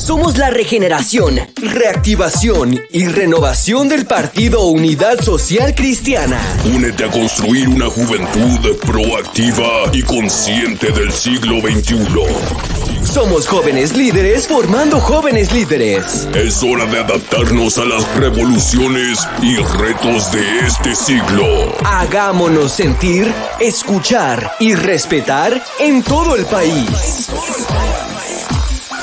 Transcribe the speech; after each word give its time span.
Somos 0.00 0.38
la 0.38 0.48
regeneración, 0.48 1.38
reactivación 1.56 2.80
y 2.90 3.06
renovación 3.06 3.86
del 3.86 4.06
Partido 4.06 4.64
Unidad 4.64 5.20
Social 5.20 5.74
Cristiana. 5.74 6.40
Únete 6.74 7.04
a 7.04 7.10
construir 7.10 7.68
una 7.68 7.86
juventud 7.86 8.76
proactiva 8.78 9.90
y 9.92 10.02
consciente 10.02 10.90
del 10.90 11.12
siglo 11.12 11.60
XXI. 11.60 13.04
Somos 13.04 13.46
jóvenes 13.46 13.94
líderes 13.94 14.48
formando 14.48 15.00
jóvenes 15.00 15.52
líderes. 15.52 16.26
Es 16.34 16.62
hora 16.62 16.86
de 16.86 17.00
adaptarnos 17.00 17.76
a 17.76 17.84
las 17.84 18.16
revoluciones 18.16 19.28
y 19.42 19.56
retos 19.56 20.32
de 20.32 20.60
este 20.60 20.94
siglo. 20.94 21.76
Hagámonos 21.84 22.72
sentir, 22.72 23.30
escuchar 23.60 24.50
y 24.60 24.74
respetar 24.74 25.62
en 25.78 26.02
todo 26.02 26.36
el 26.36 26.46
país. 26.46 27.28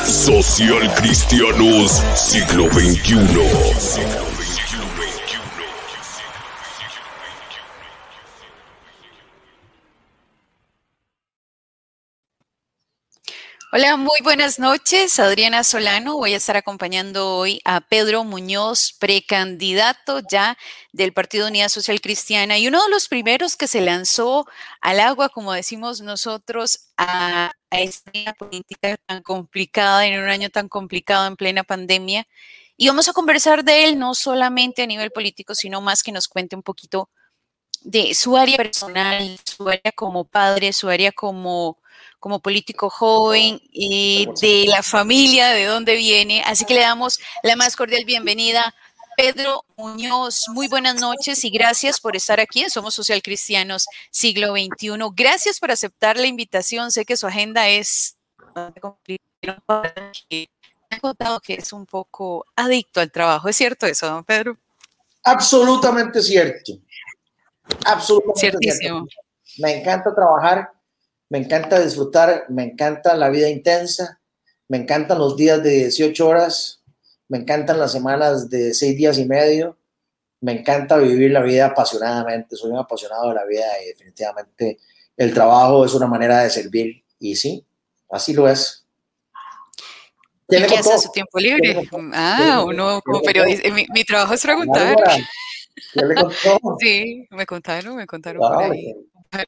Social 0.08 0.90
Cristianos, 0.96 2.02
siglo 2.16 2.70
XXI. 2.72 4.37
Hola, 13.80 13.96
muy 13.96 14.18
buenas 14.24 14.58
noches. 14.58 15.20
Adriana 15.20 15.64
Solano. 15.64 16.18
Voy 16.18 16.34
a 16.34 16.38
estar 16.38 16.58
acompañando 16.58 17.36
hoy 17.36 17.62
a 17.64 17.80
Pedro 17.80 18.24
Muñoz, 18.24 18.96
precandidato 19.00 20.20
ya 20.32 20.58
del 20.94 21.14
Partido 21.14 21.46
Unidad 21.46 21.70
Social 21.70 22.02
Cristiana 22.02 22.58
y 22.58 22.68
uno 22.68 22.84
de 22.84 22.90
los 22.90 23.08
primeros 23.08 23.56
que 23.56 23.68
se 23.68 23.82
lanzó 23.82 24.48
al 24.82 25.00
agua, 25.00 25.30
como 25.30 25.54
decimos 25.54 26.02
nosotros, 26.02 26.88
a, 26.98 27.52
esta 27.70 28.34
política 28.34 28.98
tan 29.06 29.22
complicada 29.22 30.08
en 30.08 30.24
un 30.24 30.28
año 30.28 30.50
tan 30.50 30.70
complicado 30.70 31.28
en 31.28 31.36
plena 31.36 31.64
pandemia. 31.64 32.26
Y 32.78 32.88
vamos 32.88 33.08
a 33.08 33.14
conversar 33.14 33.64
de 33.64 33.86
él 33.86 34.00
no 34.00 34.16
solamente 34.16 34.82
a 34.82 34.88
nivel 34.88 35.12
político, 35.12 35.54
sino 35.54 35.82
más 35.82 36.02
que 36.02 36.12
nos 36.12 36.28
cuente 36.28 36.56
un 36.56 36.64
poquito 36.64 37.12
de 37.82 38.16
su 38.16 38.38
área 38.38 38.58
personal, 38.58 39.40
su 39.46 39.70
área 39.70 39.92
como 39.96 40.26
padre, 40.26 40.74
su 40.74 40.90
área 40.90 41.12
como 41.12 41.78
como 42.20 42.40
político 42.40 42.90
joven 42.90 43.62
y 43.72 44.28
de 44.42 44.66
la 44.68 44.84
familia, 44.84 45.50
de 45.50 45.66
dónde 45.66 45.96
viene. 45.96 46.42
Así 46.46 46.66
que 46.66 46.74
le 46.74 46.82
damos 46.82 47.20
la 47.44 47.56
más 47.56 47.76
cordial 47.76 48.06
bienvenida. 48.06 48.74
Pedro 49.16 49.66
Muñoz, 49.78 50.46
muy 50.50 50.68
buenas 50.68 51.02
noches 51.02 51.44
y 51.44 51.50
gracias 51.50 52.00
por 52.00 52.16
estar 52.16 52.40
aquí 52.40 52.62
en 52.62 52.70
Somos 52.70 52.94
Social 52.94 53.22
Cristianos 53.24 53.88
Siglo 54.12 54.52
XXI. 54.52 54.92
Gracias 55.16 55.60
por 55.60 55.72
aceptar 55.72 56.18
la 56.18 56.28
invitación. 56.28 56.92
Sé 56.92 57.04
que 57.04 57.18
su 57.18 57.26
agenda 57.26 57.68
es. 57.68 58.16
Me 58.56 58.72
ha 60.92 61.00
contado 61.00 61.40
que 61.40 61.56
es 61.56 61.74
un 61.74 61.86
poco 61.86 62.46
adicto 62.56 63.00
al 63.00 63.12
trabajo. 63.12 63.50
¿Es 63.50 63.56
cierto 63.56 63.88
eso, 63.88 64.08
don 64.08 64.24
Pedro? 64.24 64.58
Absolutamente 65.24 66.22
cierto. 66.22 66.74
Absolutamente 67.86 68.40
Ciertísimo. 68.40 69.08
Me 69.58 69.80
encanta 69.80 70.14
trabajar 70.14 70.72
me 71.30 71.40
encanta 71.40 71.80
disfrutar, 71.80 72.46
me 72.50 72.64
encanta 72.64 73.16
la 73.16 73.30
vida 73.30 73.50
intensa, 73.50 74.20
me 74.68 74.78
encantan 74.78 75.20
los 75.20 75.36
días 75.36 75.62
de 75.62 75.72
18 75.72 76.28
horas, 76.28 76.82
me 77.28 77.40
encantan 77.40 77.80
las 77.80 77.92
semanas 77.92 78.50
de 78.50 78.74
6 78.74 78.98
días 78.98 79.18
y 79.18 79.26
medio, 79.26 79.78
me 80.42 80.54
encanta 80.54 80.98
vivir 80.98 81.32
la 81.32 81.42
vida 81.42 81.66
apasionadamente, 81.66 82.56
soy 82.56 82.72
un 82.72 82.78
apasionado 82.78 83.30
de 83.30 83.36
la 83.36 83.46
vida 83.46 83.66
y 83.84 83.88
definitivamente 83.88 84.80
el 85.18 85.34
trabajo 85.34 85.84
es 85.84 85.94
una 85.94 86.08
manera 86.08 86.44
de 86.44 86.50
servir 86.50 87.04
y 87.20 87.36
sí, 87.36 87.66
así 88.10 88.34
lo 88.34 88.48
es. 88.48 88.86
¿Qué 90.48 90.58
hace 90.58 90.98
su 91.00 91.12
tiempo 91.12 91.40
libre? 91.40 91.90
Ah, 92.14 92.64
uno 92.66 93.02
como 93.04 93.22
periodista, 93.22 93.70
mi, 93.70 94.04
trabajo 94.04 94.34
es 94.34 94.42
preguntar. 94.42 94.96
Sí, 96.80 97.28
me 97.30 97.46
contaron, 97.46 97.96
me 97.96 98.08
contaron 98.08 98.40
por 98.40 98.64
ahí. 98.64 98.96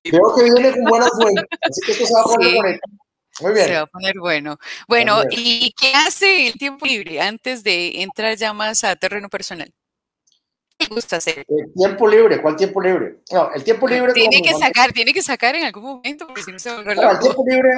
Creo 0.04 0.36
que 0.36 0.44
viene 0.44 0.72
con 0.72 0.84
buena 0.86 1.08
fuente, 1.10 1.42
así 1.62 1.82
que 1.86 1.92
esto 1.92 2.06
se 2.06 2.14
va 2.14 2.22
a 2.22 2.24
poner 2.24 2.56
bonito. 2.56 2.80
Muy 3.42 3.54
bien. 3.54 3.66
Se 3.68 3.74
va 3.74 3.82
a 3.82 3.88
poner 3.88 4.20
bueno. 4.20 4.58
Bueno, 4.88 5.22
¿y 5.30 5.74
qué 5.80 5.94
hace 5.94 6.48
el 6.48 6.54
tiempo 6.54 6.86
libre 6.86 7.22
antes 7.22 7.64
de 7.64 8.02
entrar 8.02 8.36
ya 8.36 8.54
más 8.54 8.84
a 8.84 8.96
terreno 8.96 9.30
personal? 9.30 9.74
¿Qué 10.78 10.88
gusta 10.88 11.18
hacer? 11.18 11.46
El 11.48 11.74
tiempo 11.74 12.08
libre, 12.08 12.42
¿cuál 12.42 12.56
tiempo 12.56 12.82
libre? 12.82 13.20
No, 13.32 13.52
el 13.54 13.64
tiempo 13.64 13.88
libre. 13.88 14.14
Tiene 14.14 14.42
que 14.42 14.54
sacar, 14.54 14.94
tiene 14.94 15.14
que 15.14 15.22
sacar 15.22 15.56
en 15.56 15.66
algún 15.66 15.84
momento, 15.84 16.26
porque 16.26 16.44
si 16.44 16.52
no 16.52 16.60
se 16.60 16.70
va 16.70 16.80
a 16.80 16.96
no, 16.96 17.12
El 17.12 17.20
tiempo 17.20 17.44
libre, 17.46 17.70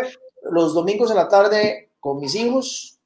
los 0.52 0.74
domingos 0.74 1.10
en 1.10 1.18
la 1.18 1.28
tarde 1.28 1.92
con 2.00 2.20
mis 2.20 2.36
hijos. 2.36 3.00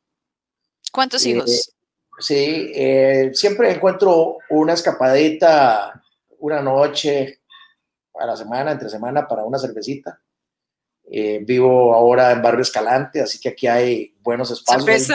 ¿Cuántos 0.91 1.25
eh, 1.25 1.29
hijos? 1.29 1.72
sí, 2.19 2.72
eh, 2.73 3.31
siempre 3.33 3.72
encuentro 3.72 4.38
una 4.50 4.73
escapadita, 4.73 6.03
una 6.39 6.62
noche, 6.62 7.39
a 8.20 8.26
la 8.26 8.36
semana, 8.36 8.72
entre 8.72 8.90
semana, 8.90 9.28
para 9.28 9.44
una 9.44 9.59
cervecita. 9.59 10.20
Eh, 11.08 11.40
vivo 11.44 11.94
ahora 11.94 12.31
en 12.31 12.42
Barrio 12.42 12.64
Escalante, 12.64 13.22
así 13.22 13.40
que 13.40 13.50
aquí 13.50 13.68
hay 13.68 14.16
buenos 14.22 14.50
espacios. 14.50 15.12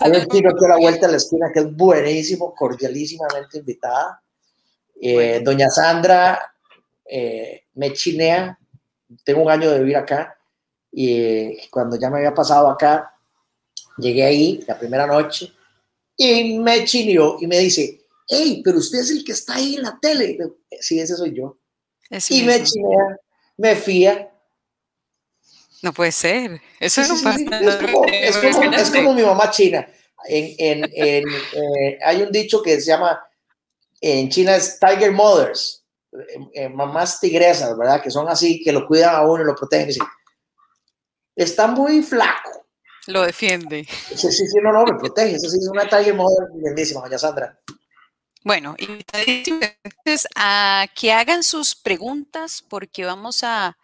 hay 0.00 0.10
un 0.10 0.26
tiro 0.26 0.50
a 0.50 0.68
la 0.68 0.76
vuelta 0.76 1.06
de 1.06 1.12
la 1.12 1.18
esquina 1.18 1.50
que 1.52 1.60
es 1.60 1.76
buenísimo, 1.76 2.52
cordialísimamente 2.52 3.58
invitada. 3.58 4.20
Eh, 5.00 5.40
doña 5.44 5.68
Sandra 5.68 6.54
eh, 7.04 7.64
me 7.74 7.92
chinea, 7.92 8.58
tengo 9.24 9.42
un 9.42 9.50
año 9.50 9.70
de 9.70 9.78
vivir 9.78 9.96
acá 9.96 10.36
y 10.90 11.68
cuando 11.68 11.96
ya 11.96 12.10
me 12.10 12.18
había 12.18 12.34
pasado 12.34 12.68
acá, 12.68 13.14
llegué 13.98 14.24
ahí 14.24 14.64
la 14.66 14.78
primera 14.78 15.06
noche 15.06 15.52
y 16.16 16.58
me 16.58 16.84
chineó 16.84 17.36
y 17.40 17.46
me 17.46 17.58
dice, 17.58 18.00
hey, 18.28 18.62
pero 18.64 18.78
usted 18.78 18.98
es 18.98 19.10
el 19.10 19.24
que 19.24 19.32
está 19.32 19.54
ahí 19.54 19.76
en 19.76 19.82
la 19.82 19.98
tele. 20.00 20.38
Sí, 20.80 20.98
ese 20.98 21.16
soy 21.16 21.34
yo 21.34 21.61
y 22.30 22.42
me 22.42 22.62
chinea, 22.62 23.16
me 23.56 23.76
fía. 23.76 24.30
No 25.82 25.92
puede 25.92 26.12
ser. 26.12 26.60
Eso 26.78 27.02
no 27.02 27.14
pasa. 27.22 27.38
es, 28.10 28.90
como, 28.90 29.14
mi 29.14 29.22
mamá 29.22 29.50
china. 29.50 29.86
En, 30.28 30.84
en, 30.84 30.90
eh, 30.94 31.98
hay 32.04 32.22
un 32.22 32.30
dicho 32.30 32.62
que 32.62 32.80
se 32.80 32.86
llama, 32.86 33.20
en 34.00 34.28
China 34.28 34.54
es 34.54 34.78
Tiger 34.78 35.10
Mothers, 35.10 35.84
eh, 36.12 36.38
eh, 36.54 36.68
mamás 36.68 37.18
tigresas, 37.18 37.76
¿verdad? 37.76 38.00
Que 38.00 38.10
son 38.10 38.28
así, 38.28 38.62
que 38.62 38.70
lo 38.70 38.86
cuidan 38.86 39.16
a 39.16 39.22
uno 39.22 39.42
y 39.42 39.46
lo 39.46 39.56
protegen. 39.56 39.90
Está 41.34 41.66
muy 41.66 42.02
flaco. 42.02 42.66
Lo 43.08 43.22
defiende. 43.22 43.84
Sí, 44.14 44.30
sí, 44.30 44.46
sí, 44.46 44.58
no, 44.62 44.72
no, 44.72 44.84
me 44.84 44.96
protege. 44.98 45.34
Esa 45.34 45.48
sí 45.48 45.58
es 45.58 45.68
una 45.68 45.88
Tiger 45.88 46.14
Mother 46.14 46.48
lindísima, 46.54 47.00
doña 47.00 47.18
Sandra. 47.18 47.58
Bueno, 48.44 48.74
invitadísimos 48.78 49.70
a 50.34 50.86
que 50.94 51.12
hagan 51.12 51.42
sus 51.42 51.74
preguntas 51.74 52.64
porque 52.68 53.04
vamos 53.04 53.44
a, 53.44 53.76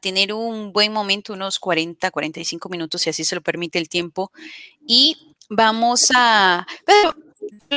tener 0.00 0.32
un 0.32 0.72
buen 0.72 0.92
momento, 0.92 1.32
unos 1.32 1.58
40, 1.58 2.10
45 2.10 2.68
minutos, 2.68 3.02
si 3.02 3.10
así 3.10 3.24
se 3.24 3.34
lo 3.34 3.42
permite 3.42 3.78
el 3.78 3.88
tiempo. 3.88 4.32
Y 4.86 5.34
vamos 5.50 6.08
a... 6.14 6.66
Pero, 6.86 7.14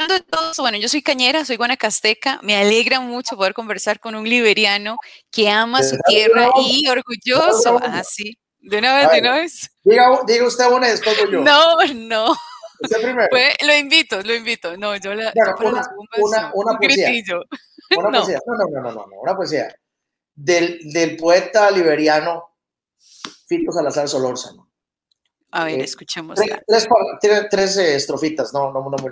de 0.08 0.20
todo, 0.22 0.54
bueno, 0.60 0.78
yo 0.78 0.88
soy 0.88 1.02
cañera, 1.02 1.44
soy 1.46 1.58
guanacasteca, 1.58 2.40
me 2.44 2.56
alegra 2.56 3.00
mucho 3.00 3.36
poder 3.36 3.54
conversar 3.54 4.00
con 4.00 4.16
un 4.16 4.28
liberiano 4.28 4.98
que 5.32 5.50
ama 5.50 5.82
su 5.84 5.98
tierra 6.08 6.50
y 6.62 6.88
orgulloso. 6.88 7.80
Ah, 7.82 8.04
sí. 8.04 8.38
De 8.60 8.78
una 8.78 8.96
vez, 8.96 9.12
de 9.12 9.20
una 9.20 9.34
vez. 9.36 9.72
Diga, 9.84 10.20
diga 10.28 10.48
usted 10.48 10.72
una 10.72 10.88
y 10.88 10.92
después 10.92 11.18
yo. 11.32 11.42
No, 11.42 11.78
no 11.96 12.36
lo 12.88 13.76
invito, 13.76 14.22
lo 14.22 14.36
invito. 14.36 14.78
No, 14.78 14.96
yo 14.98 15.14
la. 15.14 15.32
una, 15.60 16.52
una, 16.52 16.52
poesía. 16.52 16.52
Una 16.54 16.74
no. 16.74 16.80
poesía. 16.80 17.40
No, 17.92 18.02
no, 18.02 18.12
no, 18.12 18.82
no, 18.82 18.92
no, 18.92 19.22
una 19.22 19.36
poesía. 19.36 19.74
Del, 20.34 20.80
del 20.92 21.16
poeta 21.16 21.70
liberiano 21.70 22.56
Fito 23.48 23.72
Salazar 23.72 24.10
Solórzano. 24.10 24.70
A 25.52 25.66
ver, 25.66 25.80
eh, 25.80 25.84
escuchemos. 25.84 26.38
Tres, 26.68 26.88
tres, 27.22 27.48
tres 27.50 27.78
eh, 27.78 27.96
estrofitas, 27.96 28.54
no, 28.54 28.72
no, 28.74 28.90
no 28.90 28.98
muy 28.98 29.12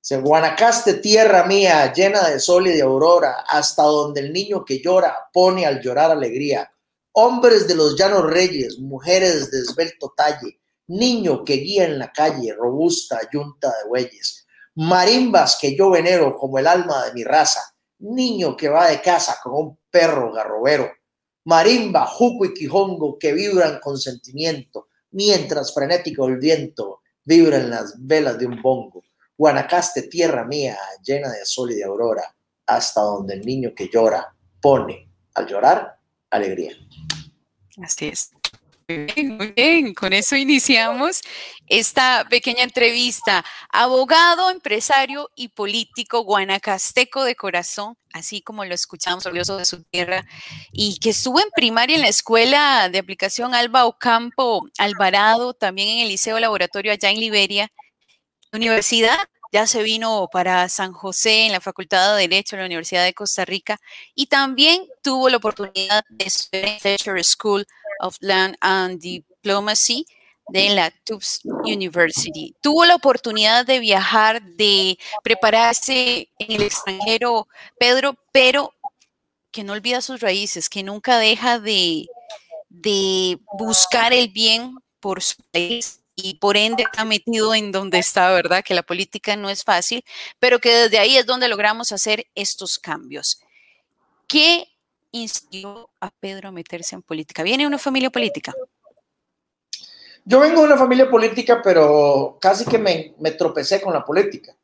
Se 0.00 0.18
Guanacaste, 0.18 0.94
tierra 0.94 1.44
mía, 1.44 1.92
llena 1.92 2.28
de 2.28 2.40
sol 2.40 2.66
y 2.68 2.72
de 2.72 2.82
aurora, 2.82 3.44
hasta 3.48 3.82
donde 3.82 4.20
el 4.20 4.32
niño 4.32 4.64
que 4.64 4.80
llora 4.80 5.28
pone 5.32 5.66
al 5.66 5.80
llorar 5.82 6.10
alegría. 6.10 6.72
Hombres 7.12 7.68
de 7.68 7.74
los 7.74 7.96
llanos 7.96 8.24
reyes, 8.24 8.78
mujeres 8.78 9.50
de 9.50 9.58
esbelto 9.58 10.14
talle, 10.16 10.61
niño 10.88 11.44
que 11.44 11.54
guía 11.54 11.84
en 11.84 11.98
la 11.98 12.12
calle, 12.12 12.54
robusta 12.54 13.20
yunta 13.32 13.68
de 13.68 13.88
bueyes, 13.88 14.46
marimbas 14.74 15.58
que 15.60 15.76
yo 15.76 15.90
venero 15.90 16.36
como 16.36 16.58
el 16.58 16.66
alma 16.66 17.06
de 17.06 17.12
mi 17.12 17.24
raza, 17.24 17.60
niño 17.98 18.56
que 18.56 18.68
va 18.68 18.88
de 18.88 19.00
casa 19.00 19.38
con 19.42 19.54
un 19.54 19.78
perro 19.90 20.32
garrobero, 20.32 20.90
marimba, 21.44 22.06
juco 22.06 22.44
y 22.44 22.54
quijongo 22.54 23.18
que 23.18 23.32
vibran 23.32 23.80
con 23.80 23.98
sentimiento, 23.98 24.88
mientras 25.10 25.72
frenético 25.74 26.26
el 26.26 26.38
viento 26.38 27.00
vibra 27.24 27.58
en 27.58 27.70
las 27.70 27.94
velas 27.98 28.38
de 28.38 28.46
un 28.46 28.60
bongo. 28.60 29.02
Guanacaste, 29.36 30.02
tierra 30.02 30.44
mía, 30.44 30.78
llena 31.04 31.30
de 31.30 31.44
sol 31.44 31.72
y 31.72 31.76
de 31.76 31.84
aurora, 31.84 32.34
hasta 32.66 33.00
donde 33.00 33.34
el 33.34 33.44
niño 33.44 33.72
que 33.74 33.88
llora 33.88 34.34
pone, 34.60 35.08
al 35.34 35.46
llorar, 35.46 35.98
alegría. 36.30 36.72
Así 37.82 38.08
es. 38.08 38.30
Muy 39.16 39.52
bien, 39.52 39.94
con 39.94 40.12
eso 40.12 40.36
iniciamos 40.36 41.20
esta 41.66 42.26
pequeña 42.28 42.62
entrevista. 42.62 43.44
Abogado, 43.70 44.50
empresario 44.50 45.30
y 45.34 45.48
político 45.48 46.24
guanacasteco 46.24 47.24
de 47.24 47.34
corazón, 47.34 47.96
así 48.12 48.42
como 48.42 48.64
lo 48.64 48.74
escuchamos, 48.74 49.24
orgulloso 49.26 49.56
de 49.56 49.64
su 49.64 49.82
tierra, 49.84 50.24
y 50.72 50.98
que 50.98 51.10
estuvo 51.10 51.40
en 51.40 51.50
primaria 51.54 51.96
en 51.96 52.02
la 52.02 52.08
Escuela 52.08 52.88
de 52.90 52.98
Aplicación 52.98 53.54
Alba 53.54 53.86
Ocampo 53.86 54.66
Alvarado, 54.78 55.54
también 55.54 55.88
en 55.88 55.98
el 56.00 56.08
Liceo 56.08 56.38
Laboratorio 56.38 56.92
allá 56.92 57.10
en 57.10 57.20
Liberia, 57.20 57.72
Universidad 58.52 59.18
ya 59.52 59.66
se 59.66 59.82
vino 59.82 60.28
para 60.32 60.68
San 60.70 60.92
José 60.92 61.44
en 61.44 61.52
la 61.52 61.60
Facultad 61.60 62.16
de 62.16 62.22
Derecho 62.22 62.56
de 62.56 62.62
la 62.62 62.66
Universidad 62.66 63.04
de 63.04 63.12
Costa 63.12 63.44
Rica 63.44 63.78
y 64.14 64.26
también 64.26 64.86
tuvo 65.02 65.28
la 65.28 65.36
oportunidad 65.36 66.02
de 66.08 66.24
estudiar 66.24 66.68
en 66.68 66.80
Fletcher 66.80 67.22
School 67.22 67.66
of 68.02 68.16
Land 68.20 68.56
and 68.60 69.00
Diplomacy 69.00 70.06
de 70.48 70.70
la 70.70 70.90
Tufts 70.90 71.40
University. 71.64 72.54
Tuvo 72.60 72.84
la 72.84 72.96
oportunidad 72.96 73.64
de 73.64 73.78
viajar, 73.78 74.42
de 74.42 74.98
prepararse 75.22 76.28
en 76.38 76.52
el 76.52 76.62
extranjero, 76.62 77.48
Pedro, 77.78 78.16
pero 78.32 78.74
que 79.50 79.64
no 79.64 79.72
olvida 79.72 80.00
sus 80.00 80.20
raíces, 80.20 80.68
que 80.68 80.82
nunca 80.82 81.18
deja 81.18 81.58
de, 81.58 82.06
de 82.68 83.38
buscar 83.58 84.12
el 84.12 84.28
bien 84.28 84.74
por 85.00 85.22
su 85.22 85.36
país 85.52 86.00
y 86.16 86.34
por 86.34 86.56
ende 86.56 86.84
está 86.84 87.04
metido 87.04 87.54
en 87.54 87.72
donde 87.72 87.98
está, 87.98 88.30
¿verdad? 88.32 88.64
Que 88.64 88.74
la 88.74 88.82
política 88.82 89.36
no 89.36 89.50
es 89.50 89.64
fácil, 89.64 90.04
pero 90.38 90.58
que 90.58 90.70
desde 90.70 90.98
ahí 90.98 91.16
es 91.16 91.26
donde 91.26 91.48
logramos 91.48 91.92
hacer 91.92 92.26
estos 92.34 92.78
cambios. 92.78 93.40
¿Qué 94.26 94.71
inspiró 95.12 95.90
a 96.00 96.10
Pedro 96.10 96.48
a 96.48 96.52
meterse 96.52 96.94
en 96.94 97.02
política? 97.02 97.42
¿Viene 97.42 97.62
de 97.62 97.68
una 97.68 97.78
familia 97.78 98.10
política? 98.10 98.52
Yo 100.24 100.40
vengo 100.40 100.60
de 100.60 100.66
una 100.66 100.76
familia 100.76 101.10
política, 101.10 101.60
pero 101.62 102.38
casi 102.40 102.64
que 102.64 102.78
me, 102.78 103.14
me 103.18 103.32
tropecé 103.32 103.80
con 103.80 103.92
la 103.92 104.04
política. 104.04 104.56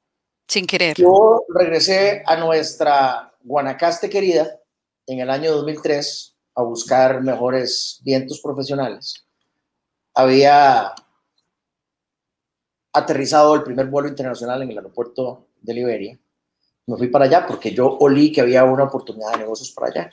Sin 0.46 0.66
querer. 0.66 0.96
Yo 0.96 1.44
regresé 1.48 2.22
a 2.26 2.36
nuestra 2.36 3.34
Guanacaste 3.42 4.08
querida 4.08 4.58
en 5.06 5.20
el 5.20 5.30
año 5.30 5.52
2003 5.52 6.36
a 6.54 6.62
buscar 6.62 7.22
mejores 7.22 8.00
vientos 8.02 8.40
profesionales. 8.40 9.24
Había 10.14 10.92
aterrizado 12.92 13.54
el 13.54 13.62
primer 13.62 13.86
vuelo 13.86 14.08
internacional 14.08 14.62
en 14.62 14.70
el 14.70 14.78
aeropuerto 14.78 15.46
de 15.60 15.74
Liberia. 15.74 16.18
Me 16.86 16.96
fui 16.96 17.08
para 17.08 17.26
allá 17.26 17.46
porque 17.46 17.72
yo 17.72 17.96
olí 18.00 18.32
que 18.32 18.40
había 18.40 18.64
una 18.64 18.84
oportunidad 18.84 19.32
de 19.32 19.38
negocios 19.38 19.70
para 19.72 19.88
allá. 19.88 20.10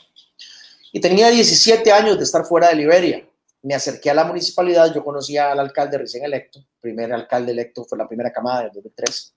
Y 0.96 1.02
tenía 1.02 1.30
17 1.30 1.92
años 1.92 2.18
de 2.18 2.24
estar 2.24 2.46
fuera 2.46 2.70
de 2.70 2.76
Liberia. 2.76 3.30
Me 3.64 3.76
acerqué 3.76 4.12
a 4.12 4.14
la 4.14 4.24
municipalidad, 4.24 4.94
yo 4.94 5.04
conocía 5.04 5.52
al 5.52 5.60
alcalde 5.60 5.98
recién 5.98 6.24
electo, 6.24 6.66
primer 6.80 7.12
alcalde 7.12 7.52
electo, 7.52 7.84
fue 7.84 7.98
la 7.98 8.08
primera 8.08 8.32
camada 8.32 8.62
del 8.62 8.72
2003. 8.72 9.36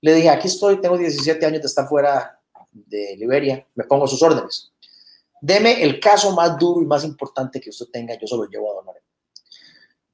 Le 0.00 0.14
dije, 0.14 0.28
aquí 0.28 0.48
estoy, 0.48 0.80
tengo 0.80 0.98
17 0.98 1.46
años 1.46 1.60
de 1.60 1.68
estar 1.68 1.86
fuera 1.86 2.40
de 2.72 3.14
Liberia, 3.16 3.64
me 3.76 3.84
pongo 3.84 4.08
sus 4.08 4.20
órdenes. 4.20 4.72
Deme 5.40 5.80
el 5.80 6.00
caso 6.00 6.34
más 6.34 6.58
duro 6.58 6.82
y 6.82 6.86
más 6.86 7.04
importante 7.04 7.60
que 7.60 7.70
usted 7.70 7.86
tenga, 7.92 8.18
yo 8.18 8.26
se 8.26 8.36
lo 8.36 8.46
llevo 8.46 8.72
a 8.72 8.82
Don 8.82 8.94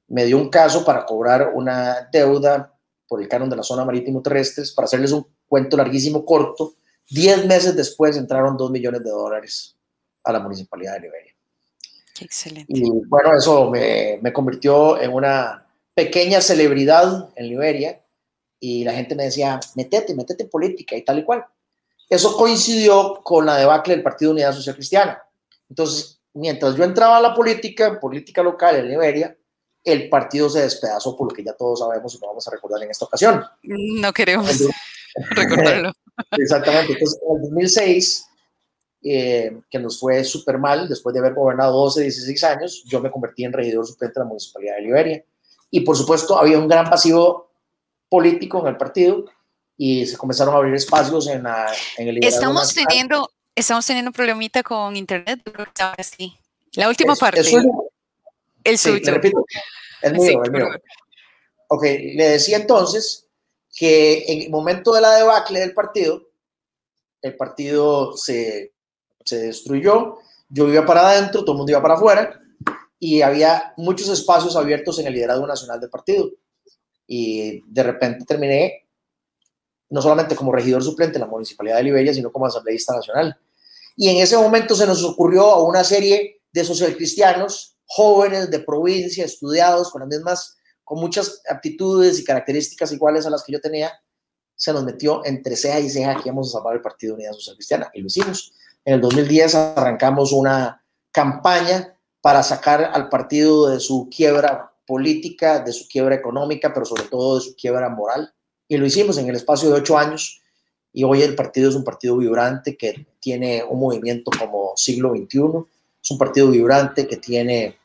Me 0.09 0.25
dio 0.25 0.37
un 0.37 0.49
caso 0.51 0.85
para 0.85 1.07
cobrar 1.07 1.53
una 1.55 2.07
deuda 2.11 2.71
por 3.07 3.19
el 3.19 3.27
canon 3.27 3.49
de 3.49 3.55
la 3.55 3.63
zona 3.63 3.83
marítimo 3.83 4.21
terrestres. 4.21 4.71
Para 4.71 4.85
hacerles 4.85 5.11
un 5.11 5.25
cuento 5.47 5.75
larguísimo, 5.75 6.23
corto, 6.23 6.75
10 7.09 7.47
meses 7.47 7.75
después 7.75 8.15
entraron 8.15 8.55
2 8.55 8.69
millones 8.69 9.03
de 9.03 9.09
dólares 9.09 9.75
a 10.23 10.31
la 10.31 10.39
municipalidad 10.39 10.93
de 10.93 11.01
Liberia. 11.01 11.33
Excelente. 12.19 12.71
Y 12.73 12.89
bueno, 13.07 13.35
eso 13.37 13.69
me, 13.69 14.19
me 14.21 14.31
convirtió 14.31 15.01
en 15.01 15.11
una 15.11 15.65
pequeña 15.93 16.41
celebridad 16.41 17.29
en 17.35 17.49
Liberia 17.49 18.01
y 18.59 18.83
la 18.83 18.93
gente 18.93 19.15
me 19.15 19.25
decía, 19.25 19.59
metete, 19.75 20.15
metete 20.15 20.43
en 20.43 20.49
política 20.49 20.95
y 20.95 21.03
tal 21.03 21.19
y 21.19 21.23
cual. 21.23 21.45
Eso 22.09 22.37
coincidió 22.37 23.21
con 23.23 23.45
la 23.45 23.57
debacle 23.57 23.95
del 23.95 24.03
Partido 24.03 24.31
Unidad 24.31 24.53
Social 24.53 24.75
Cristiana. 24.75 25.21
Entonces, 25.69 26.21
mientras 26.33 26.75
yo 26.75 26.83
entraba 26.83 27.17
a 27.17 27.21
la 27.21 27.33
política, 27.33 27.99
política 27.99 28.43
local 28.43 28.75
en 28.77 28.89
Liberia, 28.89 29.35
el 29.83 30.09
partido 30.09 30.49
se 30.49 30.61
despedazó 30.61 31.17
por 31.17 31.29
lo 31.29 31.35
que 31.35 31.43
ya 31.43 31.53
todos 31.53 31.79
sabemos 31.79 32.15
y 32.15 32.19
no 32.19 32.27
vamos 32.27 32.47
a 32.47 32.51
recordar 32.51 32.81
en 32.83 32.91
esta 32.91 33.05
ocasión. 33.05 33.43
No 33.63 34.13
queremos 34.13 34.49
recordarlo. 35.31 35.91
Exactamente. 36.31 36.93
Entonces, 36.93 37.19
en 37.27 37.35
el 37.35 37.41
2006, 37.41 38.25
eh, 39.03 39.59
que 39.69 39.79
nos 39.79 39.99
fue 39.99 40.23
súper 40.23 40.57
mal, 40.57 40.87
después 40.87 41.13
de 41.13 41.19
haber 41.19 41.33
gobernado 41.33 41.73
12, 41.73 42.01
16 42.03 42.43
años, 42.45 42.83
yo 42.85 43.01
me 43.01 43.11
convertí 43.11 43.43
en 43.43 43.51
regidor 43.51 43.85
suplente 43.85 44.19
de 44.19 44.23
la 44.23 44.29
Municipalidad 44.29 44.75
de 44.75 44.81
Liberia. 44.81 45.25
Y 45.69 45.81
por 45.81 45.97
supuesto, 45.97 46.37
había 46.37 46.57
un 46.57 46.67
gran 46.67 46.89
pasivo 46.89 47.51
político 48.07 48.61
en 48.61 48.67
el 48.67 48.77
partido 48.77 49.25
y 49.75 50.05
se 50.05 50.17
comenzaron 50.17 50.53
a 50.53 50.57
abrir 50.57 50.73
espacios 50.75 51.27
en, 51.27 51.43
la, 51.43 51.73
en 51.97 52.07
el 52.07 52.23
Estamos 52.23 52.73
teniendo, 52.73 53.29
estamos 53.55 53.85
teniendo 53.85 54.09
un 54.09 54.13
problemita 54.13 54.63
con 54.63 54.95
internet, 54.95 55.41
sí. 56.01 56.37
La 56.75 56.87
última 56.87 57.15
parte. 57.15 57.41
El 57.41 58.77
sí, 58.77 58.89
suyo. 58.89 59.11
repito, 59.11 59.45
el 60.01 60.13
mío, 60.13 60.43
el 60.43 60.51
mío. 60.51 60.67
Ok, 61.67 61.83
le 61.83 62.29
decía 62.29 62.57
entonces 62.57 63.27
que 63.75 64.23
en 64.27 64.43
el 64.43 64.49
momento 64.49 64.93
de 64.93 65.01
la 65.01 65.15
debacle 65.15 65.59
del 65.59 65.73
partido, 65.73 66.29
el 67.21 67.35
partido 67.35 68.15
se, 68.15 68.73
se 69.25 69.37
destruyó, 69.37 70.19
yo 70.49 70.67
iba 70.67 70.85
para 70.85 71.09
adentro, 71.09 71.41
todo 71.41 71.53
el 71.53 71.57
mundo 71.57 71.71
iba 71.71 71.81
para 71.81 71.95
afuera, 71.95 72.39
y 72.99 73.21
había 73.21 73.73
muchos 73.77 74.09
espacios 74.09 74.55
abiertos 74.55 74.99
en 74.99 75.07
el 75.07 75.13
liderazgo 75.13 75.45
nacional 75.45 75.79
del 75.79 75.89
partido. 75.89 76.29
Y 77.05 77.61
de 77.67 77.83
repente 77.83 78.23
terminé 78.25 78.87
no 79.89 80.01
solamente 80.01 80.35
como 80.35 80.51
regidor 80.51 80.83
suplente 80.83 81.17
en 81.17 81.21
la 81.21 81.27
Municipalidad 81.27 81.77
de 81.77 81.83
Liberia, 81.83 82.13
sino 82.13 82.31
como 82.31 82.47
asambleísta 82.47 82.95
nacional. 82.95 83.37
Y 83.95 84.09
en 84.09 84.17
ese 84.17 84.37
momento 84.37 84.73
se 84.73 84.87
nos 84.87 85.03
ocurrió 85.03 85.43
a 85.51 85.63
una 85.63 85.83
serie 85.83 86.41
de 86.51 86.63
socialcristianos 86.63 87.77
jóvenes 87.85 88.49
de 88.49 88.59
provincia, 88.59 89.23
estudiados, 89.23 89.91
con 89.91 89.99
las 89.99 90.09
mismas, 90.09 90.57
con 90.83 90.99
muchas 90.99 91.41
aptitudes 91.47 92.19
y 92.19 92.23
características 92.23 92.91
iguales 92.91 93.25
a 93.25 93.29
las 93.29 93.43
que 93.43 93.51
yo 93.51 93.61
tenía, 93.61 93.91
se 94.55 94.73
nos 94.73 94.83
metió 94.83 95.23
entre 95.25 95.55
ceja 95.55 95.79
y 95.79 95.89
ceja 95.89 96.15
que 96.15 96.29
íbamos 96.29 96.49
a 96.49 96.51
salvar 96.53 96.75
el 96.75 96.81
Partido 96.81 97.11
de 97.11 97.23
Unidad 97.23 97.33
Social 97.33 97.55
Cristiana 97.55 97.91
y 97.93 98.01
lo 98.01 98.07
hicimos. 98.07 98.53
En 98.85 98.95
el 98.95 99.01
2010 99.01 99.55
arrancamos 99.55 100.33
una 100.33 100.83
campaña 101.11 101.97
para 102.21 102.43
sacar 102.43 102.91
al 102.93 103.09
partido 103.09 103.69
de 103.69 103.79
su 103.79 104.09
quiebra 104.09 104.73
política, 104.85 105.59
de 105.59 105.71
su 105.71 105.87
quiebra 105.87 106.15
económica, 106.15 106.73
pero 106.73 106.85
sobre 106.85 107.03
todo 107.03 107.35
de 107.35 107.41
su 107.41 107.55
quiebra 107.55 107.89
moral. 107.89 108.33
Y 108.67 108.77
lo 108.77 108.85
hicimos 108.85 109.17
en 109.17 109.29
el 109.29 109.35
espacio 109.35 109.69
de 109.69 109.75
ocho 109.75 109.97
años. 109.97 110.41
Y 110.91 111.03
hoy 111.03 111.21
el 111.21 111.35
partido 111.35 111.69
es 111.69 111.75
un 111.75 111.83
partido 111.83 112.17
vibrante 112.17 112.77
que 112.77 113.07
tiene 113.19 113.63
un 113.63 113.79
movimiento 113.79 114.31
como 114.37 114.73
siglo 114.75 115.11
XXI. 115.11 115.65
Es 116.01 116.11
un 116.11 116.17
partido 116.17 116.49
vibrante 116.49 117.07
que 117.07 117.17
tiene 117.17 117.77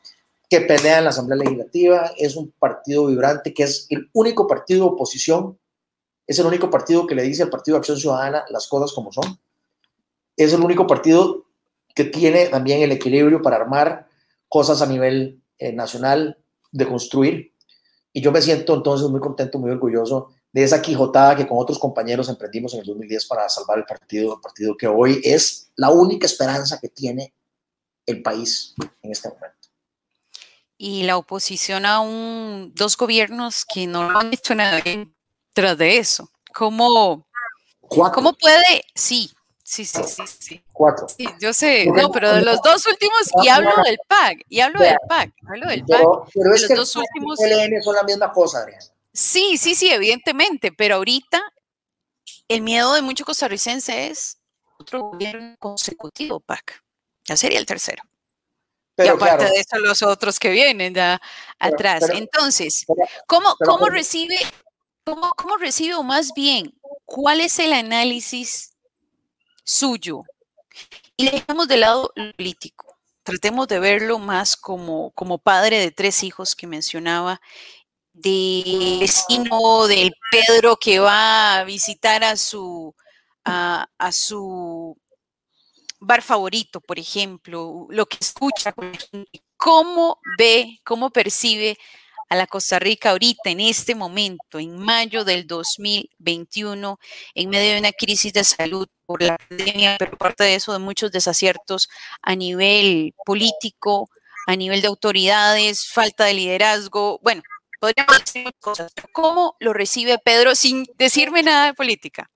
que 0.49 0.61
pelea 0.61 0.97
en 0.97 1.03
la 1.03 1.11
Asamblea 1.11 1.37
Legislativa, 1.37 2.11
es 2.17 2.35
un 2.35 2.51
partido 2.57 3.05
vibrante 3.05 3.53
que 3.53 3.63
es 3.63 3.85
el 3.89 4.09
único 4.13 4.47
partido 4.47 4.85
de 4.85 4.91
oposición, 4.93 5.59
es 6.25 6.39
el 6.39 6.47
único 6.47 6.71
partido 6.71 7.05
que 7.05 7.13
le 7.13 7.21
dice 7.21 7.43
al 7.43 7.51
Partido 7.51 7.75
de 7.75 7.79
Acción 7.79 7.99
Ciudadana 7.99 8.43
las 8.49 8.67
cosas 8.67 8.91
como 8.91 9.11
son, 9.11 9.39
es 10.43 10.53
el 10.53 10.61
único 10.61 10.87
partido 10.87 11.45
que 11.93 12.05
tiene 12.05 12.47
también 12.47 12.81
el 12.81 12.91
equilibrio 12.91 13.41
para 13.41 13.57
armar 13.57 14.07
cosas 14.47 14.81
a 14.81 14.85
nivel 14.85 15.41
eh, 15.57 15.73
nacional, 15.73 16.37
de 16.71 16.87
construir. 16.87 17.53
Y 18.13 18.21
yo 18.21 18.31
me 18.31 18.41
siento 18.41 18.75
entonces 18.75 19.09
muy 19.09 19.19
contento, 19.19 19.59
muy 19.59 19.71
orgulloso 19.71 20.29
de 20.51 20.63
esa 20.63 20.81
quijotada 20.81 21.35
que 21.35 21.47
con 21.47 21.57
otros 21.59 21.77
compañeros 21.77 22.29
emprendimos 22.29 22.73
en 22.73 22.79
el 22.79 22.85
2010 22.85 23.25
para 23.27 23.47
salvar 23.49 23.77
el 23.77 23.85
partido, 23.85 24.35
el 24.35 24.41
partido 24.41 24.75
que 24.75 24.87
hoy 24.87 25.21
es 25.23 25.71
la 25.75 25.91
única 25.91 26.25
esperanza 26.25 26.79
que 26.79 26.89
tiene 26.89 27.33
el 28.05 28.23
país 28.23 28.73
en 29.01 29.11
este 29.11 29.29
momento 29.29 29.59
y 30.81 31.03
la 31.03 31.17
oposición 31.17 31.85
a 31.85 31.99
un, 31.99 32.71
dos 32.73 32.95
gobiernos 32.95 33.65
que 33.65 33.85
no 33.85 34.17
han 34.17 34.33
hecho 34.33 34.55
nada 34.55 34.81
tras 35.53 35.77
de 35.77 35.97
eso. 35.97 36.31
¿Cómo, 36.55 37.27
¿Cómo 37.81 38.33
puede? 38.33 38.85
Sí, 38.95 39.29
sí, 39.69 39.85
sí, 39.85 40.03
sí, 40.03 40.23
sí. 40.39 40.63
Cuatro. 40.71 41.07
Sí, 41.09 41.27
yo 41.39 41.53
sé, 41.53 41.85
no, 41.85 42.11
pero 42.11 42.33
de 42.33 42.41
los 42.41 42.61
dos 42.61 42.85
últimos, 42.87 43.29
y 43.43 43.47
hablo 43.49 43.71
del 43.83 43.99
PAC, 44.07 44.45
y 44.49 44.59
hablo 44.59 44.79
del 44.79 44.97
PAC, 45.07 45.33
hablo 45.47 45.67
del 45.67 45.85
PAC. 45.85 46.01
Pero, 46.33 46.53
es 46.53 46.67
que 46.67 46.75
los 46.75 46.93
dos 46.93 47.03
últimos. 47.03 47.39
LN 47.39 47.81
son 47.81 47.95
la 47.95 48.03
misma 48.03 48.31
cosa. 48.31 48.65
Sí, 49.13 49.57
sí, 49.57 49.75
sí, 49.75 49.89
evidentemente, 49.89 50.71
pero 50.71 50.95
ahorita 50.95 51.41
el 52.47 52.61
miedo 52.61 52.93
de 52.93 53.01
muchos 53.01 53.25
costarricenses 53.25 54.11
es 54.11 54.37
otro 54.79 55.01
gobierno 55.01 55.55
consecutivo, 55.59 56.39
PAC. 56.39 56.83
Ya 57.25 57.37
sería 57.37 57.59
el 57.59 57.65
tercero 57.65 58.03
y 59.05 59.07
aparte 59.07 59.45
de 59.45 59.59
eso, 59.59 59.77
los 59.79 60.03
otros 60.03 60.39
que 60.39 60.49
vienen 60.49 60.93
ya 60.93 61.21
atrás. 61.57 62.09
Entonces, 62.13 62.85
¿cómo, 63.27 63.55
cómo 63.65 63.87
recibe, 63.87 64.37
cómo, 65.05 65.31
cómo 65.35 65.57
recibe 65.57 65.95
o 65.95 66.03
más 66.03 66.33
bien, 66.33 66.73
cuál 67.05 67.41
es 67.41 67.59
el 67.59 67.73
análisis 67.73 68.68
suyo? 69.69 70.23
Y 71.15 71.29
dejamos 71.29 71.67
de 71.67 71.77
lado 71.77 72.11
lo 72.15 72.33
político, 72.33 72.97
tratemos 73.23 73.67
de 73.67 73.79
verlo 73.79 74.17
más 74.17 74.55
como, 74.55 75.11
como 75.11 75.37
padre 75.37 75.79
de 75.79 75.91
tres 75.91 76.23
hijos 76.23 76.55
que 76.55 76.65
mencionaba, 76.65 77.41
de 78.13 78.97
vecino 78.99 79.87
del 79.87 80.13
Pedro 80.31 80.77
que 80.77 80.99
va 80.99 81.59
a 81.59 81.63
visitar 81.63 82.23
a 82.23 82.35
su, 82.35 82.95
a, 83.45 83.87
su 84.11 84.97
bar 85.99 86.21
favorito, 86.21 86.81
por 86.81 86.97
ejemplo, 86.97 87.87
lo 87.89 88.05
que 88.07 88.17
escucha, 88.19 88.73
cómo 89.55 90.19
ve, 90.37 90.79
cómo 90.83 91.11
percibe 91.11 91.77
a 92.29 92.35
la 92.35 92.47
Costa 92.47 92.77
Rica 92.77 93.09
ahorita, 93.09 93.49
en 93.49 93.59
este 93.59 93.95
momento, 93.95 94.59
en 94.59 94.77
mayo 94.77 95.25
del 95.25 95.47
2021, 95.47 96.99
en 97.33 97.49
medio 97.49 97.73
de 97.73 97.79
una 97.79 97.91
crisis 97.91 98.31
de 98.33 98.43
salud 98.43 98.87
por 99.05 99.23
la 99.23 99.35
pandemia, 99.37 99.95
pero 99.97 100.13
aparte 100.13 100.43
de 100.43 100.55
eso, 100.55 100.71
de 100.71 100.79
muchos 100.79 101.11
desaciertos 101.11 101.89
a 102.21 102.35
nivel 102.35 103.15
político, 103.25 104.09
a 104.45 104.55
nivel 104.55 104.81
de 104.81 104.87
autoridades, 104.87 105.89
falta 105.91 106.25
de 106.25 106.35
liderazgo, 106.35 107.19
bueno, 107.23 107.41
podríamos 107.79 108.19
decir 108.19 108.43
muchas 108.43 108.59
cosas, 108.59 108.93
¿cómo 109.11 109.55
lo 109.59 109.73
recibe 109.73 110.19
Pedro 110.19 110.53
sin 110.53 110.85
decirme 110.97 111.41
nada 111.41 111.67
de 111.67 111.73
política? 111.73 112.29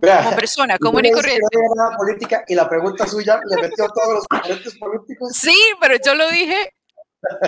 como 0.00 0.36
persona, 0.36 0.78
común 0.78 1.04
y 1.04 1.10
corriente. 1.10 1.46
No 1.76 1.96
política 1.96 2.44
y 2.46 2.54
la 2.54 2.68
pregunta 2.68 3.06
suya 3.06 3.40
le 3.48 3.62
metió 3.62 3.84
a 3.86 3.88
todos 3.88 4.14
los 4.14 4.76
políticos. 4.76 5.32
Sí, 5.34 5.56
pero 5.80 5.96
yo 6.04 6.14
lo 6.14 6.28
dije 6.30 6.73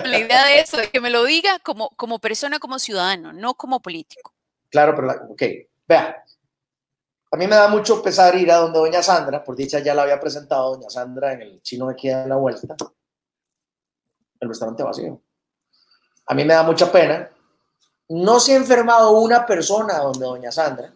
la 0.03 0.19
idea 0.19 0.45
de 0.45 0.59
eso, 0.59 0.79
es 0.79 0.89
que 0.89 1.01
me 1.01 1.09
lo 1.09 1.23
diga 1.23 1.59
como, 1.59 1.89
como 1.91 2.19
persona, 2.19 2.59
como 2.59 2.79
ciudadano, 2.79 3.33
no 3.33 3.55
como 3.55 3.81
político. 3.81 4.33
Claro, 4.69 4.95
pero, 4.95 5.11
ok, 5.29 5.41
vea, 5.87 6.23
a 7.31 7.37
mí 7.37 7.47
me 7.47 7.55
da 7.55 7.67
mucho 7.67 8.01
pesar 8.01 8.35
ir 8.35 8.51
a 8.51 8.57
donde 8.57 8.79
doña 8.79 9.03
Sandra, 9.03 9.43
por 9.43 9.55
dicha 9.55 9.79
ya 9.79 9.93
la 9.93 10.03
había 10.03 10.19
presentado 10.19 10.75
doña 10.75 10.89
Sandra 10.89 11.33
en 11.33 11.41
el 11.41 11.61
chino 11.61 11.87
de 11.87 11.93
aquí 11.93 12.09
en 12.09 12.29
la 12.29 12.37
vuelta, 12.37 12.75
el 14.39 14.47
restaurante 14.47 14.83
vacío. 14.83 15.21
A 16.27 16.33
mí 16.33 16.43
me 16.45 16.53
da 16.53 16.63
mucha 16.63 16.91
pena. 16.91 17.29
No 18.09 18.39
se 18.39 18.53
ha 18.53 18.55
enfermado 18.55 19.11
una 19.11 19.45
persona 19.45 19.99
donde 19.99 20.25
doña 20.25 20.51
Sandra 20.51 20.93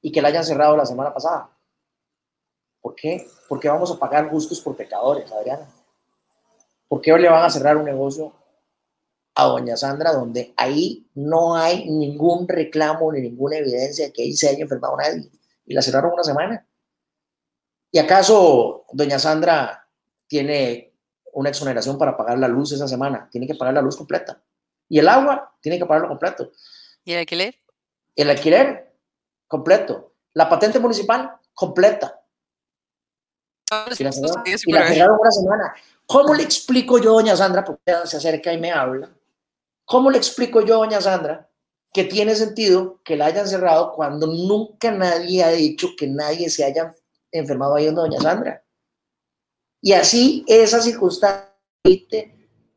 y 0.00 0.10
que 0.10 0.22
la 0.22 0.28
hayan 0.28 0.44
cerrado 0.44 0.76
la 0.76 0.86
semana 0.86 1.12
pasada. 1.12 1.50
¿Por 2.80 2.94
qué? 2.94 3.28
Porque 3.48 3.68
vamos 3.68 3.90
a 3.90 3.98
pagar 3.98 4.28
justos 4.28 4.60
por 4.60 4.76
pecadores, 4.76 5.30
Adriana. 5.30 5.68
¿Por 6.88 7.00
qué 7.00 7.16
le 7.18 7.28
van 7.28 7.44
a 7.44 7.50
cerrar 7.50 7.76
un 7.76 7.84
negocio 7.84 8.32
a 9.34 9.44
doña 9.44 9.76
Sandra 9.76 10.12
donde 10.12 10.54
ahí 10.56 11.10
no 11.14 11.56
hay 11.56 11.90
ningún 11.90 12.48
reclamo 12.48 13.12
ni 13.12 13.20
ninguna 13.20 13.58
evidencia 13.58 14.06
de 14.06 14.12
que 14.12 14.22
ahí 14.22 14.32
se 14.32 14.48
haya 14.48 14.62
enfermado 14.62 14.96
nadie? 14.96 15.30
Y 15.66 15.74
la 15.74 15.82
cerraron 15.82 16.12
una 16.12 16.22
semana. 16.22 16.66
¿Y 17.90 17.98
acaso 17.98 18.84
doña 18.92 19.18
Sandra 19.18 19.88
tiene 20.26 20.92
una 21.32 21.48
exoneración 21.48 21.98
para 21.98 22.16
pagar 22.16 22.38
la 22.38 22.48
luz 22.48 22.72
esa 22.72 22.88
semana? 22.88 23.28
Tiene 23.30 23.46
que 23.46 23.54
pagar 23.54 23.74
la 23.74 23.82
luz 23.82 23.96
completa. 23.96 24.42
Y 24.88 24.98
el 24.98 25.08
agua 25.08 25.56
tiene 25.60 25.78
que 25.78 25.86
pagarlo 25.86 26.08
completo. 26.08 26.52
¿Y 27.04 27.12
el 27.12 27.18
alquiler? 27.18 27.56
El 28.14 28.30
alquiler 28.30 28.94
completo. 29.46 30.12
La 30.32 30.48
patente 30.48 30.78
municipal 30.78 31.32
completa. 31.54 32.20
Y 33.98 34.04
la 34.04 34.12
cerraron 34.12 35.18
una 35.20 35.30
semana. 35.30 35.74
¿Cómo 36.06 36.34
le 36.34 36.44
explico 36.44 36.98
yo, 36.98 37.12
doña 37.12 37.36
Sandra, 37.36 37.64
porque 37.64 37.82
ella 37.86 38.06
se 38.06 38.16
acerca 38.16 38.52
y 38.52 38.58
me 38.58 38.70
habla? 38.70 39.10
¿Cómo 39.84 40.10
le 40.10 40.18
explico 40.18 40.60
yo, 40.60 40.76
doña 40.76 41.00
Sandra, 41.00 41.50
que 41.92 42.04
tiene 42.04 42.36
sentido 42.36 43.00
que 43.04 43.16
la 43.16 43.26
hayan 43.26 43.48
cerrado 43.48 43.92
cuando 43.92 44.28
nunca 44.28 44.92
nadie 44.92 45.42
ha 45.42 45.50
dicho 45.50 45.88
que 45.98 46.06
nadie 46.06 46.48
se 46.48 46.64
haya 46.64 46.94
enfermado 47.32 47.74
ahí 47.74 47.86
donde 47.86 48.02
doña 48.02 48.20
Sandra? 48.20 48.64
Y 49.82 49.92
así 49.92 50.44
esa 50.46 50.80
circunstancia 50.80 51.46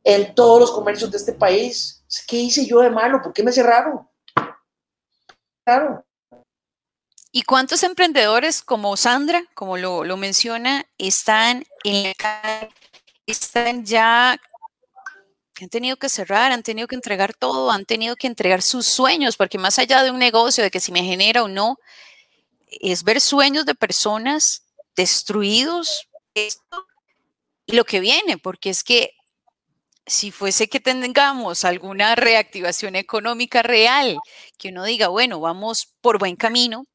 en 0.04 0.36
todos 0.36 0.60
los 0.60 0.72
comercios 0.72 1.12
de 1.12 1.18
este 1.18 1.34
país. 1.34 2.04
¿Qué 2.28 2.38
hice 2.38 2.66
yo 2.66 2.80
de 2.80 2.90
malo? 2.90 3.22
¿Por 3.22 3.34
qué 3.34 3.44
me 3.44 3.52
cerraron? 3.52 4.08
Claro. 5.64 6.04
¿Y 7.32 7.44
cuántos 7.44 7.84
emprendedores 7.84 8.62
como 8.62 8.98
Sandra, 8.98 9.44
como 9.54 9.78
lo, 9.78 10.04
lo 10.04 10.18
menciona, 10.18 10.86
están 10.98 11.64
en 11.84 12.04
la 12.04 12.14
calle 12.16 12.70
están 13.32 13.86
ya 13.86 14.40
han 15.62 15.70
tenido 15.70 15.98
que 15.98 16.08
cerrar, 16.08 16.52
han 16.52 16.64
tenido 16.64 16.88
que 16.88 16.96
entregar 16.96 17.34
todo, 17.34 17.72
han 17.72 17.86
tenido 17.86 18.16
que 18.16 18.28
entregar 18.28 18.62
sus 18.62 18.86
sueños, 18.86 19.36
porque 19.36 19.58
más 19.58 19.78
allá 19.78 20.04
de 20.04 20.12
un 20.12 20.20
negocio, 20.20 20.64
de 20.64 20.72
que 20.72 20.80
si 20.80 20.92
me 20.92 21.04
genera 21.04 21.44
o 21.44 21.50
no, 21.50 21.78
es 22.68 23.04
ver 23.04 23.20
sueños 23.20 23.66
de 23.66 23.76
personas 23.76 24.64
destruidos 24.96 26.08
y 26.34 27.76
lo 27.76 27.84
que 27.84 28.00
viene, 28.00 28.38
porque 28.38 28.70
es 28.70 28.84
que 28.84 29.12
si 30.06 30.32
fuese 30.32 30.70
que 30.70 30.80
tengamos 30.80 31.66
alguna 31.66 32.16
reactivación 32.16 32.96
económica 32.96 33.62
real, 33.62 34.18
que 34.58 34.70
uno 34.70 34.86
diga, 34.86 35.10
bueno, 35.10 35.42
vamos 35.42 35.94
por 36.00 36.20
buen 36.20 36.38
camino, 36.38 36.86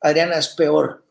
Adriana, 0.00 0.38
es 0.38 0.48
peor 0.48 1.02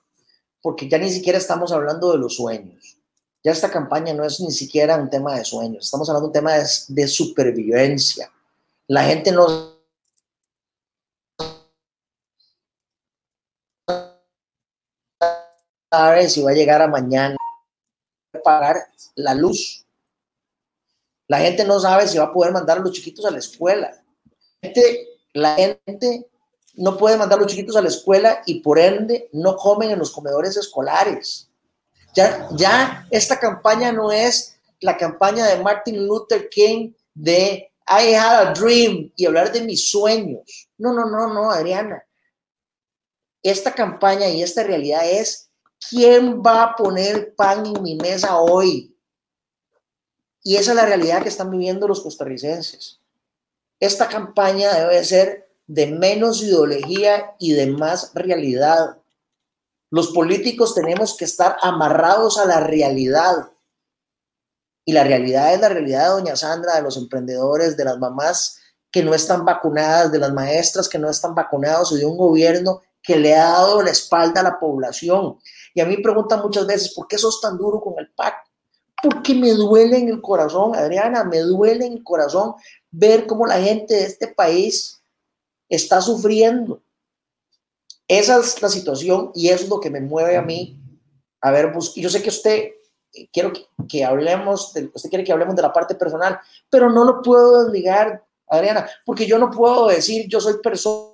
porque 0.62 0.88
ya 0.88 0.98
ni 0.98 1.10
siquiera 1.10 1.38
estamos 1.38 1.72
hablando 1.72 2.12
de 2.12 2.20
los 2.20 2.36
sueños. 2.36 2.98
Ya 3.44 3.51
esta 3.51 3.72
campaña 3.72 4.13
no 4.13 4.24
es 4.24 4.39
ni 4.39 4.51
siquiera 4.51 4.98
un 4.98 5.10
tema 5.10 5.36
de 5.36 5.44
sueños, 5.44 5.86
estamos 5.86 6.08
hablando 6.10 6.27
de 6.27 6.30
un 6.30 6.34
tema 6.34 6.53
de, 6.89 7.08
supervivencia. 7.08 8.32
La 8.88 9.03
gente 9.03 9.32
no 9.32 9.72
sabe 15.91 16.30
si 16.30 16.44
va 16.44 16.51
a 16.51 16.53
llegar 16.53 16.82
a 16.82 16.88
mañana 16.88 17.36
pagar 18.44 18.88
la 19.15 19.34
luz. 19.34 19.86
La 21.27 21.39
gente 21.39 21.63
no 21.63 21.80
sabe 21.80 22.08
si 22.08 22.18
va 22.18 22.25
a 22.25 22.34
poder 22.34 22.53
mandar 22.53 22.77
a 22.77 22.82
los 22.82 22.91
chiquitos 22.91 23.25
a 23.25 23.32
la 23.32 23.39
escuela. 23.39 24.03
La 25.34 25.56
gente 25.56 26.30
no 26.75 26.98
puede 26.98 27.18
mandar 27.18 27.40
los 27.40 27.48
chiquitos 27.48 27.75
a 27.75 27.82
la 27.82 27.90
escuela 27.90 28.42
y 28.46 28.62
por 28.62 28.80
ende 28.80 29.30
no 29.34 29.56
comen 29.56 29.92
en 29.92 30.00
los 30.00 30.12
comedores 30.12 30.56
escolares. 30.58 31.50
Ya, 32.16 32.48
ya 32.56 33.08
esta 33.10 33.40
campaña 33.40 33.92
no 33.92 34.12
es 34.12 34.58
la 34.80 34.98
campaña 34.98 35.46
de 35.46 35.62
Martin 35.62 36.06
Luther 36.06 36.50
King 36.50 36.94
de 37.13 37.72
I 37.88 38.13
had 38.13 38.48
a 38.48 38.54
dream 38.54 39.12
y 39.16 39.25
hablar 39.25 39.51
de 39.51 39.62
mis 39.62 39.90
sueños. 39.90 40.70
No, 40.78 40.94
no, 40.94 41.06
no, 41.06 41.34
no, 41.34 41.51
Adriana. 41.51 42.04
Esta 43.44 43.74
campaña 43.74 44.30
y 44.30 44.44
esta 44.44 44.63
realidad 44.63 45.10
es 45.10 45.50
quién 45.90 46.42
va 46.42 46.63
a 46.63 46.75
poner 46.75 47.36
pan 47.36 47.66
en 47.66 47.82
mi 47.82 47.96
mesa 47.96 48.38
hoy. 48.38 48.96
Y 50.44 50.56
esa 50.56 50.72
es 50.72 50.75
la 50.75 50.86
realidad 50.86 51.22
que 51.22 51.30
están 51.30 51.51
viviendo 51.51 51.88
los 51.88 52.01
costarricenses. 52.01 53.00
Esta 53.80 54.08
campaña 54.08 54.74
debe 54.74 55.04
ser 55.04 55.50
de 55.72 55.88
menos 55.88 56.44
ideología 56.44 57.34
y 57.40 57.54
de 57.54 57.68
más 57.68 58.12
realidad. 58.13 58.98
Los 59.90 60.10
políticos 60.10 60.75
tenemos 60.75 61.16
que 61.16 61.24
estar 61.24 61.56
amarrados 61.62 62.38
a 62.38 62.46
la 62.46 62.60
realidad. 62.60 63.54
Y 64.84 64.92
la 64.92 65.06
realidad 65.06 65.54
es 65.54 65.62
la 65.62 65.70
realidad 65.70 66.04
de 66.04 66.10
doña 66.10 66.36
Sandra, 66.36 66.75
de 66.75 66.82
los 66.82 66.98
emprendedores, 66.98 67.78
de 67.78 67.86
las 67.86 67.98
mamás 67.98 68.60
que 68.92 69.01
no 69.01 69.13
están 69.13 69.46
vacunadas, 69.46 70.12
de 70.12 70.20
las 70.20 70.34
maestras 70.34 70.90
que 70.90 71.00
no 71.00 71.10
están 71.10 71.34
vacunados 71.34 71.94
y 71.94 72.00
de 72.00 72.06
un 72.06 72.18
gobierno 72.18 72.82
que 73.01 73.16
le 73.16 73.34
ha 73.34 73.51
dado 73.51 73.82
la 73.82 73.92
espalda 73.92 74.42
a 74.42 74.44
la 74.44 74.60
población. 74.60 75.40
Y 75.74 75.80
a 75.80 75.86
mí 75.86 75.96
me 75.96 76.04
preguntan 76.04 76.42
muchas 76.42 76.68
veces, 76.68 76.94
¿por 76.94 77.08
qué 77.08 77.18
sos 77.18 77.40
tan 77.40 77.58
duro 77.58 77.80
con 77.80 77.94
el 77.98 78.12
PAC? 78.12 78.34
Porque 79.01 79.34
me 79.34 79.51
duele 79.51 80.00
en 80.00 80.10
el 80.10 80.22
corazón, 80.22 80.75
Adriana, 80.75 81.24
me 81.24 81.40
duele 81.40 81.86
en 81.86 81.94
el 81.94 82.04
corazón 82.04 82.56
ver 82.92 83.25
cómo 83.25 83.46
la 83.46 83.62
gente 83.62 83.94
de 83.94 84.04
este 84.04 84.28
país 84.28 85.00
está 85.72 86.01
sufriendo. 86.01 86.84
Esa 88.08 88.40
es 88.40 88.62
la 88.62 88.70
situación 88.70 89.32
y 89.34 89.50
eso 89.50 89.63
es 89.63 89.70
lo 89.70 89.80
que 89.80 89.90
me 89.90 90.01
mueve 90.01 90.36
a 90.36 90.42
mí. 90.42 90.78
A 91.40 91.50
ver, 91.50 91.72
pues, 91.72 91.94
yo 91.96 92.10
sé 92.10 92.22
que 92.22 92.30
usted, 92.30 92.72
quiero 93.32 93.54
que, 93.88 94.06
hablemos, 94.06 94.74
de, 94.74 94.92
usted 94.94 95.10
quiere 95.10 95.24
que 95.24 95.32
hablemos 95.32 95.56
de 95.56 95.62
la 95.62 95.74
parte 95.74 95.96
personal, 95.96 96.40
pero 96.70 96.90
no 96.90 97.06
lo 97.06 97.22
puedo 97.22 97.63
desligar, 97.63 98.24
Adriana, 98.48 98.88
porque 99.06 99.25
yo 99.25 99.40
no 99.40 99.50
puedo 99.50 99.88
decir 99.88 100.28
yo 100.28 100.42
soy 100.42 100.56
persona 100.62 101.10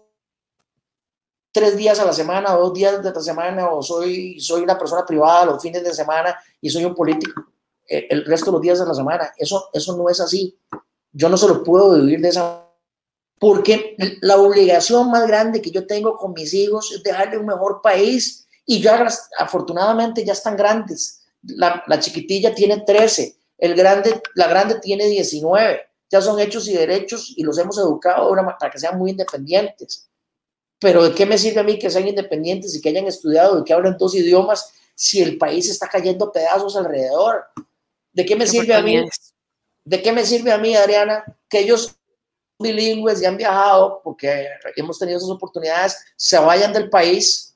tres 1.51 1.77
días 1.77 1.99
a 1.99 2.05
la 2.05 2.13
semana, 2.13 2.51
dos 2.53 2.73
días 2.73 3.01
de 3.01 3.11
la 3.11 3.21
semana, 3.21 3.69
o 3.69 3.81
soy, 3.81 4.39
soy 4.39 4.61
una 4.61 4.77
persona 4.77 5.05
privada 5.05 5.45
los 5.45 5.61
fines 5.61 5.83
de 5.83 5.93
semana 5.93 6.35
y 6.61 6.69
soy 6.69 6.85
un 6.85 6.93
político 6.93 7.45
eh, 7.87 8.07
el 8.09 8.25
resto 8.25 8.47
de 8.47 8.51
los 8.53 8.61
días 8.61 8.79
de 8.79 8.85
la 8.85 8.93
semana. 8.93 9.31
Eso, 9.37 9.69
eso 9.71 9.95
no 9.95 10.09
es 10.09 10.19
así. 10.19 10.57
Yo 11.11 11.29
no 11.29 11.37
se 11.37 11.47
lo 11.47 11.63
puedo 11.63 11.95
vivir 11.95 12.21
de 12.21 12.29
esa 12.29 12.66
porque 13.39 13.95
la 14.21 14.37
obligación 14.37 15.11
más 15.11 15.27
grande 15.27 15.61
que 15.61 15.71
yo 15.71 15.85
tengo 15.85 16.15
con 16.15 16.33
mis 16.33 16.53
hijos 16.53 16.91
es 16.91 17.03
dejarle 17.03 17.37
un 17.37 17.45
mejor 17.45 17.81
país 17.81 18.47
y 18.65 18.81
ya 18.81 19.07
afortunadamente 19.37 20.25
ya 20.25 20.33
están 20.33 20.57
grandes. 20.57 21.21
La, 21.43 21.83
chiquitilla 21.99 22.53
tiene 22.53 22.81
13, 22.81 23.37
el 23.59 23.75
grande, 23.75 24.21
la 24.33 24.47
grande 24.47 24.79
tiene 24.79 25.05
19, 25.05 25.81
ya 26.09 26.21
son 26.21 26.39
hechos 26.39 26.67
y 26.67 26.73
derechos 26.73 27.33
y 27.35 27.43
los 27.43 27.57
hemos 27.59 27.77
educado 27.77 28.35
para 28.59 28.71
que 28.71 28.79
sean 28.79 28.97
muy 28.97 29.11
independientes. 29.11 30.09
Pero 30.79 31.03
¿de 31.03 31.15
qué 31.15 31.25
me 31.25 31.37
sirve 31.37 31.61
a 31.61 31.63
mí 31.63 31.79
que 31.79 31.89
sean 31.89 32.07
independientes 32.07 32.75
y 32.75 32.81
que 32.81 32.89
hayan 32.89 33.07
estudiado 33.07 33.59
y 33.59 33.63
que 33.63 33.73
hablen 33.73 33.97
dos 33.97 34.15
idiomas 34.15 34.73
si 34.95 35.21
el 35.21 35.37
país 35.37 35.69
está 35.69 35.87
cayendo 35.87 36.25
a 36.25 36.31
pedazos 36.31 36.75
alrededor? 36.75 37.45
¿De 38.13 38.25
qué 38.25 38.35
me 38.35 38.47
sirve 38.47 38.73
a 38.73 38.81
mí? 38.81 38.99
¿De 39.85 40.01
qué 40.01 40.11
me 40.11 40.25
sirve 40.25 40.51
a 40.51 40.57
mí, 40.57 40.75
Adriana, 40.75 41.23
que 41.47 41.59
ellos 41.59 41.96
bilingües 42.59 43.21
y 43.21 43.25
han 43.25 43.37
viajado 43.37 44.01
porque 44.03 44.47
hemos 44.75 44.97
tenido 44.97 45.17
esas 45.17 45.29
oportunidades, 45.29 45.97
se 46.15 46.37
vayan 46.39 46.73
del 46.73 46.89
país? 46.89 47.55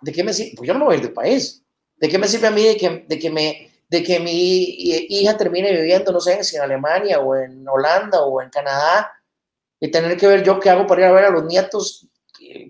¿De 0.00 0.12
qué 0.12 0.24
me 0.24 0.32
sirve? 0.32 0.54
Pues 0.56 0.66
yo 0.66 0.72
no 0.74 0.80
me 0.80 0.84
voy 0.86 0.94
a 0.94 0.98
ir 0.98 1.04
del 1.04 1.12
país. 1.12 1.62
¿De 1.96 2.08
qué 2.08 2.18
me 2.18 2.28
sirve 2.28 2.48
a 2.48 2.50
mí 2.50 2.64
de 2.64 2.76
que, 2.76 3.04
de 3.06 3.18
que, 3.18 3.30
me, 3.30 3.70
de 3.88 4.02
que 4.02 4.18
mi 4.18 4.64
hija 5.08 5.36
termine 5.36 5.72
viviendo, 5.72 6.10
no 6.12 6.20
sé, 6.20 6.40
en 6.52 6.60
Alemania 6.60 7.20
o 7.20 7.36
en 7.36 7.66
Holanda 7.68 8.22
o 8.22 8.42
en 8.42 8.50
Canadá 8.50 9.12
y 9.78 9.90
tener 9.90 10.16
que 10.16 10.26
ver 10.26 10.42
yo 10.42 10.58
qué 10.58 10.70
hago 10.70 10.86
para 10.86 11.02
ir 11.02 11.06
a 11.06 11.12
ver 11.12 11.24
a 11.24 11.30
los 11.30 11.44
nietos 11.44 12.08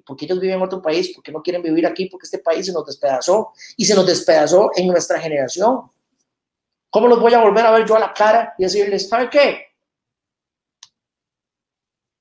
porque 0.05 0.25
ellos 0.25 0.41
viven 0.41 0.57
en 0.57 0.63
otro 0.63 0.83
país, 0.83 1.13
porque 1.15 1.33
no 1.33 1.43
quieren 1.43 1.63
vivir 1.63 1.87
aquí, 1.87 2.07
porque 2.07 2.27
este 2.27 2.39
país 2.39 2.67
se 2.67 2.73
nos 2.73 2.87
despedazó 2.87 3.53
y 3.77 3.85
se 3.85 3.95
nos 3.95 4.07
despedazó 4.07 4.71
en 4.77 4.87
nuestra 4.87 5.21
generación. 5.21 5.91
¿Cómo 6.91 7.09
los 7.09 7.21
voy 7.21 7.33
a 7.35 7.41
volver 7.41 7.65
a 7.65 7.71
ver 7.71 7.87
yo 7.87 7.97
a 7.97 8.01
la 8.01 8.13
cara 8.13 8.55
y 8.59 8.65
decirles, 8.65 9.09
¿sabe 9.09 9.31
qué? 9.31 9.72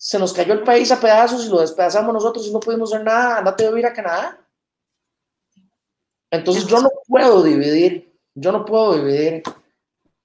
Se 0.01 0.17
nos 0.17 0.33
cayó 0.33 0.53
el 0.53 0.63
país 0.63 0.91
a 0.91 0.99
pedazos 0.99 1.45
y 1.45 1.49
lo 1.49 1.59
despedazamos 1.59 2.11
nosotros 2.11 2.47
y 2.47 2.51
no 2.51 2.59
pudimos 2.59 2.91
hacer 2.91 3.05
nada, 3.05 3.37
andate 3.37 3.65
a 3.65 3.69
vivir 3.69 3.85
a 3.85 3.93
Canadá. 3.93 4.49
Entonces 6.31 6.65
yo 6.65 6.81
no 6.81 6.89
puedo 7.07 7.43
dividir, 7.43 8.19
yo 8.33 8.51
no 8.51 8.65
puedo 8.65 8.95
dividir 8.95 9.43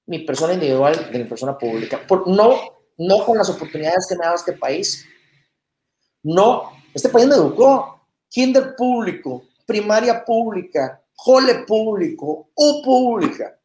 mi 0.06 0.20
persona 0.20 0.54
individual 0.54 1.10
de 1.12 1.18
mi 1.18 1.24
persona 1.24 1.58
pública. 1.58 2.00
Por, 2.06 2.26
no, 2.26 2.54
no 2.96 3.24
con 3.26 3.36
las 3.36 3.50
oportunidades 3.50 4.06
que 4.08 4.16
me 4.16 4.24
dado 4.24 4.36
este 4.36 4.54
país. 4.54 5.04
No 6.22 6.72
este 6.96 7.10
país 7.10 7.26
me 7.26 7.34
educó. 7.34 8.08
Kinder 8.30 8.74
público, 8.74 9.42
primaria 9.66 10.24
pública, 10.24 11.04
jole 11.14 11.66
público, 11.66 12.50
U 12.54 12.82
pública, 12.82 13.60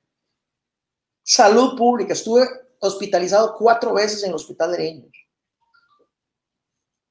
salud 1.23 1.77
pública. 1.77 2.11
Estuve 2.11 2.45
hospitalizado 2.81 3.55
cuatro 3.57 3.93
veces 3.93 4.23
en 4.23 4.31
el 4.31 4.35
hospital 4.35 4.73
de 4.73 4.77
niños. 4.79 5.11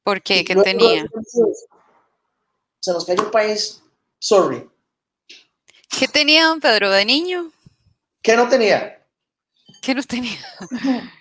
¿Por 0.03 0.23
qué? 0.23 0.45
¿Qué 0.45 0.57
tenía? 0.57 1.07
Se 2.81 2.93
nos 2.93 3.05
cayó 3.05 3.23
el 3.25 3.31
país. 3.31 3.83
Sorry. 4.19 4.69
¿Qué 5.99 6.09
tenía 6.09 6.47
don 6.47 6.61
Pedro 6.61 6.91
de 6.91 7.05
niño? 7.05 7.51
¿Qué 8.23 8.37
no 8.37 8.49
tenía? 8.49 9.05
¿Qué 9.83 9.95
no 9.95 10.03
tenía? 10.03 10.39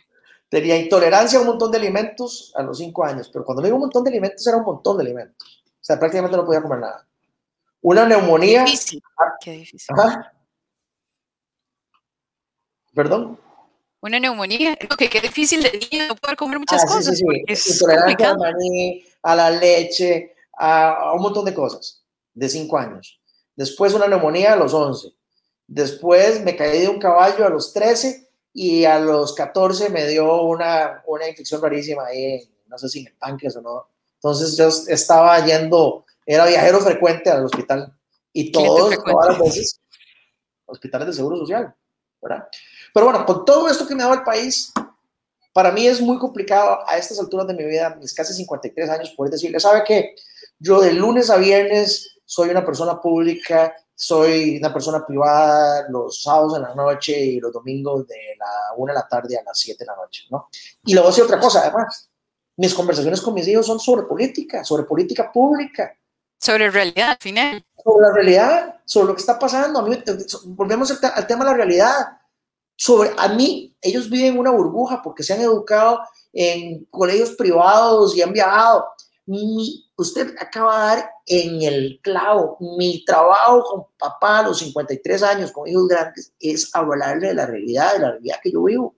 Tenía 0.50 0.78
intolerancia 0.78 1.38
a 1.38 1.42
un 1.44 1.48
montón 1.48 1.72
de 1.72 1.78
alimentos 1.78 2.52
a 2.56 2.64
los 2.64 2.80
cinco 2.80 3.06
años, 3.06 3.30
pero 3.32 3.46
cuando 3.46 3.62
me 3.62 3.68
digo 3.68 3.76
un 3.76 3.82
montón 3.82 4.04
de 4.04 4.10
alimentos 4.10 4.46
era 4.48 4.58
un 4.58 4.64
montón 4.64 4.98
de 4.98 5.04
alimentos. 5.04 5.64
O 5.64 5.78
sea, 5.80 6.00
prácticamente 6.00 6.36
no 6.36 6.44
podía 6.44 6.60
comer 6.60 6.80
nada. 6.80 7.08
Una 7.82 8.04
neumonía. 8.06 8.64
Difícil. 8.64 9.00
Ah, 9.16 9.36
Qué 9.40 9.52
difícil. 9.52 9.96
Ajá. 9.96 10.34
Perdón. 12.96 13.40
Una 14.02 14.20
neumonía. 14.20 14.76
que 14.98 15.10
qué 15.10 15.22
difícil 15.22 15.62
de 15.64 15.72
niño 15.92 16.08
no 16.08 16.16
poder 16.16 16.38
comer 16.38 16.60
muchas 16.60 16.84
Ah, 16.84 16.88
sí, 16.88 16.94
cosas. 16.94 17.18
sí, 17.18 17.26
sí. 17.30 17.44
Es 17.48 17.68
Intolerancia 17.72 18.30
al 18.30 18.36
complicado. 18.36 18.58
maní, 18.58 19.04
a 19.24 19.36
la 19.36 19.50
leche, 19.52 20.36
a, 20.58 21.14
un 21.16 21.22
montón 21.22 21.46
de 21.46 21.54
cosas 21.54 22.04
de 22.34 22.48
cinco 22.50 22.78
años. 22.78 23.20
Después 23.56 23.94
una 23.94 24.08
neumonía 24.08 24.54
a 24.54 24.56
los 24.56 24.74
11. 24.74 25.10
Después 25.68 26.42
me 26.44 26.56
caí 26.56 26.82
de 26.82 26.88
un 26.90 27.00
caballo 27.00 27.46
a 27.46 27.50
los 27.50 27.74
13 27.74 28.28
y 28.54 28.86
a 28.86 29.00
los 29.00 29.34
14 29.36 29.90
me 29.90 30.08
dio 30.08 30.44
una, 30.44 31.04
una 31.06 31.28
infección 31.28 31.62
rarísima 31.62 32.06
ahí, 32.06 32.50
no 32.68 32.78
sé 32.78 32.90
si 32.90 33.02
en 33.02 33.08
el 33.08 33.14
páncreas 33.16 33.56
o 33.58 33.62
no. 33.62 33.88
Entonces 34.16 34.58
yo 34.58 34.68
estaba 34.92 35.46
yendo, 35.46 36.06
era 36.26 36.46
viajero 36.46 36.80
frecuente 36.80 37.30
al 37.30 37.46
hospital 37.46 37.94
y 38.34 38.52
todos, 38.52 38.96
todas 39.04 39.30
las 39.30 39.40
veces, 39.40 39.80
hospitales 40.66 41.08
de 41.08 41.14
seguro 41.14 41.38
social, 41.38 41.74
¿verdad? 42.22 42.48
Pero 43.00 43.12
bueno, 43.12 43.26
con 43.26 43.46
todo 43.46 43.70
esto 43.70 43.88
que 43.88 43.96
me 43.96 44.04
ha 44.04 44.08
dado 44.08 44.20
el 44.20 44.26
país, 44.26 44.74
para 45.54 45.72
mí 45.72 45.88
es 45.88 46.02
muy 46.02 46.18
complicado 46.18 46.80
a 46.86 46.98
estas 46.98 47.18
alturas 47.18 47.48
de 47.48 47.54
mi 47.54 47.64
vida, 47.64 47.96
mis 47.98 48.14
casi 48.14 48.34
53 48.34 48.90
años, 48.90 49.14
poder 49.16 49.32
decirle, 49.32 49.58
¿sabe 49.58 49.86
qué? 49.86 50.16
Yo 50.60 50.82
de 50.82 50.92
lunes 50.92 51.30
a 51.30 51.38
viernes 51.38 52.18
soy 52.26 52.50
una 52.50 52.66
persona 52.66 53.00
pública, 53.00 53.74
soy 53.96 54.58
una 54.58 54.74
persona 54.74 55.06
privada 55.08 55.86
los 55.88 56.22
sábados 56.22 56.58
en 56.58 56.64
la 56.64 56.76
noche 56.76 57.18
y 57.18 57.40
los 57.40 57.54
domingos 57.54 58.06
de 58.06 58.36
la 58.38 58.76
1 58.76 58.92
de 58.92 59.00
la 59.00 59.08
tarde 59.08 59.38
a 59.38 59.44
las 59.44 59.58
7 59.58 59.78
de 59.80 59.86
la 59.86 59.96
noche, 59.96 60.26
¿no? 60.30 60.50
Y 60.84 60.94
luego 60.94 61.10
sí 61.14 61.22
otra 61.22 61.40
cosa, 61.40 61.62
además, 61.62 62.10
mis 62.58 62.74
conversaciones 62.74 63.22
con 63.22 63.34
mis 63.34 63.48
hijos 63.48 63.66
son 63.66 63.80
sobre 63.80 64.08
política, 64.08 64.66
sobre 64.66 64.84
política 64.84 65.32
pública, 65.32 65.96
Sobre 66.38 66.70
realidad, 66.70 67.12
al 67.12 67.18
final. 67.18 67.66
sobre 67.82 68.08
la 68.08 68.14
realidad, 68.14 68.76
sobre 68.84 69.08
lo 69.08 69.16
que 69.16 69.22
está 69.22 69.40
pasando. 69.40 69.80
A 69.80 69.84
mí, 69.84 69.98
volvemos 70.48 70.92
al, 70.92 71.12
al 71.16 71.26
tema 71.26 71.46
de 71.46 71.52
la 71.52 71.56
realidad. 71.56 72.19
Sobre, 72.82 73.12
a 73.18 73.28
mí, 73.28 73.76
ellos 73.82 74.10
viven 74.10 74.34
en 74.36 74.40
una 74.40 74.52
burbuja 74.52 75.02
porque 75.02 75.22
se 75.22 75.34
han 75.34 75.42
educado 75.42 76.00
en 76.32 76.86
colegios 76.86 77.32
privados 77.32 78.16
y 78.16 78.22
han 78.22 78.32
viajado. 78.32 78.86
Mi- 79.26 79.86
usted 79.98 80.34
acaba 80.40 80.80
de 80.80 80.96
dar 81.02 81.12
en 81.26 81.62
el 81.62 82.00
clavo. 82.02 82.56
Mi 82.78 83.04
trabajo 83.04 83.64
con 83.64 83.86
papá 83.98 84.40
a 84.40 84.44
los 84.44 84.60
53 84.60 85.24
años, 85.24 85.52
con 85.52 85.68
hijos 85.68 85.90
grandes, 85.90 86.32
es 86.40 86.74
hablarle 86.74 87.28
de 87.28 87.34
la 87.34 87.46
realidad, 87.46 87.94
de 87.94 88.00
la 88.00 88.12
realidad 88.12 88.38
que 88.42 88.52
yo 88.54 88.64
vivo. 88.64 88.96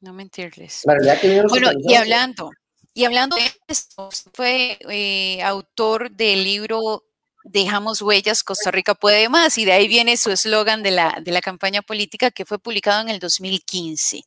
No 0.00 0.12
mentirles. 0.12 0.82
La 0.84 0.94
realidad 0.94 1.20
que 1.20 1.42
Bueno, 1.48 1.70
y 1.80 1.94
hablando, 1.94 2.50
y 2.94 3.04
hablando 3.04 3.34
de 3.36 3.50
esto, 3.66 4.08
fue 4.32 4.78
eh, 4.88 5.42
autor 5.42 6.12
del 6.12 6.44
libro 6.44 7.06
Dejamos 7.44 8.02
huellas, 8.02 8.42
Costa 8.44 8.70
Rica 8.70 8.94
puede 8.94 9.28
más, 9.28 9.58
y 9.58 9.64
de 9.64 9.72
ahí 9.72 9.88
viene 9.88 10.16
su 10.16 10.30
eslogan 10.30 10.82
de 10.82 10.92
la, 10.92 11.18
de 11.20 11.32
la 11.32 11.40
campaña 11.40 11.82
política 11.82 12.30
que 12.30 12.44
fue 12.44 12.58
publicado 12.58 13.00
en 13.00 13.08
el 13.08 13.18
2015. 13.18 14.22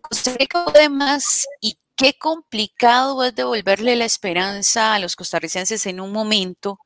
Costa 0.00 0.34
Rica 0.38 0.64
puede 0.64 0.88
más, 0.88 1.46
y 1.60 1.78
qué 1.96 2.14
complicado 2.14 3.22
es 3.24 3.34
devolverle 3.34 3.96
la 3.96 4.04
esperanza 4.04 4.94
a 4.94 4.98
los 4.98 5.16
costarricenses 5.16 5.84
en 5.86 6.00
un 6.00 6.12
momento 6.12 6.78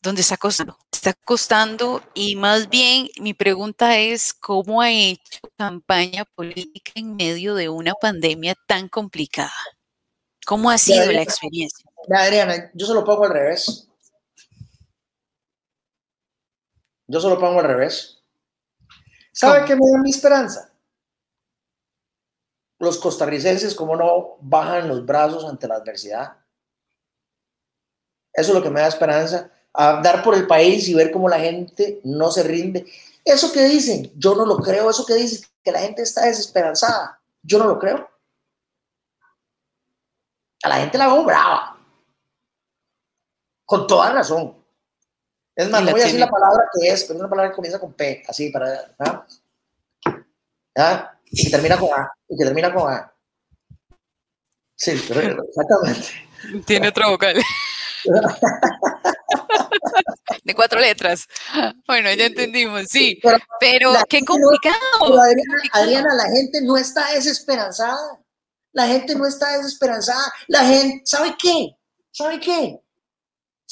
donde 0.00 0.22
está 0.22 0.36
costando, 0.36 0.76
está 0.90 1.12
costando, 1.12 2.02
y 2.14 2.34
más 2.36 2.68
bien 2.68 3.08
mi 3.20 3.34
pregunta 3.34 3.98
es, 3.98 4.32
¿cómo 4.34 4.80
ha 4.82 4.90
hecho 4.90 5.40
campaña 5.56 6.24
política 6.24 6.92
en 6.96 7.14
medio 7.14 7.54
de 7.54 7.68
una 7.68 7.92
pandemia 7.94 8.56
tan 8.66 8.88
complicada? 8.88 9.52
¿Cómo 10.44 10.70
ha 10.70 10.78
sido 10.78 11.10
la 11.12 11.22
experiencia? 11.22 11.91
Adriana, 12.10 12.70
yo 12.74 12.86
se 12.86 12.94
lo 12.94 13.04
pongo 13.04 13.24
al 13.24 13.32
revés. 13.32 13.88
Yo 17.06 17.20
se 17.20 17.28
lo 17.28 17.38
pongo 17.38 17.60
al 17.60 17.66
revés. 17.66 18.22
¿Sabe 19.32 19.64
qué 19.64 19.74
me 19.74 19.90
da 19.90 19.98
mi 20.02 20.10
esperanza? 20.10 20.72
Los 22.78 22.98
costarricenses, 22.98 23.74
como 23.74 23.96
no, 23.96 24.36
bajan 24.40 24.88
los 24.88 25.04
brazos 25.06 25.44
ante 25.44 25.68
la 25.68 25.76
adversidad. 25.76 26.36
Eso 28.32 28.50
es 28.50 28.54
lo 28.54 28.62
que 28.62 28.70
me 28.70 28.80
da 28.80 28.88
esperanza. 28.88 29.50
Andar 29.72 30.22
por 30.22 30.34
el 30.34 30.46
país 30.46 30.88
y 30.88 30.94
ver 30.94 31.10
cómo 31.10 31.28
la 31.28 31.38
gente 31.38 32.00
no 32.04 32.30
se 32.30 32.42
rinde. 32.42 32.86
Eso 33.24 33.52
que 33.52 33.64
dicen, 33.64 34.10
yo 34.16 34.34
no 34.34 34.44
lo 34.44 34.56
creo. 34.56 34.90
Eso 34.90 35.06
que 35.06 35.14
dicen, 35.14 35.48
que 35.62 35.72
la 35.72 35.80
gente 35.80 36.02
está 36.02 36.26
desesperanzada, 36.26 37.20
yo 37.42 37.58
no 37.58 37.66
lo 37.66 37.78
creo. 37.78 38.08
A 40.64 40.68
la 40.68 40.76
gente 40.76 40.98
la 40.98 41.06
veo 41.06 41.24
brava. 41.24 41.71
Con 43.72 43.86
toda 43.86 44.12
razón. 44.12 44.54
Es 45.56 45.70
más, 45.70 45.82
voy 45.82 45.98
a 45.98 46.04
decir 46.04 46.20
la 46.20 46.28
palabra 46.28 46.68
que 46.74 46.90
es, 46.90 47.04
pero 47.04 47.14
es 47.14 47.20
una 47.20 47.30
palabra 47.30 47.50
que 47.50 47.56
comienza 47.56 47.80
con 47.80 47.94
P, 47.94 48.22
así 48.28 48.50
para. 48.50 48.94
¿ah? 48.98 49.26
¿Ah? 50.76 51.18
Y 51.30 51.44
que 51.44 51.50
termina 51.50 51.78
con 51.78 51.88
A. 51.98 52.06
Y 52.28 52.36
que 52.36 52.44
termina 52.44 52.74
con 52.74 52.92
A. 52.92 53.10
Sí, 54.76 55.02
pero- 55.08 55.42
exactamente. 55.48 56.06
Tiene 56.66 56.88
otra 56.88 57.08
vocal. 57.08 57.42
De 60.44 60.54
cuatro 60.54 60.78
letras. 60.78 61.26
Bueno, 61.86 62.12
ya 62.12 62.26
entendimos, 62.26 62.88
sí. 62.90 63.18
Pero 63.58 63.94
qué 64.06 64.22
complicado. 64.22 64.76
Pero 65.00 65.18
Adriana, 65.18 65.50
complicado. 65.50 65.82
Adriana, 65.82 66.14
la 66.14 66.24
gente 66.24 66.60
no 66.60 66.76
está 66.76 67.10
desesperanzada. 67.14 68.20
La 68.72 68.86
gente 68.86 69.14
no 69.14 69.26
está 69.26 69.56
desesperanzada. 69.56 70.30
La 70.48 70.66
gente, 70.66 71.00
¿sabe 71.06 71.34
qué? 71.40 71.74
¿Sabe 72.10 72.38
qué? 72.38 72.81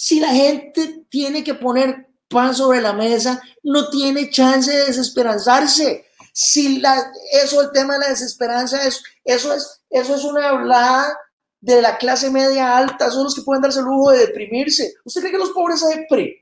Si 0.02 0.18
la 0.18 0.30
gente 0.30 1.04
tiene 1.10 1.44
que 1.44 1.52
poner 1.52 2.08
pan 2.26 2.54
sobre 2.54 2.80
la 2.80 2.94
mesa, 2.94 3.42
no 3.62 3.90
tiene 3.90 4.30
chance 4.30 4.72
de 4.72 4.86
desesperanzarse. 4.86 6.06
Si 6.32 6.78
la, 6.78 7.12
eso, 7.32 7.60
el 7.60 7.70
tema 7.70 7.92
de 7.92 8.00
la 8.00 8.08
desesperanza, 8.08 8.82
es, 8.82 9.02
eso, 9.22 9.52
es, 9.52 9.82
eso 9.90 10.14
es 10.14 10.24
una 10.24 10.48
hablada 10.48 11.14
de 11.60 11.82
la 11.82 11.98
clase 11.98 12.30
media 12.30 12.78
alta, 12.78 13.10
son 13.10 13.24
los 13.24 13.34
que 13.34 13.42
pueden 13.42 13.60
darse 13.60 13.80
el 13.80 13.84
lujo 13.84 14.12
de 14.12 14.20
deprimirse. 14.20 14.94
¿Usted 15.04 15.20
cree 15.20 15.32
que 15.32 15.38
los 15.38 15.50
pobres 15.50 15.80
se 15.80 15.94
deprimen? 15.94 16.34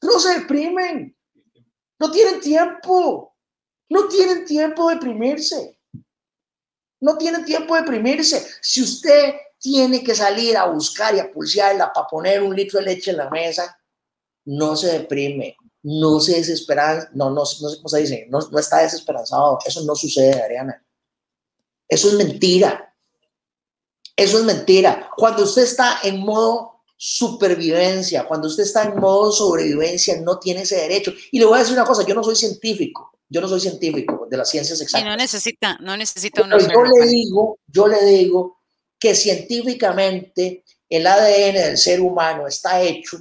No 0.00 0.20
se 0.20 0.38
deprimen. 0.38 1.16
No 1.98 2.12
tienen 2.12 2.40
tiempo. 2.40 3.34
No 3.88 4.06
tienen 4.06 4.44
tiempo 4.44 4.88
de 4.88 4.94
deprimirse. 4.94 5.80
No 7.00 7.18
tienen 7.18 7.44
tiempo 7.44 7.74
de 7.74 7.80
deprimirse. 7.80 8.46
Si 8.62 8.82
usted 8.82 9.34
tiene 9.64 10.04
que 10.04 10.14
salir 10.14 10.58
a 10.58 10.66
buscar 10.66 11.14
y 11.14 11.20
a 11.20 11.32
pulsearla 11.32 11.90
para 11.90 12.06
poner 12.06 12.42
un 12.42 12.54
litro 12.54 12.78
de 12.78 12.84
leche 12.84 13.12
en 13.12 13.16
la 13.16 13.30
mesa, 13.30 13.80
no 14.44 14.76
se 14.76 14.98
deprime, 14.98 15.56
no 15.84 16.20
se 16.20 16.32
desespera, 16.32 17.08
no, 17.14 17.30
no, 17.30 17.36
no 17.36 17.46
sé 17.46 17.76
cómo 17.78 17.88
se 17.88 18.00
dice, 18.00 18.26
no, 18.28 18.40
no 18.40 18.58
está 18.58 18.82
desesperanzado. 18.82 19.58
Eso 19.64 19.82
no 19.86 19.96
sucede, 19.96 20.38
Ariana. 20.42 20.84
Eso 21.88 22.08
es 22.08 22.14
mentira. 22.14 22.94
Eso 24.14 24.38
es 24.38 24.44
mentira. 24.44 25.08
Cuando 25.16 25.44
usted 25.44 25.62
está 25.62 26.00
en 26.02 26.20
modo 26.20 26.82
supervivencia, 26.94 28.26
cuando 28.26 28.48
usted 28.48 28.64
está 28.64 28.82
en 28.82 29.00
modo 29.00 29.32
sobrevivencia, 29.32 30.20
no 30.20 30.38
tiene 30.38 30.60
ese 30.60 30.76
derecho. 30.76 31.10
Y 31.32 31.38
le 31.38 31.46
voy 31.46 31.56
a 31.56 31.60
decir 31.60 31.72
una 31.72 31.86
cosa, 31.86 32.04
yo 32.06 32.14
no 32.14 32.22
soy 32.22 32.36
científico, 32.36 33.18
yo 33.30 33.40
no 33.40 33.48
soy 33.48 33.60
científico 33.60 34.26
de 34.30 34.36
las 34.36 34.50
ciencias 34.50 34.78
exactas. 34.78 35.06
Y 35.06 35.10
no 35.10 35.16
necesita, 35.16 35.78
no 35.80 35.96
necesita 35.96 36.42
una 36.42 36.58
yo 36.58 36.84
le 36.84 37.06
digo, 37.06 37.58
yo 37.66 37.88
le 37.88 38.04
digo 38.04 38.58
que 39.04 39.14
científicamente 39.14 40.64
el 40.88 41.06
ADN 41.06 41.56
del 41.56 41.76
ser 41.76 42.00
humano 42.00 42.46
está 42.46 42.80
hecho 42.80 43.18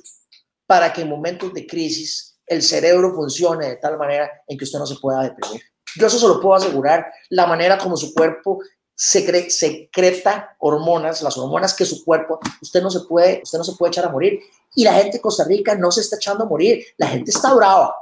para 0.66 0.94
que 0.94 1.02
en 1.02 1.10
momentos 1.10 1.54
de 1.54 1.68
crisis 1.68 2.38
el 2.46 2.64
cerebro 2.64 3.14
funcione 3.14 3.68
de 3.68 3.76
tal 3.76 3.98
manera 3.98 4.32
en 4.48 4.58
que 4.58 4.64
usted 4.64 4.80
no 4.80 4.88
se 4.88 4.96
pueda 4.96 5.24
deprimir. 5.24 5.62
Yo 5.98 6.08
eso 6.08 6.18
se 6.18 6.26
lo 6.26 6.40
puedo 6.40 6.56
asegurar, 6.56 7.12
la 7.32 7.48
manera 7.48 7.78
como 7.78 7.98
su 7.98 8.14
cuerpo 8.14 8.62
secreta 8.96 10.56
hormonas, 10.60 11.22
las 11.22 11.38
hormonas 11.38 11.74
que 11.74 11.84
su 11.84 12.06
cuerpo, 12.06 12.40
usted 12.62 12.82
no 12.82 12.90
se 12.90 13.02
puede, 13.02 13.42
usted 13.44 13.58
no 13.58 13.66
se 13.66 13.74
puede 13.74 13.90
echar 13.90 14.06
a 14.06 14.10
morir. 14.10 14.40
Y 14.76 14.86
la 14.86 14.94
gente 14.94 15.18
de 15.18 15.22
Costa 15.22 15.44
Rica 15.44 15.76
no 15.76 15.92
se 15.92 16.00
está 16.00 16.16
echando 16.16 16.46
a 16.46 16.48
morir, 16.48 16.82
la 16.96 17.08
gente 17.08 17.32
está 17.32 17.54
brava 17.54 17.94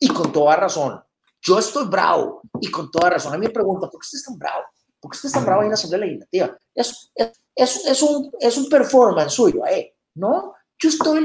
y 0.00 0.08
con 0.08 0.32
toda 0.32 0.56
razón. 0.56 1.00
Yo 1.40 1.60
estoy 1.60 1.86
bravo 1.86 2.42
y 2.60 2.72
con 2.72 2.90
toda 2.90 3.10
razón. 3.10 3.34
A 3.34 3.38
mí 3.38 3.46
me 3.46 3.52
preguntan, 3.52 3.88
¿por 3.88 4.00
qué 4.00 4.04
usted 4.04 4.18
es 4.18 4.24
tan 4.24 4.36
bravo? 4.36 4.64
¿Por 5.04 5.10
qué 5.10 5.16
usted 5.16 5.26
es 5.26 5.34
tan 5.34 5.44
bravo 5.44 5.60
en 5.60 5.68
la 5.68 5.74
Asamblea 5.74 6.00
Legislativa? 6.00 6.58
Es, 6.74 7.12
es, 7.54 7.84
es, 7.84 8.02
un, 8.02 8.32
es 8.40 8.56
un 8.56 8.70
performance 8.70 9.34
suyo, 9.34 9.66
¿eh? 9.66 9.94
No, 10.14 10.54
yo 10.78 10.88
estoy 10.88 11.20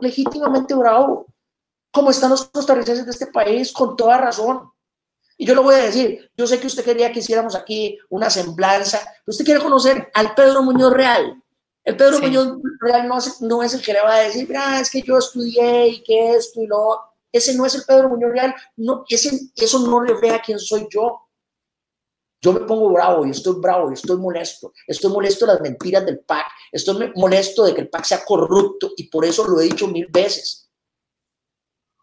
legítimamente 0.00 0.74
bravo. 0.74 1.26
Como 1.92 2.10
están 2.10 2.30
los 2.30 2.46
costarricenses 2.46 3.04
de 3.04 3.12
este 3.12 3.28
país, 3.28 3.72
con 3.72 3.96
toda 3.96 4.18
razón. 4.18 4.68
Y 5.36 5.46
yo 5.46 5.54
lo 5.54 5.62
voy 5.62 5.76
a 5.76 5.84
decir, 5.84 6.28
yo 6.36 6.44
sé 6.48 6.58
que 6.58 6.66
usted 6.66 6.84
quería 6.84 7.12
que 7.12 7.20
hiciéramos 7.20 7.54
aquí 7.54 7.96
una 8.08 8.30
semblanza, 8.30 9.00
usted 9.28 9.44
quiere 9.44 9.62
conocer 9.62 10.10
al 10.12 10.34
Pedro 10.34 10.64
Muñoz 10.64 10.92
Real. 10.92 11.40
El 11.84 11.96
Pedro 11.96 12.18
Muñoz 12.18 12.58
Real 12.80 13.06
no 13.06 13.18
es, 13.18 13.40
no 13.40 13.62
es 13.62 13.74
el 13.74 13.80
que 13.80 13.92
le 13.92 14.02
va 14.02 14.16
a 14.16 14.22
decir, 14.22 14.48
mira, 14.48 14.80
es 14.80 14.90
que 14.90 15.02
yo 15.02 15.18
estudié 15.18 15.86
y 15.86 16.02
que 16.02 16.34
esto 16.34 16.60
y 16.60 16.66
lo 16.66 16.98
ese 17.30 17.54
no 17.54 17.64
es 17.64 17.76
el 17.76 17.84
Pedro 17.84 18.08
Muñoz 18.08 18.32
Real, 18.32 18.54
no, 18.76 19.04
ese, 19.08 19.38
eso 19.54 19.78
no 19.86 20.00
refleja 20.00 20.42
quién 20.44 20.58
soy 20.58 20.88
yo. 20.90 21.20
Yo 22.44 22.52
me 22.52 22.60
pongo 22.60 22.92
bravo 22.92 23.24
y 23.24 23.30
estoy 23.30 23.54
bravo 23.58 23.90
y 23.90 23.94
estoy 23.94 24.18
molesto. 24.18 24.74
Estoy 24.86 25.10
molesto 25.10 25.46
de 25.46 25.54
las 25.54 25.62
mentiras 25.62 26.04
del 26.04 26.18
PAC. 26.18 26.44
Estoy 26.70 27.10
molesto 27.16 27.64
de 27.64 27.74
que 27.74 27.80
el 27.80 27.88
PAC 27.88 28.04
sea 28.04 28.22
corrupto 28.22 28.92
y 28.98 29.04
por 29.04 29.24
eso 29.24 29.48
lo 29.48 29.58
he 29.58 29.64
dicho 29.64 29.88
mil 29.88 30.08
veces. 30.08 30.70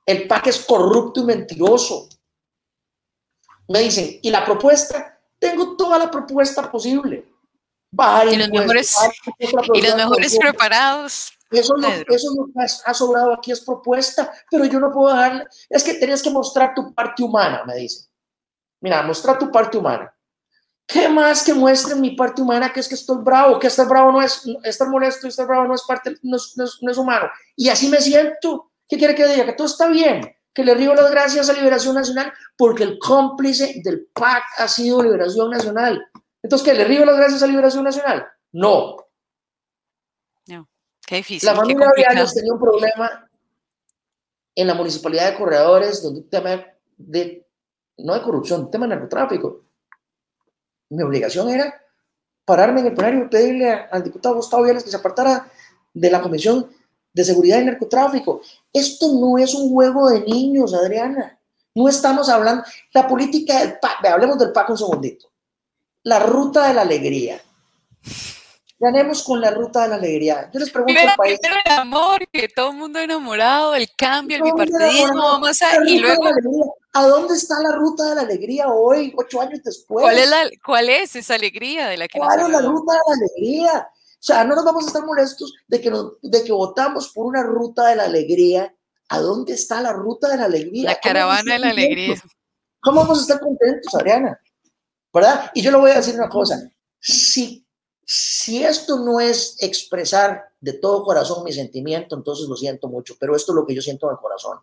El 0.04 0.28
PAC 0.28 0.48
es 0.48 0.66
corrupto 0.66 1.22
y 1.22 1.26
mentiroso. 1.26 2.10
Me 3.68 3.82
dicen, 3.82 4.18
¿y 4.20 4.32
la 4.32 4.44
propuesta? 4.44 5.22
Tengo 5.38 5.78
toda 5.78 6.00
la 6.00 6.10
propuesta 6.10 6.72
posible. 6.72 7.32
y 8.34 8.38
los 8.38 8.50
mejores, 8.50 8.98
y 9.38 9.82
los 9.82 9.96
mejores 9.96 10.40
preparados. 10.40 11.34
Eso, 11.52 11.76
no, 11.76 11.88
eso 11.88 12.34
no 12.36 12.48
ha 12.86 12.94
sobrado 12.96 13.34
aquí, 13.34 13.52
es 13.52 13.62
propuesta, 13.62 14.34
pero 14.50 14.66
yo 14.66 14.80
no 14.80 14.92
puedo 14.92 15.14
dejar. 15.14 15.48
Es 15.70 15.84
que 15.84 15.94
tenías 15.94 16.24
que 16.24 16.32
mostrar 16.32 16.74
tu 16.74 16.96
parte 16.96 17.22
humana, 17.22 17.64
me 17.64 17.76
dicen. 17.76 18.08
Mira, 18.80 19.04
mostrar 19.04 19.38
tu 19.38 19.52
parte 19.52 19.78
humana. 19.78 20.12
¿Qué 20.92 21.08
más 21.08 21.44
que 21.44 21.54
muestre 21.54 21.96
mi 21.96 22.16
parte 22.16 22.42
humana? 22.42 22.74
Que 22.74 22.80
es 22.80 22.88
que 22.88 22.96
estoy 22.96 23.18
bravo, 23.24 23.60
que 23.60 23.68
estar 23.68 23.88
bravo 23.88 24.12
no 24.12 24.22
es, 24.22 24.44
estar 24.64 24.90
molesto 24.90 25.26
y 25.26 25.30
estar 25.30 25.48
bravo 25.48 25.68
no 25.68 25.76
es 25.76 25.84
parte, 25.84 26.16
no 26.24 26.38
es, 26.38 26.54
no 26.56 26.92
es 26.92 26.98
humano. 26.98 27.30
Y 27.56 27.70
así 27.70 27.88
me 27.88 28.02
siento. 28.02 28.72
¿Qué 28.88 28.98
quiere 28.98 29.16
que 29.16 29.26
diga? 29.26 29.46
Que 29.46 29.54
todo 29.54 29.68
está 29.68 29.88
bien 29.88 30.22
que 30.54 30.64
le 30.64 30.76
río 30.76 30.94
las 30.94 31.12
gracias 31.12 31.50
a 31.50 31.54
Liberación 31.54 31.96
Nacional 31.96 32.32
porque 32.58 32.84
el 32.84 33.00
cómplice 33.00 33.82
del 33.84 34.08
PAC 34.14 34.44
ha 34.58 34.68
sido 34.68 35.02
Liberación 35.02 35.50
Nacional. 35.50 36.06
Entonces, 36.44 36.68
¿qué? 36.68 36.74
¿Le 36.74 36.84
río 36.86 37.06
las 37.06 37.18
gracias 37.18 37.44
a 37.44 37.48
Liberación 37.48 37.84
Nacional? 37.84 38.28
No. 38.52 38.98
No, 40.48 40.70
qué 41.08 41.18
difícil. 41.18 41.48
La 41.48 41.56
familia 41.56 41.88
Arianos 41.88 42.34
tenía 42.34 42.54
un 42.54 42.60
problema 42.60 43.30
en 44.56 44.68
la 44.68 44.74
municipalidad 44.74 45.32
de 45.32 45.38
Corredores, 45.38 46.04
donde 46.04 46.22
un 46.22 46.30
tema 46.30 46.66
de, 46.98 47.48
no 48.00 48.14
de 48.14 48.22
corrupción, 48.22 48.62
un 48.62 48.72
tema 48.72 48.86
de 48.86 48.96
narcotráfico. 48.96 49.66
Mi 50.92 51.04
obligación 51.04 51.50
era 51.50 51.82
pararme 52.44 52.82
en 52.82 52.88
el 52.88 52.94
plenario 52.94 53.24
y 53.24 53.30
pedirle 53.30 53.72
al 53.72 54.04
diputado 54.04 54.36
Gustavo 54.36 54.64
Vélez 54.64 54.84
que 54.84 54.90
se 54.90 54.98
apartara 54.98 55.50
de 55.94 56.12
la 56.12 56.22
comisión 56.22 56.70
de 57.14 57.24
seguridad 57.24 57.62
y 57.62 57.66
narcotráfico. 57.66 58.42
Esto 58.74 59.08
no 59.14 59.38
es 59.38 59.54
un 59.54 59.70
juego 59.72 60.10
de 60.10 60.20
niños, 60.22 60.74
Adriana. 60.74 61.40
No 61.74 61.88
estamos 61.88 62.28
hablando, 62.28 62.64
la 62.94 63.08
política 63.08 63.60
del 63.60 63.80
PAC, 63.80 64.06
hablemos 64.06 64.38
del 64.38 64.52
PAC 64.52 64.70
un 64.72 64.78
segundito. 64.78 65.32
La 66.04 66.20
ruta 66.20 66.68
de 66.68 66.74
la 66.74 66.82
alegría. 66.82 67.42
Ganemos 68.78 69.24
con 69.24 69.40
la 69.40 69.52
ruta 69.52 69.84
de 69.84 69.88
la 69.88 69.96
alegría. 69.96 70.50
Yo 70.52 70.60
les 70.60 70.72
pregunto 70.72 71.00
al 71.00 71.16
país. 71.16 71.40
el 71.42 71.72
amor, 71.72 72.28
que 72.34 72.50
todo 72.50 72.72
el 72.72 72.78
mundo 72.78 73.00
enamorado, 73.00 73.76
el 73.76 73.90
cambio, 73.96 74.38
el 74.38 74.44
bipartidismo, 74.44 75.22
vamos 75.22 75.62
a. 75.62 75.86
Y 75.86 76.00
luego. 76.00 76.26
¿A 76.94 77.08
dónde 77.08 77.36
está 77.36 77.60
la 77.62 77.72
ruta 77.72 78.10
de 78.10 78.16
la 78.16 78.22
alegría 78.22 78.68
hoy, 78.68 79.14
ocho 79.16 79.40
años 79.40 79.62
después? 79.64 80.04
¿Cuál 80.04 80.18
es, 80.18 80.30
la, 80.30 80.50
cuál 80.66 80.90
es 80.90 81.16
esa 81.16 81.36
alegría 81.36 81.88
de 81.88 81.98
la 81.98 82.08
que 82.08 82.20
¿Cuál 82.20 82.42
es 82.42 82.50
la 82.50 82.62
ruta 82.62 82.94
de 82.94 83.00
la 83.08 83.16
alegría? 83.16 83.90
O 83.90 84.24
sea, 84.24 84.44
no 84.44 84.56
nos 84.56 84.66
vamos 84.66 84.84
a 84.84 84.88
estar 84.88 85.06
molestos 85.06 85.54
de 85.68 85.80
que, 85.80 85.92
de 86.22 86.44
que 86.44 86.52
votamos 86.52 87.10
por 87.10 87.26
una 87.26 87.44
ruta 87.44 87.88
de 87.88 87.96
la 87.96 88.04
alegría. 88.04 88.76
¿A 89.08 89.20
dónde 89.20 89.54
está 89.54 89.82
la 89.82 89.94
ruta 89.94 90.30
de 90.30 90.38
la 90.38 90.46
alegría? 90.46 90.90
La 90.90 91.00
caravana 91.00 91.54
de 91.54 91.60
la 91.60 91.70
alegría. 91.70 92.22
¿Cómo 92.82 93.02
vamos 93.02 93.20
a 93.20 93.22
estar 93.22 93.40
contentos, 93.40 93.94
Ariana? 93.96 94.40
¿Verdad? 95.14 95.52
Y 95.54 95.62
yo 95.62 95.72
le 95.72 95.78
voy 95.78 95.92
a 95.92 95.96
decir 95.96 96.16
una 96.16 96.30
cosa. 96.30 96.62
Si, 97.00 97.66
si 98.06 98.64
esto 98.64 99.00
no 99.00 99.20
es 99.20 99.56
expresar 99.62 100.52
de 100.60 100.74
todo 100.74 101.04
corazón 101.04 101.44
mi 101.44 101.52
sentimiento, 101.52 102.16
entonces 102.16 102.48
lo 102.48 102.56
siento 102.56 102.88
mucho, 102.90 103.16
pero 103.20 103.36
esto 103.36 103.54
es 103.54 103.56
lo 103.56 103.66
que 103.66 103.76
yo 103.76 103.82
siento 103.82 104.08
en 104.08 104.14
el 104.14 104.20
corazón. 104.20 104.60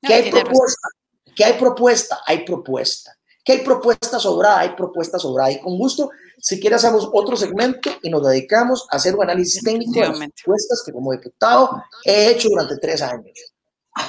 ¿Qué 0.00 0.14
hay 0.14 0.30
propuesta? 0.30 0.88
¿Qué 1.34 1.44
hay 1.44 1.54
propuesta? 1.54 2.20
Hay 2.26 2.44
propuesta. 2.44 3.16
¿Qué 3.44 3.52
hay 3.52 3.58
propuesta 3.58 4.18
sobrada? 4.18 4.60
Hay 4.60 4.76
propuesta 4.76 5.18
sobrada. 5.18 5.50
Y 5.50 5.60
con 5.60 5.76
gusto 5.76 6.10
si 6.42 6.58
quieres, 6.58 6.84
hacemos 6.84 7.08
otro 7.12 7.36
segmento 7.36 7.88
y 8.02 8.10
nos 8.10 8.26
dedicamos 8.26 8.88
a 8.90 8.96
hacer 8.96 9.14
un 9.14 9.22
análisis 9.22 9.62
técnico 9.62 9.92
de 9.92 10.08
las 10.08 10.18
propuestas 10.18 10.82
que 10.84 10.92
como 10.92 11.12
diputado 11.12 11.84
he 12.04 12.32
hecho 12.32 12.48
durante 12.48 12.78
tres 12.78 13.00
años. 13.00 13.38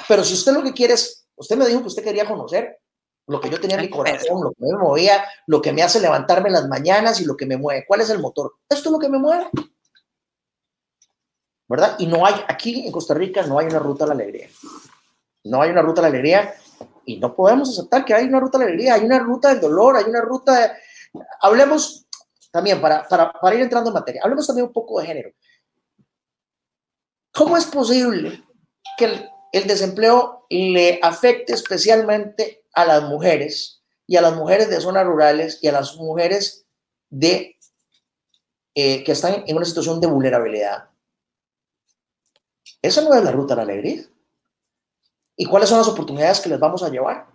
Pero 0.07 0.23
si 0.23 0.33
usted 0.33 0.51
lo 0.51 0.63
que 0.63 0.73
quiere 0.73 0.95
es, 0.95 1.27
usted 1.35 1.55
me 1.55 1.67
dijo 1.67 1.81
que 1.81 1.89
usted 1.89 2.03
quería 2.03 2.25
conocer 2.25 2.79
lo 3.27 3.39
que 3.39 3.51
yo 3.51 3.61
tenía 3.61 3.75
en 3.75 3.83
mi 3.83 3.89
corazón, 3.91 4.41
lo 4.41 4.49
que 4.49 4.65
me 4.65 4.75
movía, 4.75 5.23
lo 5.45 5.61
que 5.61 5.71
me 5.71 5.83
hace 5.83 5.99
levantarme 5.99 6.47
en 6.47 6.53
las 6.53 6.67
mañanas 6.67 7.21
y 7.21 7.25
lo 7.25 7.37
que 7.37 7.45
me 7.45 7.55
mueve. 7.55 7.85
¿Cuál 7.87 8.01
es 8.01 8.09
el 8.09 8.17
motor? 8.17 8.55
Esto 8.67 8.89
es 8.89 8.93
lo 8.93 8.97
que 8.97 9.09
me 9.09 9.19
mueve. 9.19 9.47
¿Verdad? 11.67 11.97
Y 11.99 12.07
no 12.07 12.25
hay, 12.25 12.33
aquí 12.47 12.83
en 12.87 12.91
Costa 12.91 13.13
Rica 13.13 13.43
no 13.43 13.59
hay 13.59 13.67
una 13.67 13.77
ruta 13.77 14.05
a 14.05 14.07
la 14.07 14.13
alegría. 14.13 14.49
No 15.43 15.61
hay 15.61 15.69
una 15.69 15.83
ruta 15.83 16.01
a 16.01 16.03
la 16.03 16.07
alegría 16.07 16.55
y 17.05 17.17
no 17.17 17.35
podemos 17.35 17.69
aceptar 17.69 18.05
que 18.05 18.13
hay 18.13 18.25
una 18.25 18.39
ruta 18.39 18.57
la 18.57 18.65
alegría. 18.65 18.95
Hay 18.95 19.05
una 19.05 19.19
ruta 19.19 19.49
del 19.49 19.61
dolor, 19.61 19.97
hay 19.97 20.05
una 20.05 20.21
ruta 20.21 20.59
de... 20.59 20.71
Hablemos 21.41 22.03
también 22.53 22.79
para, 22.79 23.07
para, 23.07 23.55
ir 23.55 23.61
entrando 23.61 23.89
en 23.89 23.95
materia, 23.95 24.21
hablemos 24.23 24.45
también 24.45 24.67
un 24.67 24.73
poco 24.73 24.99
de 24.99 25.07
género. 25.07 25.31
¿Cómo 27.33 27.57
es 27.57 27.65
posible 27.65 28.43
que 28.95 29.05
el, 29.51 29.67
desempleo 29.67 30.45
le 30.49 30.99
afecte 31.01 31.53
especialmente 31.53 32.63
a 32.73 32.85
las 32.85 33.03
mujeres 33.03 33.83
y 34.05 34.17
a 34.17 34.21
las 34.21 34.35
mujeres 34.35 34.69
de 34.69 34.81
zonas 34.81 35.03
rurales 35.03 35.57
y 35.63 35.67
a 35.67 35.71
las 35.71 35.95
mujeres 35.95 36.67
de, 37.09 37.57
eh, 38.75 39.03
que 39.03 39.11
están 39.13 39.43
en 39.47 39.57
una 39.57 39.65
situación 39.65 39.99
de 39.99 40.07
vulnerabilidad? 40.07 40.89
Esa 42.83 43.01
no 43.01 43.15
es 43.15 43.23
la 43.23 43.31
ruta 43.31 43.55
a 43.55 43.57
la 43.57 43.63
alegría. 43.63 44.03
¿Y 45.35 45.45
cuáles 45.45 45.69
son 45.69 45.79
las 45.79 45.87
oportunidades 45.87 46.39
que 46.39 46.49
les 46.49 46.59
vamos 46.59 46.83
a 46.83 46.89
llevar? 46.89 47.25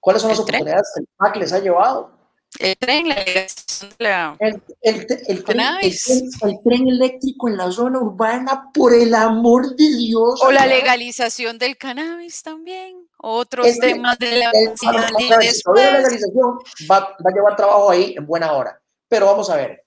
¿Cuáles 0.00 0.22
son 0.22 0.30
las 0.30 0.40
oportunidades 0.40 0.90
que 0.94 1.00
el 1.00 1.08
PAC 1.16 1.36
les 1.36 1.52
ha 1.52 1.58
llevado? 1.58 2.10
El 2.58 2.76
tren, 2.76 3.08
la, 3.08 3.14
el, 3.14 4.62
el, 4.82 5.06
el, 5.26 5.44
tren, 5.44 5.60
el, 5.80 6.62
tren, 6.62 6.88
eléctrico 6.88 7.48
en 7.48 7.56
la 7.56 7.70
zona 7.70 7.98
urbana, 7.98 8.70
por 8.74 8.92
el 8.92 9.14
amor 9.14 9.74
de 9.74 9.88
Dios. 9.96 10.40
O 10.42 10.52
la 10.52 10.66
legalización 10.66 11.56
del 11.56 11.78
cannabis 11.78 12.42
también. 12.42 13.08
Otros 13.16 13.78
temas 13.78 14.18
de 14.18 14.38
la, 14.38 14.50
la 14.92 15.10
legalización 15.18 16.58
va, 16.90 17.00
va 17.00 17.30
a 17.30 17.34
llevar 17.34 17.56
trabajo 17.56 17.90
ahí 17.90 18.14
en 18.18 18.26
buena 18.26 18.52
hora. 18.52 18.78
Pero 19.08 19.26
vamos 19.26 19.48
a 19.48 19.56
ver, 19.56 19.84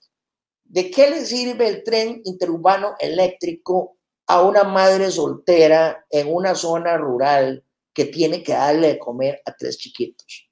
¿de 0.64 0.90
qué 0.90 1.10
le 1.10 1.26
sirve 1.26 1.68
el 1.68 1.84
tren 1.84 2.22
interurbano 2.24 2.96
eléctrico 3.00 3.98
a 4.28 4.42
una 4.42 4.64
madre 4.64 5.12
soltera 5.12 6.06
en 6.10 6.34
una 6.34 6.56
zona 6.56 6.98
rural 6.98 7.64
que 7.94 8.06
tiene 8.06 8.44
que 8.44 8.54
darle 8.54 8.88
de 8.90 9.00
comer 9.00 9.42
a 9.46 9.56
tres 9.56 9.78
chiquitos? 9.78 10.50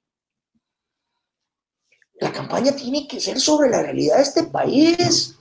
La 2.14 2.32
campaña 2.32 2.74
tiene 2.74 3.08
que 3.08 3.20
ser 3.20 3.40
sobre 3.40 3.68
la 3.68 3.82
realidad 3.82 4.16
de 4.16 4.22
este 4.22 4.44
país. 4.44 5.36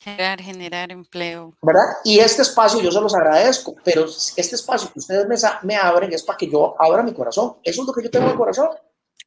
Generar, 0.00 0.40
generar 0.42 0.92
empleo. 0.92 1.56
¿Verdad? 1.62 1.86
Y 2.04 2.18
este 2.18 2.42
espacio 2.42 2.80
yo 2.80 2.90
se 2.90 3.00
los 3.00 3.14
agradezco, 3.14 3.74
pero 3.84 4.04
este 4.04 4.56
espacio 4.56 4.92
que 4.92 4.98
ustedes 4.98 5.26
me, 5.26 5.36
me 5.62 5.76
abren 5.76 6.12
es 6.12 6.22
para 6.22 6.36
que 6.36 6.50
yo 6.50 6.74
abra 6.78 7.02
mi 7.02 7.14
corazón. 7.14 7.56
Eso 7.62 7.82
es 7.82 7.86
lo 7.86 7.92
que 7.92 8.02
yo 8.02 8.10
tengo 8.10 8.26
en 8.26 8.32
el 8.32 8.36
corazón. 8.36 8.70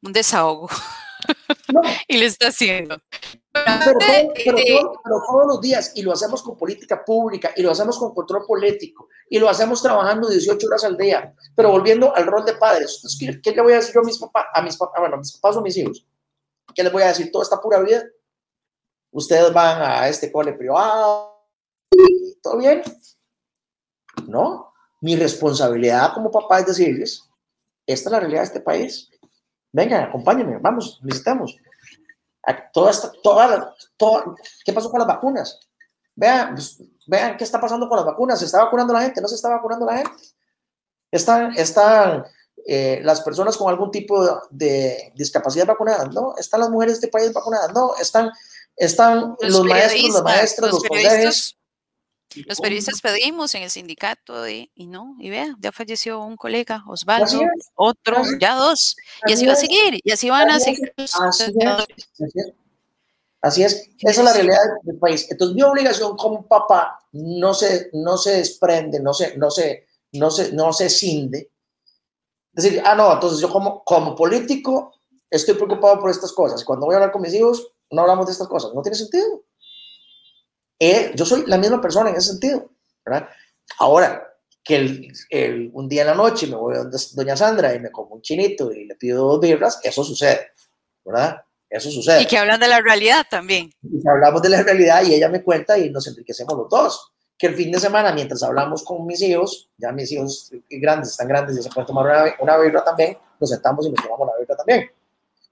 Un 0.02 0.12
desahogo. 0.12 0.68
y 2.08 2.18
lo 2.18 2.26
está 2.26 2.48
haciendo. 2.48 3.00
Pero, 3.84 3.98
pero, 4.44 5.22
todos 5.26 5.46
los 5.46 5.60
días, 5.60 5.92
y 5.94 6.02
lo 6.02 6.12
hacemos 6.12 6.42
con 6.42 6.56
política 6.56 7.04
pública, 7.04 7.52
y 7.56 7.62
lo 7.62 7.70
hacemos 7.70 7.98
con 7.98 8.14
control 8.14 8.44
político, 8.46 9.08
y 9.28 9.38
lo 9.38 9.48
hacemos 9.48 9.82
trabajando 9.82 10.28
18 10.28 10.66
horas 10.66 10.84
al 10.84 10.96
día. 10.96 11.34
Pero 11.54 11.70
volviendo 11.70 12.14
al 12.14 12.26
rol 12.26 12.44
de 12.44 12.54
padres, 12.54 13.00
¿qué, 13.18 13.40
qué 13.40 13.52
le 13.52 13.62
voy 13.62 13.72
a 13.72 13.76
decir 13.76 13.94
yo 13.94 14.00
a 14.00 14.04
mis 14.04 14.18
papás, 14.18 14.46
a 14.52 14.62
mis 14.62 14.76
papás, 14.76 15.00
bueno, 15.00 15.16
a 15.16 15.18
mis 15.18 15.32
papás 15.32 15.56
o 15.56 15.60
a 15.60 15.62
mis 15.62 15.76
hijos? 15.76 16.06
¿Qué 16.74 16.82
les 16.82 16.92
voy 16.92 17.02
a 17.02 17.08
decir? 17.08 17.30
Toda 17.30 17.44
esta 17.44 17.60
pura 17.60 17.80
vida. 17.80 18.04
Ustedes 19.12 19.52
van 19.52 19.80
a 19.80 20.08
este 20.08 20.30
cole 20.30 20.52
privado, 20.52 21.46
y 21.90 22.38
todo 22.42 22.58
bien. 22.58 22.82
No, 24.26 24.72
mi 25.00 25.16
responsabilidad 25.16 26.12
como 26.14 26.30
papá 26.30 26.60
es 26.60 26.66
decirles, 26.66 27.22
esta 27.86 28.08
es 28.08 28.12
la 28.12 28.20
realidad 28.20 28.40
de 28.40 28.46
este 28.46 28.60
país. 28.60 29.10
Venga, 29.72 30.04
acompáñenme, 30.04 30.58
vamos, 30.58 31.00
visitemos 31.02 31.56
Toda 32.72 32.90
esta, 32.90 33.12
toda, 33.22 33.74
toda, 33.96 34.24
¿Qué 34.64 34.72
pasó 34.72 34.90
con 34.90 35.00
las 35.00 35.08
vacunas? 35.08 35.58
Vean, 36.14 36.54
pues, 36.54 36.80
vean 37.06 37.36
qué 37.36 37.44
está 37.44 37.60
pasando 37.60 37.88
con 37.88 37.96
las 37.96 38.06
vacunas. 38.06 38.38
¿Se 38.38 38.44
está 38.44 38.62
vacunando 38.62 38.92
la 38.92 39.02
gente? 39.02 39.20
¿No 39.20 39.28
se 39.28 39.34
está 39.34 39.48
vacunando 39.48 39.84
la 39.86 39.98
gente? 39.98 40.12
Están, 41.10 41.52
están 41.56 42.24
eh, 42.66 43.00
las 43.02 43.20
personas 43.20 43.56
con 43.56 43.68
algún 43.68 43.90
tipo 43.90 44.40
de, 44.50 45.12
discapacidad 45.14 45.66
vacunadas, 45.66 46.12
¿no? 46.12 46.34
Están 46.36 46.60
las 46.60 46.70
mujeres 46.70 46.94
de 46.94 47.06
este 47.06 47.08
país 47.08 47.32
vacunadas, 47.32 47.72
¿no? 47.72 47.96
Están, 48.00 48.30
están 48.76 49.36
los, 49.40 49.64
maestros, 49.64 50.14
las 50.14 50.22
maestras, 50.22 50.72
los, 50.72 50.82
los 50.82 51.56
los 52.46 52.60
periodistas 52.60 53.00
pedimos 53.00 53.54
en 53.54 53.62
el 53.62 53.70
sindicato 53.70 54.48
y, 54.48 54.70
no, 54.76 55.16
y 55.18 55.30
vea, 55.30 55.56
ya 55.58 55.72
falleció 55.72 56.20
un 56.20 56.36
colega, 56.36 56.84
Osvaldo, 56.86 57.40
otro, 57.74 58.22
ya 58.40 58.54
dos, 58.54 58.96
y 59.26 59.32
así, 59.32 59.46
va 59.46 59.52
a 59.52 59.56
seguir, 59.56 60.00
y 60.02 60.10
así 60.10 60.28
van 60.28 60.50
a 60.50 60.60
seguir. 60.60 60.92
Así 63.40 63.62
es, 63.62 63.88
esa 64.00 64.20
es 64.20 64.24
la 64.24 64.32
realidad 64.32 64.58
del 64.82 64.98
país. 64.98 65.26
Entonces, 65.30 65.54
mi 65.54 65.62
obligación 65.62 66.16
como 66.16 66.46
papá 66.46 66.98
no 67.12 67.54
se, 67.54 67.90
no 67.92 68.18
se 68.18 68.38
desprende, 68.38 69.00
no 69.00 69.14
se, 69.14 69.36
no 69.36 69.50
se, 69.50 69.86
no 70.12 70.30
se, 70.30 70.52
no 70.52 70.72
se 70.72 70.90
cinde. 70.90 71.50
Es 72.54 72.64
decir, 72.64 72.82
ah, 72.84 72.94
no, 72.94 73.12
entonces 73.12 73.38
yo 73.38 73.50
como, 73.50 73.84
como 73.84 74.16
político 74.16 74.94
estoy 75.30 75.54
preocupado 75.54 76.00
por 76.00 76.10
estas 76.10 76.32
cosas. 76.32 76.64
Cuando 76.64 76.86
voy 76.86 76.94
a 76.94 76.96
hablar 76.96 77.12
con 77.12 77.22
mis 77.22 77.34
hijos, 77.34 77.72
no 77.90 78.02
hablamos 78.02 78.26
de 78.26 78.32
estas 78.32 78.48
cosas. 78.48 78.72
No 78.74 78.82
tiene 78.82 78.96
sentido. 78.96 79.42
Eh, 80.78 81.12
yo 81.14 81.24
soy 81.24 81.44
la 81.46 81.58
misma 81.58 81.80
persona 81.80 82.10
en 82.10 82.16
ese 82.16 82.30
sentido, 82.30 82.70
¿verdad? 83.04 83.28
Ahora, 83.78 84.26
que 84.66 84.76
el, 85.30 85.70
un 85.72 85.88
día 85.88 86.02
en 86.02 86.08
la 86.08 86.14
noche 86.14 86.48
me 86.48 86.56
voy 86.56 86.76
a 86.76 86.84
doña 87.14 87.36
Sandra 87.36 87.72
y 87.72 87.78
me 87.78 87.92
como 87.92 88.16
un 88.16 88.22
chinito 88.22 88.72
y 88.72 88.84
le 88.84 88.96
pido 88.96 89.24
dos 89.24 89.40
birras, 89.40 89.78
eso 89.82 90.02
sucede, 90.02 90.50
¿verdad? 91.04 91.40
Eso 91.70 91.90
sucede. 91.90 92.22
Y 92.22 92.26
que 92.26 92.36
hablan 92.36 92.58
de 92.58 92.66
la 92.66 92.80
realidad 92.80 93.26
también. 93.30 93.72
Y 93.82 94.08
hablamos 94.08 94.42
de 94.42 94.48
la 94.48 94.62
realidad 94.62 95.04
y 95.04 95.14
ella 95.14 95.28
me 95.28 95.42
cuenta 95.42 95.78
y 95.78 95.90
nos 95.90 96.06
enriquecemos 96.08 96.56
los 96.56 96.68
dos. 96.68 97.12
Que 97.38 97.48
el 97.48 97.54
fin 97.54 97.70
de 97.70 97.78
semana, 97.78 98.12
mientras 98.12 98.42
hablamos 98.42 98.82
con 98.82 99.06
mis 99.06 99.20
hijos, 99.22 99.70
ya 99.76 99.92
mis 99.92 100.10
hijos 100.10 100.50
grandes 100.68 101.10
están 101.10 101.28
grandes 101.28 101.58
y 101.58 101.62
se 101.62 101.68
pueden 101.68 101.86
tomar 101.86 102.06
una, 102.06 102.34
una 102.40 102.56
birra 102.58 102.82
también, 102.82 103.18
nos 103.38 103.50
sentamos 103.50 103.86
y 103.86 103.90
nos 103.90 104.02
tomamos 104.02 104.26
la 104.26 104.40
birra 104.40 104.56
también. 104.56 104.90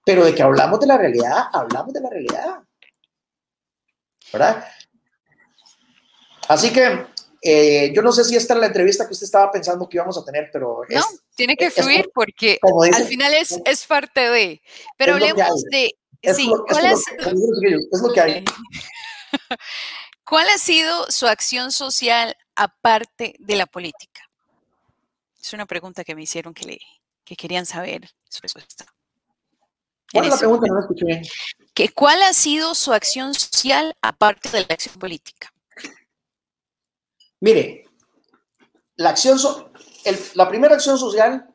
Pero 0.05 0.25
de 0.25 0.35
que 0.35 0.43
hablamos 0.43 0.81
de 0.81 0.87
la 0.87 0.99
realidad, 0.99 1.45
hablamos 1.53 1.93
de 1.93 2.01
la 2.01 2.11
realidad. 2.11 2.59
¿Verdad? 4.33 4.65
Así 6.49 6.73
que 6.73 7.07
eh, 7.47 7.93
yo 7.95 8.01
no 8.01 8.11
sé 8.11 8.25
si 8.25 8.37
esta 8.37 8.55
es 8.55 8.61
la 8.61 8.67
entrevista 8.67 9.07
que 9.07 9.13
usted 9.13 9.27
estaba 9.27 9.53
pensando 9.53 9.87
que 9.87 9.99
íbamos 9.99 10.17
a 10.17 10.25
tener, 10.25 10.49
pero... 10.51 10.81
No, 10.89 11.05
tiene 11.35 11.57
que 11.57 11.71
fluir 11.71 12.11
porque 12.15 12.59
al 12.95 13.05
final 13.05 13.35
es, 13.35 13.61
es 13.67 13.87
parte 13.87 14.31
de... 14.31 14.63
Pero 14.97 15.15
hablemos 15.15 15.63
de... 15.71 15.95
sí, 16.35 16.51
¿cuál, 16.69 16.87
es, 16.87 17.03
lo 18.03 18.13
que 18.13 18.21
hay. 18.21 18.45
¿Cuál 20.25 20.49
ha 20.49 20.59
sido 20.59 21.11
su 21.11 21.27
acción 21.27 21.71
social 21.71 22.35
aparte 22.57 23.37
de 23.39 23.57
la 23.57 23.67
política? 23.67 24.23
Es 25.39 25.53
una 25.53 25.67
pregunta 25.67 26.03
que 26.03 26.15
me 26.15 26.23
hicieron 26.23 26.55
que, 26.55 26.65
le, 26.65 26.81
que 27.25 27.37
querían 27.37 27.67
saber 27.67 28.09
su 28.31 28.41
respuesta. 28.41 28.87
¿Cuál 30.11 30.25
es 30.25 30.31
la 30.31 30.39
pregunta? 30.39 30.67
No 30.69 30.81
escuché 30.81 31.05
bien. 31.05 31.23
Que, 31.75 31.91
¿Cuál 31.91 32.23
ha 32.23 32.33
sido 32.33 32.75
su 32.75 32.95
acción 32.95 33.35
social 33.35 33.95
aparte 34.01 34.49
de 34.49 34.61
la 34.61 34.69
acción 34.71 34.95
política? 34.95 35.53
Mire, 37.45 37.85
la, 38.97 39.11
acción 39.11 39.39
la 40.33 40.49
primera 40.49 40.77
acción 40.77 40.97
social 40.97 41.55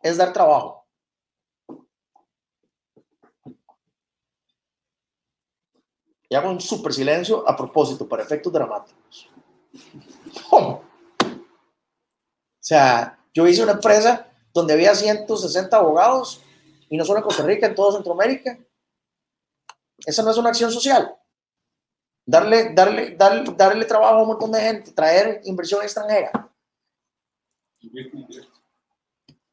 es 0.00 0.16
dar 0.16 0.32
trabajo. 0.32 0.86
Y 6.28 6.36
hago 6.36 6.48
un 6.50 6.60
super 6.60 6.92
silencio 6.92 7.42
a 7.48 7.56
propósito, 7.56 8.08
para 8.08 8.22
efectos 8.22 8.52
dramáticos. 8.52 9.28
O 10.52 10.80
sea, 12.60 13.18
yo 13.34 13.48
hice 13.48 13.64
una 13.64 13.72
empresa 13.72 14.30
donde 14.54 14.74
había 14.74 14.94
160 14.94 15.76
abogados, 15.76 16.40
y 16.88 16.96
no 16.96 17.04
solo 17.04 17.18
en 17.18 17.24
Costa 17.24 17.42
Rica, 17.42 17.66
en 17.66 17.74
toda 17.74 17.94
Centroamérica. 17.94 18.56
Esa 20.06 20.22
no 20.22 20.30
es 20.30 20.36
una 20.36 20.50
acción 20.50 20.70
social 20.70 21.18
darle, 22.28 22.74
darle, 22.74 23.16
darle, 23.16 23.54
darle 23.56 23.84
trabajo 23.86 24.16
a 24.16 24.22
un 24.22 24.28
montón 24.28 24.52
de 24.52 24.60
gente, 24.60 24.92
traer 24.92 25.40
inversión 25.44 25.82
extranjera. 25.82 26.30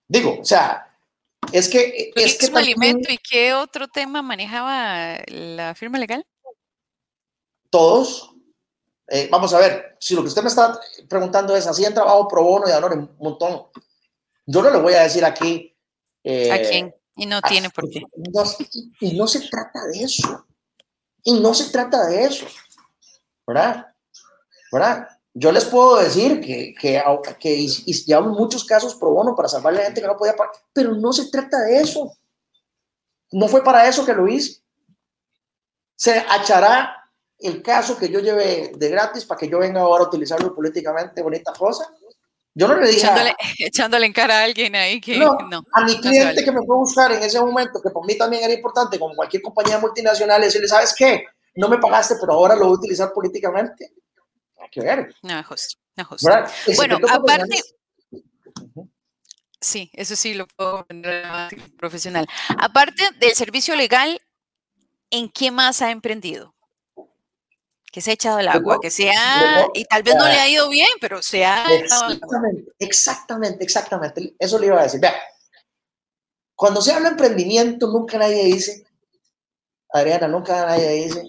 Digo, 0.08 0.40
o 0.42 0.44
sea, 0.44 0.94
es 1.54 1.70
que... 1.70 2.12
Es 2.16 2.38
que 2.38 2.48
alimento 2.54 3.12
y 3.12 3.18
qué 3.18 3.54
otro 3.54 3.88
tema 3.88 4.22
manejaba 4.22 5.20
la 5.28 5.74
firma 5.74 5.98
legal? 5.98 6.26
Todos. 7.70 8.32
Eh, 9.08 9.30
vamos 9.32 9.54
a 9.54 9.60
ver, 9.60 9.96
si 10.00 10.14
lo 10.14 10.22
que 10.22 10.28
usted 10.28 10.42
me 10.42 10.50
está 10.50 10.78
preguntando 11.08 11.56
es, 11.56 11.66
¿hacían 11.68 11.94
trabajo 11.94 12.28
pro 12.28 12.44
bono 12.44 12.68
y 12.68 12.72
honor 12.74 12.94
un 12.94 13.16
montón? 13.20 13.68
Yo 14.46 14.62
no 14.62 14.70
le 14.70 14.80
voy 14.80 14.94
a 14.94 15.04
decir 15.04 15.24
aquí... 15.24 15.74
Eh, 16.24 16.52
¿A 16.52 16.70
quién? 16.70 16.94
Y 17.16 17.26
no 17.26 17.42
tiene 17.42 17.70
por 17.70 17.90
qué. 17.90 18.02
y 19.00 19.18
no 19.18 19.28
se 19.28 19.48
trata 19.48 19.86
de 19.86 20.04
eso. 20.04 20.46
Y 21.24 21.40
no 21.40 21.54
se 21.54 21.72
trata 21.72 22.06
de 22.08 22.26
eso. 22.26 22.46
¿Verdad? 23.48 23.88
¿verdad? 24.72 25.08
Yo 25.34 25.52
les 25.52 25.66
puedo 25.66 25.98
decir 25.98 26.40
que, 26.40 26.74
que, 26.80 27.02
que 27.40 27.68
llevamos 27.68 28.38
muchos 28.38 28.64
casos 28.64 28.96
pro 28.96 29.12
bono 29.12 29.36
para 29.36 29.50
salvar 29.50 29.74
a 29.74 29.78
la 29.78 29.84
gente 29.84 30.02
que 30.02 30.08
no 30.08 30.18
podía 30.18 30.36
pagar, 30.36 30.54
pero 30.72 30.94
no 30.94 31.12
se 31.12 31.30
trata 31.30 31.62
de 31.62 31.80
eso. 31.80 32.12
No 33.32 33.48
fue 33.48 33.64
para 33.64 33.88
eso 33.88 34.06
que 34.06 34.14
lo 34.14 34.28
hice. 34.28 34.62
Se 35.96 36.20
achará 36.30 37.10
el 37.38 37.62
caso 37.62 37.98
que 37.98 38.10
yo 38.10 38.20
llevé 38.20 38.72
de 38.76 38.90
gratis 38.90 39.26
para 39.26 39.40
que 39.40 39.50
yo 39.50 39.60
venga 39.60 39.82
ahora 39.82 40.06
a 40.06 40.08
utilizarlo 40.08 40.56
políticamente, 40.56 41.22
bonita 41.22 41.52
cosa. 41.52 41.86
Yo 42.54 42.70
no 42.70 42.76
le 42.76 42.88
dije. 42.88 43.10
Echándole, 43.60 44.06
en 44.06 44.14
cara 44.14 44.40
a 44.40 44.44
alguien 44.44 44.74
ahí 44.76 45.02
que. 45.02 45.18
No, 45.18 45.38
a 45.74 45.82
mi 45.84 46.00
cliente 46.00 46.46
que 46.46 46.52
me 46.52 46.66
fue 46.66 46.76
a 46.76 46.80
buscar 46.80 47.12
en 47.12 47.22
ese 47.22 47.42
momento, 47.42 47.82
que 47.82 47.90
por 47.90 48.06
mí 48.06 48.18
también 48.18 48.46
era 48.46 48.54
importante, 48.54 48.98
como 48.98 49.14
cualquier 49.14 49.42
compañía 49.42 49.80
multinacional, 49.80 50.42
decirle: 50.42 50.70
¿sabes 50.70 50.96
qué? 50.98 51.26
No 51.56 51.70
me 51.70 51.78
pagaste, 51.78 52.16
pero 52.20 52.34
ahora 52.34 52.56
lo 52.56 52.66
voy 52.66 52.76
a 52.76 52.80
utilizar 52.80 53.14
políticamente. 53.14 53.94
Hay 54.60 54.70
que 54.70 54.82
ver. 54.82 55.16
No, 55.22 55.44
justo, 55.44 55.78
no, 55.96 56.06
justo. 56.06 56.30
Bueno, 56.76 56.98
aparte... 57.10 57.62
Sí, 59.62 59.90
eso 59.94 60.16
sí 60.16 60.36
lo 60.36 60.46
puedo 60.48 60.86
vender 60.88 61.26
profesional. 61.78 62.28
Aparte 62.60 63.04
del 63.20 63.34
servicio 63.34 63.76
legal, 63.76 64.22
¿en 65.10 65.30
qué 65.30 65.50
más 65.50 65.82
ha 65.82 65.90
emprendido? 65.90 66.54
Que 67.92 68.02
se 68.02 68.12
ha 68.12 68.14
echado 68.14 68.40
el 68.40 68.48
agua, 68.48 68.78
que 68.82 68.92
se 68.92 69.10
ha, 69.10 69.66
y 69.74 69.86
tal 69.86 70.04
vez 70.04 70.16
no 70.16 70.28
le 70.28 70.34
ha 70.34 70.50
ido 70.50 70.70
bien, 70.70 70.90
pero 71.00 71.24
se 71.24 71.46
ha... 71.46 71.66
Exactamente, 71.74 72.72
exactamente, 72.78 73.64
exactamente. 73.64 74.36
Eso 74.38 74.60
le 74.60 74.68
iba 74.68 74.80
a 74.80 74.84
decir. 74.84 75.00
Vea, 75.00 75.16
cuando 76.54 76.82
se 76.82 76.92
habla 76.92 77.10
de 77.10 77.14
emprendimiento, 77.14 77.88
nunca 77.88 78.18
nadie 78.18 78.44
dice, 78.44 78.86
Adriana, 79.90 80.28
nunca 80.28 80.66
nadie 80.66 81.06
dice, 81.06 81.24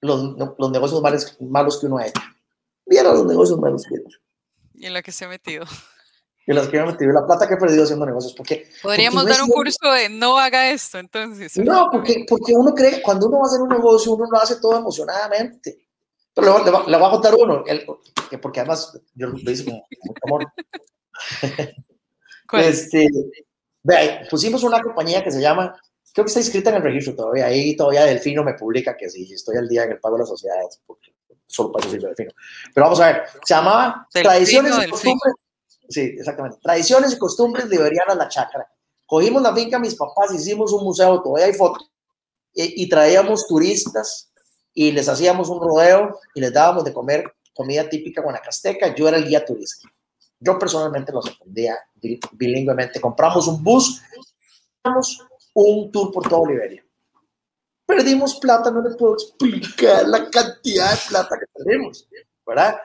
los, 0.00 0.36
los 0.58 0.70
negocios 0.70 1.02
malos, 1.02 1.36
malos 1.40 1.78
que 1.80 1.86
uno 1.86 1.98
ha 1.98 2.06
hecho. 2.06 2.20
Vieron 2.86 3.14
los 3.14 3.26
negocios 3.26 3.58
malos 3.58 3.84
que 3.86 3.94
he 3.94 3.98
hecho. 3.98 4.18
Y 4.74 4.86
en 4.86 4.94
la 4.94 5.02
que 5.02 5.12
se 5.12 5.24
ha 5.24 5.28
metido. 5.28 5.64
Y 6.46 6.52
en 6.52 6.56
las 6.56 6.68
que 6.68 6.78
me 6.78 6.84
he 6.84 6.86
metido. 6.86 7.12
La 7.12 7.26
plata 7.26 7.46
que 7.46 7.54
he 7.54 7.58
perdido 7.58 7.84
haciendo 7.84 8.06
negocios. 8.06 8.32
Porque, 8.34 8.68
Podríamos 8.82 9.26
dar 9.26 9.42
un 9.42 9.48
curso 9.48 9.92
de 9.92 10.08
no 10.08 10.38
haga 10.38 10.70
esto, 10.70 10.98
entonces. 10.98 11.56
No, 11.58 11.88
porque, 11.90 12.24
porque 12.28 12.52
uno 12.52 12.74
cree, 12.74 13.02
cuando 13.02 13.26
uno 13.26 13.38
va 13.38 13.44
a 13.44 13.48
hacer 13.48 13.60
un 13.60 13.68
negocio, 13.68 14.12
uno 14.12 14.26
lo 14.30 14.38
hace 14.38 14.56
todo 14.60 14.78
emocionadamente. 14.78 15.88
Pero 16.32 16.58
le, 16.64 16.64
le, 16.64 16.96
voy 16.96 17.06
a 17.06 17.10
contar 17.10 17.34
uno, 17.34 17.64
el, 17.66 17.84
porque 18.40 18.60
además 18.60 18.96
yo 19.14 19.26
lo 19.26 19.50
hice 19.50 19.64
con 19.64 19.74
mucho 19.74 20.20
amor. 20.24 20.46
Este, 22.50 23.06
pusimos 24.30 24.62
una 24.62 24.80
compañía 24.80 25.22
que 25.22 25.30
se 25.30 25.42
llama 25.42 25.78
creo 26.12 26.24
que 26.24 26.28
está 26.28 26.40
inscrita 26.40 26.70
en 26.70 26.76
el 26.76 26.82
registro 26.82 27.14
todavía. 27.14 27.46
Ahí 27.46 27.76
todavía 27.76 28.04
Delfino 28.04 28.44
me 28.44 28.54
publica 28.54 28.96
que 28.96 29.08
sí, 29.08 29.32
estoy 29.32 29.56
al 29.56 29.68
día 29.68 29.84
en 29.84 29.92
el 29.92 30.00
pago 30.00 30.16
de 30.16 30.20
las 30.20 30.28
sociedades, 30.28 30.80
porque 30.86 31.14
solo 31.46 31.72
para 31.72 31.84
eso 31.84 31.92
sirve 31.92 32.08
Delfino. 32.08 32.32
Pero 32.74 32.84
vamos 32.86 33.00
a 33.00 33.06
ver, 33.06 33.22
se 33.44 33.54
llamaba 33.54 34.06
Tradiciones 34.12 34.74
y 34.86 34.90
Costumbres. 34.90 35.34
Sí, 35.88 36.00
exactamente. 36.18 36.58
Tradiciones 36.62 37.12
y 37.12 37.18
Costumbres 37.18 37.68
Liberianas 37.68 38.16
La 38.16 38.28
Chacra. 38.28 38.70
Cogimos 39.06 39.40
la 39.42 39.54
finca 39.54 39.78
mis 39.78 39.94
papás, 39.94 40.34
hicimos 40.34 40.72
un 40.72 40.84
museo, 40.84 41.22
todavía 41.22 41.46
hay 41.46 41.54
fotos, 41.54 41.90
y, 42.52 42.82
y 42.84 42.88
traíamos 42.88 43.46
turistas 43.46 44.30
y 44.74 44.92
les 44.92 45.08
hacíamos 45.08 45.48
un 45.48 45.60
rodeo 45.60 46.20
y 46.34 46.40
les 46.40 46.52
dábamos 46.52 46.84
de 46.84 46.92
comer 46.92 47.32
comida 47.54 47.88
típica 47.88 48.22
guanacasteca. 48.22 48.94
Yo 48.94 49.08
era 49.08 49.16
el 49.16 49.26
guía 49.26 49.44
turístico. 49.44 49.92
Yo 50.38 50.58
personalmente 50.58 51.12
los 51.12 51.28
atendía 51.28 51.76
bilingüemente. 52.32 53.00
Compramos 53.00 53.48
un 53.48 53.64
bus, 53.64 54.00
un 55.66 55.90
tour 55.90 56.12
por 56.12 56.28
toda 56.28 56.50
Liberia. 56.50 56.84
Perdimos 57.86 58.36
plata, 58.36 58.70
no 58.70 58.82
le 58.82 58.94
puedo 58.94 59.14
explicar 59.14 60.06
la 60.06 60.28
cantidad 60.30 60.90
de 60.90 60.98
plata 61.08 61.38
que 61.38 61.46
perdimos, 61.54 62.06
¿verdad? 62.46 62.76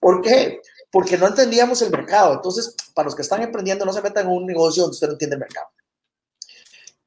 ¿Por 0.00 0.20
qué? 0.20 0.60
Porque 0.90 1.16
no 1.16 1.28
entendíamos 1.28 1.80
el 1.82 1.90
mercado. 1.90 2.34
Entonces, 2.34 2.74
para 2.94 3.06
los 3.06 3.14
que 3.14 3.22
están 3.22 3.42
emprendiendo, 3.42 3.84
no 3.84 3.92
se 3.92 4.02
metan 4.02 4.26
en 4.26 4.32
un 4.32 4.44
negocio 4.44 4.82
donde 4.82 4.94
usted 4.94 5.06
no 5.06 5.12
entiende 5.12 5.36
el 5.36 5.40
mercado. 5.40 5.68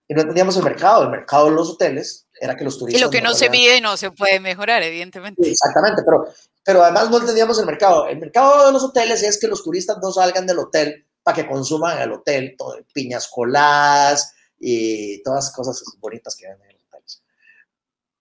Y 0.07 0.13
no 0.13 0.21
entendíamos 0.21 0.55
el 0.55 0.63
mercado. 0.63 1.03
El 1.03 1.09
mercado 1.09 1.49
de 1.49 1.51
los 1.51 1.69
hoteles 1.71 2.27
era 2.39 2.55
que 2.55 2.63
los 2.63 2.79
turistas... 2.79 3.01
Y 3.01 3.03
lo 3.03 3.11
que 3.11 3.21
no, 3.21 3.33
se 3.33 3.49
mide 3.49 3.81
no 3.81 3.97
se 3.97 4.11
puede 4.11 4.39
mejorar, 4.39 4.81
evidentemente. 4.81 5.49
Exactamente, 5.49 6.03
pero 6.05 6.25
pero 6.65 6.81
además 6.81 7.11
no 7.11 7.19
entendíamos 7.19 7.59
el 7.59 7.67
mercado. 7.67 8.07
El 8.07 8.17
mercado 8.17 8.65
de 8.65 8.73
los 8.73 8.83
hoteles 8.83 9.21
es 9.21 9.39
que 9.39 9.47
los 9.47 9.63
turistas 9.63 9.97
no 10.01 10.11
salgan 10.11 10.47
del 10.47 10.57
hotel 10.57 11.05
para 11.21 11.35
que 11.35 11.47
consuman 11.47 12.01
el 12.01 12.11
hotel, 12.11 12.55
todo, 12.57 12.77
piñas 12.91 13.27
coladas 13.27 14.34
y 14.59 15.21
todas 15.23 15.51
cosas 15.51 15.83
bonitas 15.99 16.35
que 16.35 16.47
venden 16.47 16.69
en 16.69 16.77
los 16.77 16.85
hoteles. 16.85 17.23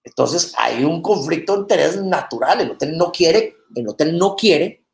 Entonces 0.03 0.55
hay 0.59 0.85
un 0.85 1.03
conflicto 1.03 1.55
de 1.55 1.61
interés 1.61 2.01
natural. 2.03 2.61
El 2.61 2.73
hotel 2.73 2.97
no 2.97 3.11
quiere, 3.13 3.57
el 3.75 3.89
hotel 3.89 4.19
no 4.19 4.37
quiere 4.37 4.85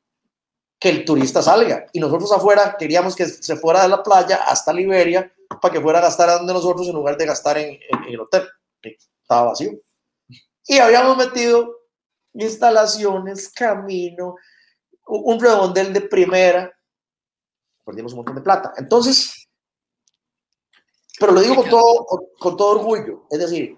que 0.79 0.90
el 0.90 1.05
turista 1.05 1.42
salga. 1.42 1.87
Y 1.92 2.00
nosotros 2.00 2.33
afuera 2.33 2.76
queríamos 2.79 3.14
que 3.14 3.26
se 3.26 3.57
fuera 3.57 3.83
de 3.83 3.88
la 3.88 4.03
playa 4.03 4.37
hasta 4.46 4.72
Liberia 4.72 5.33
para 5.61 5.72
que 5.72 5.81
fuera 5.81 5.98
a 5.98 6.03
gastar 6.03 6.31
donde 6.38 6.53
nosotros 6.53 6.87
en 6.87 6.94
lugar 6.94 7.16
de 7.16 7.26
gastar 7.26 7.59
en, 7.59 7.70
en 7.70 8.05
el 8.09 8.20
hotel. 8.20 8.44
Estaba 9.22 9.50
vacío. 9.50 9.72
Y 10.66 10.79
habíamos 10.79 11.16
metido 11.16 11.81
instalaciones, 12.33 13.48
camino, 13.50 14.37
un 15.07 15.40
redondel 15.40 15.92
de 15.92 16.03
primera, 16.03 16.72
perdimos 17.85 18.12
un 18.12 18.18
montón 18.18 18.37
de 18.37 18.42
plata. 18.42 18.72
Entonces, 18.76 19.39
pero 21.20 21.33
lo 21.33 21.40
digo 21.42 21.54
con 21.54 21.68
todo, 21.68 22.06
con 22.38 22.56
todo 22.56 22.80
orgullo, 22.80 23.26
es 23.30 23.38
decir, 23.38 23.76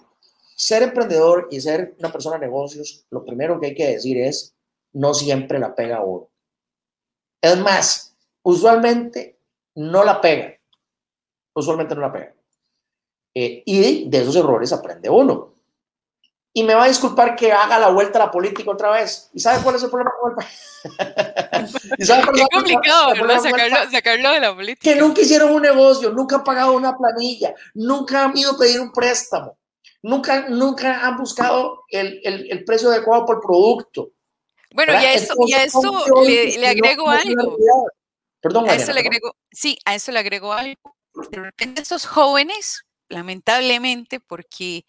ser 0.55 0.85
emprendedor 0.85 1.49
y 1.51 1.61
ser 1.61 1.97
una 1.99 2.13
persona 2.13 2.39
de 2.39 2.47
negocios, 2.47 3.05
lo 3.11 3.25
primero 3.25 3.59
que 3.59 3.67
hay 3.67 3.75
que 3.75 3.89
decir 3.89 4.17
es, 4.17 4.55
no 4.93 5.13
siempre 5.13 5.59
la 5.59 5.75
pega 5.75 6.05
uno. 6.05 6.29
Es 7.41 7.59
más, 7.59 8.17
usualmente 8.43 9.41
no 9.75 10.05
la 10.05 10.21
pega. 10.21 10.55
Usualmente 11.55 11.97
no 11.97 12.03
la 12.03 12.13
pega. 12.13 12.35
Eh, 13.35 13.63
y 13.67 14.09
de 14.09 14.19
esos 14.19 14.37
errores 14.37 14.73
aprende 14.73 15.11
uno 15.11 15.53
y 16.55 16.63
me 16.63 16.75
va 16.75 16.85
a 16.85 16.89
disculpar 16.89 17.35
que 17.35 17.51
haga 17.51 17.79
la 17.79 17.89
vuelta 17.89 18.19
a 18.21 18.27
la 18.27 18.31
política 18.31 18.71
otra 18.71 18.91
vez. 18.91 19.31
¿Y 19.33 19.41
sabe 19.41 19.63
cuál 19.63 19.77
es 19.77 19.83
el 19.83 19.91
problema 19.91 20.13
con 20.21 20.31
el 20.31 20.37
país? 20.37 20.83
Qué 22.35 22.47
complicado, 22.53 23.13
¿verdad? 23.15 23.89
Sacarlo, 23.91 24.33
de 24.33 24.41
la 24.41 24.55
política. 24.55 24.83
Que 24.83 25.01
nunca 25.01 25.23
hicieron 25.23 25.53
un 25.53 25.63
negocio, 25.63 26.11
nunca 26.11 26.37
han 26.37 26.45
pagado 26.45 26.73
una 26.73 26.97
planilla, 26.97 27.55
nunca 27.75 28.25
han 28.25 28.37
ido 28.37 28.53
a 28.53 28.59
pedir 28.59 28.81
un 28.81 28.93
préstamo, 28.93 29.59
nunca, 30.03 30.49
nunca 30.49 31.07
han 31.07 31.17
buscado 31.17 31.85
el, 31.89 32.21
el, 32.25 32.51
el 32.51 32.65
precio 32.65 32.91
adecuado 32.91 33.27
por 33.27 33.41
producto. 33.41 34.11
Bueno, 34.75 34.93
y 34.95 35.05
a 35.05 35.13
eso, 35.13 35.35
y 35.47 35.53
a 35.53 35.65
eso 35.65 36.07
le, 36.25 36.59
le, 36.59 36.69
agrego 36.69 37.09
algo. 37.09 37.57
Perdón, 38.41 38.69
a 38.69 38.75
eso 38.75 38.93
le 38.93 39.01
agrego, 39.01 39.37
sí, 39.51 39.79
a 39.85 39.95
eso 39.95 40.13
le 40.13 40.19
agrego 40.19 40.53
algo. 40.53 40.97
De 41.31 41.39
repente 41.39 41.83
estos 41.83 42.07
jóvenes, 42.07 42.85
lamentablemente, 43.09 44.19
porque 44.19 44.87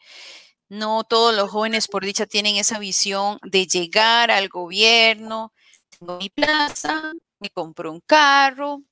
no 0.70 1.04
todos 1.04 1.36
los 1.36 1.52
jóvenes, 1.52 1.88
por 1.88 2.04
dicha, 2.04 2.26
tienen 2.26 2.56
esa 2.56 2.80
visión 2.80 3.40
de 3.44 3.68
llegar 3.68 4.32
al 4.32 4.50
gobierno, 4.50 5.53
mi 6.20 6.30
plaza, 6.30 7.14
me 7.40 7.50
compro 7.50 7.92
un 7.92 8.02
carro, 8.02 8.76
un 8.76 8.86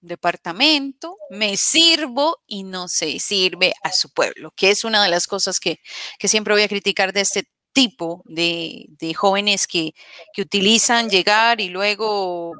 departamento, 0.00 1.16
me 1.30 1.56
sirvo 1.56 2.38
y 2.46 2.64
no 2.64 2.88
se 2.88 3.18
sirve 3.18 3.74
a 3.82 3.92
su 3.92 4.10
pueblo, 4.10 4.52
que 4.56 4.70
es 4.70 4.84
una 4.84 5.02
de 5.02 5.10
las 5.10 5.26
cosas 5.26 5.60
que, 5.60 5.78
siempre 6.20 6.54
voy 6.54 6.62
a 6.62 6.68
criticar 6.68 7.12
de 7.12 7.22
este 7.22 7.48
tipo 7.72 8.22
de, 8.26 8.88
jóvenes 9.16 9.66
que, 9.66 9.92
que, 10.32 10.42
utilizan 10.42 11.10
llegar 11.10 11.60
y 11.60 11.68
luego 11.68 12.52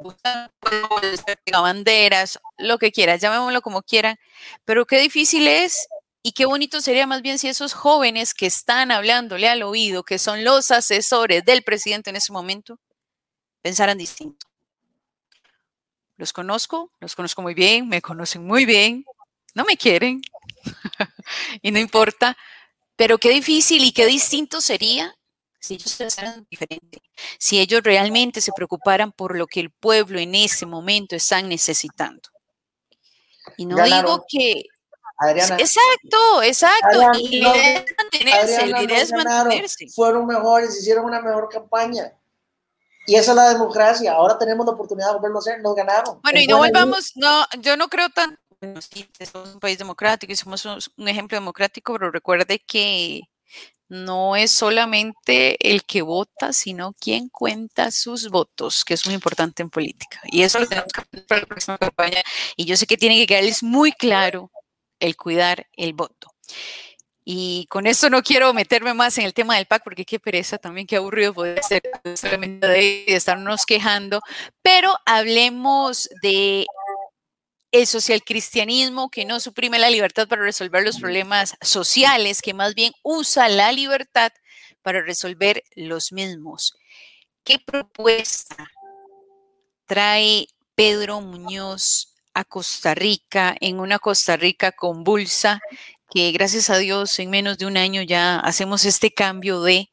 banderas, 1.53 2.39
lo 2.59 2.79
que 2.79 2.93
quieras, 2.93 3.21
llamémoslo 3.21 3.63
como 3.63 3.83
quieran, 3.83 4.19
pero 4.65 4.87
qué 4.87 5.01
difícil 5.01 5.49
es 5.49 5.89
y 6.23 6.33
qué 6.33 6.45
bonito 6.45 6.81
sería 6.81 7.07
más 7.07 7.23
bien 7.23 7.39
si 7.39 7.49
esos 7.49 7.73
jóvenes 7.73 8.35
que 8.35 8.47
están 8.47 8.91
hablándole 8.91 9.49
al 9.49 9.63
oído, 9.63 10.03
que 10.03 10.19
son 10.19 10.45
los 10.45 10.71
asesores 10.71 11.45
del 11.45 11.63
presidente 11.63 12.11
en 12.11 12.17
ese 12.17 12.33
momento, 12.33 12.81
pensaran 13.67 13.99
distinto. 13.99 14.47
Los 16.17 16.33
conozco, 16.33 16.93
los 17.01 17.17
conozco 17.17 17.43
muy 17.43 17.53
bien, 17.53 17.89
me 17.89 18.01
conocen 18.01 18.47
muy 18.47 18.65
bien, 18.65 19.05
no 19.55 19.65
me 19.65 19.77
quieren 19.77 20.23
y 21.63 21.73
no 21.73 21.81
importa, 21.81 22.37
pero 22.95 23.19
qué 23.19 23.31
difícil 23.31 23.83
y 23.83 23.91
qué 23.91 24.07
distinto 24.07 24.61
sería 24.61 25.17
si 25.59 25.75
ellos 25.75 25.97
pensaran 25.97 26.47
diferente, 26.49 27.03
si 27.41 27.59
ellos 27.59 27.83
realmente 27.83 28.41
se 28.41 28.53
preocuparan 28.55 29.11
por 29.11 29.37
lo 29.37 29.49
que 29.49 29.59
el 29.59 29.73
pueblo 29.73 30.21
en 30.21 30.37
ese 30.37 30.65
momento 30.65 31.17
están 31.17 31.49
necesitando. 31.49 32.23
Y 33.57 33.67
no 33.67 33.83
digo 33.83 34.25
que 34.29 34.63
Adriana. 35.19 35.57
Exacto, 35.59 36.43
exacto. 36.45 37.19
y 37.19 37.41
la 37.41 37.57
idea 37.57 37.79
es 37.79 37.95
mantenerse, 37.99 38.67
la 38.69 38.83
idea 38.85 39.01
es 39.01 39.13
mantenerse. 39.13 39.89
Fueron 39.89 40.25
mejores, 40.25 40.79
hicieron 40.79 41.05
una 41.05 41.21
mejor 41.21 41.49
campaña. 41.49 42.13
Y 43.07 43.15
esa 43.15 43.33
es 43.33 43.37
la 43.37 43.49
democracia. 43.51 44.13
Ahora 44.13 44.39
tenemos 44.39 44.67
la 44.67 44.73
oportunidad 44.73 45.09
de 45.09 45.15
volverlo 45.15 45.39
a 45.39 45.41
hacer, 45.41 45.61
nos 45.61 45.75
ganaron. 45.75 46.21
Bueno, 46.23 46.41
y 46.41 46.47
no 46.47 46.59
volvamos, 46.59 47.13
no, 47.15 47.47
yo 47.61 47.77
no 47.77 47.89
creo 47.89 48.09
tan. 48.11 48.39
Bueno, 48.61 48.81
sí, 48.81 49.09
somos 49.33 49.55
un 49.55 49.61
país 49.61 49.79
democrático 49.79 50.33
y 50.33 50.37
somos 50.37 50.65
un 50.65 51.09
ejemplo 51.09 51.37
democrático, 51.37 51.93
pero 51.93 52.11
recuerde 52.11 52.59
que 52.59 53.23
no 53.89 54.35
es 54.35 54.53
solamente 54.53 55.57
el 55.71 55.85
que 55.85 56.03
vota, 56.03 56.53
sino 56.53 56.93
quien 56.95 57.29
cuenta 57.29 57.91
sus 57.91 58.31
votos, 58.31 58.85
que 58.85 58.95
es 58.95 59.07
muy 59.07 59.15
importante 59.15 59.63
en 59.63 59.71
política. 59.71 60.21
Y 60.25 60.43
eso 60.43 60.59
lo 60.59 60.67
tenemos 60.67 60.93
que 60.93 61.01
hacer 61.03 61.27
para 61.27 61.41
la 61.43 61.47
próxima 61.47 61.79
campaña. 61.79 62.23
Y 62.57 62.65
yo 62.65 62.77
sé 62.77 62.87
que 62.87 62.97
tiene 62.97 63.17
que 63.17 63.27
quedarles 63.27 63.63
muy 63.63 63.93
claro 63.93 64.51
el 64.99 65.17
cuidar 65.17 65.67
el 65.77 65.93
voto. 65.93 66.33
Y 67.29 67.67
con 67.71 67.89
esto 67.89 68.09
no 68.09 68.23
quiero 68.23 68.55
meterme 68.55 68.95
más 68.95 69.19
en 69.19 69.25
el 69.25 69.35
tema 69.35 69.57
del 69.57 69.67
PAC 69.67 69.83
porque 69.83 70.05
qué 70.05 70.21
pereza 70.21 70.59
también, 70.59 70.87
qué 70.87 70.95
aburrido 70.95 71.35
poder 71.35 71.61
ser 71.65 71.83
de 72.05 73.05
estarnos 73.09 73.67
quejando, 73.67 74.21
pero 74.63 74.97
hablemos 75.05 76.09
de 76.23 76.67
el 77.73 77.87
socialcristianismo 77.89 79.11
que 79.11 79.25
no 79.25 79.41
suprime 79.41 79.81
la 79.81 79.91
libertad 79.91 80.29
para 80.29 80.43
resolver 80.43 80.85
los 80.85 81.01
problemas 81.01 81.57
sociales, 81.63 82.43
que 82.43 82.55
más 82.55 82.77
bien 82.77 82.93
usa 83.03 83.49
la 83.49 83.73
libertad 83.73 84.31
para 84.83 85.03
resolver 85.03 85.65
los 85.75 86.13
mismos. 86.13 86.77
¿Qué 87.43 87.59
propuesta 87.59 88.71
trae 89.85 90.47
Pedro 90.77 91.21
Muñoz 91.21 92.15
a 92.35 92.45
Costa 92.45 92.95
Rica, 92.95 93.57
en 93.61 93.81
una 93.81 93.99
Costa 93.99 94.37
Rica 94.37 94.71
convulsa, 94.71 95.61
que 96.17 96.33
gracias 96.33 96.71
a 96.71 96.79
Dios 96.79 97.19
en 97.19 97.29
menos 97.29 97.59
de 97.59 97.67
un 97.67 97.77
año 97.77 98.01
ya 98.01 98.41
hacemos 98.41 98.87
este 98.87 99.13
cambio 99.13 99.61
de... 99.61 99.91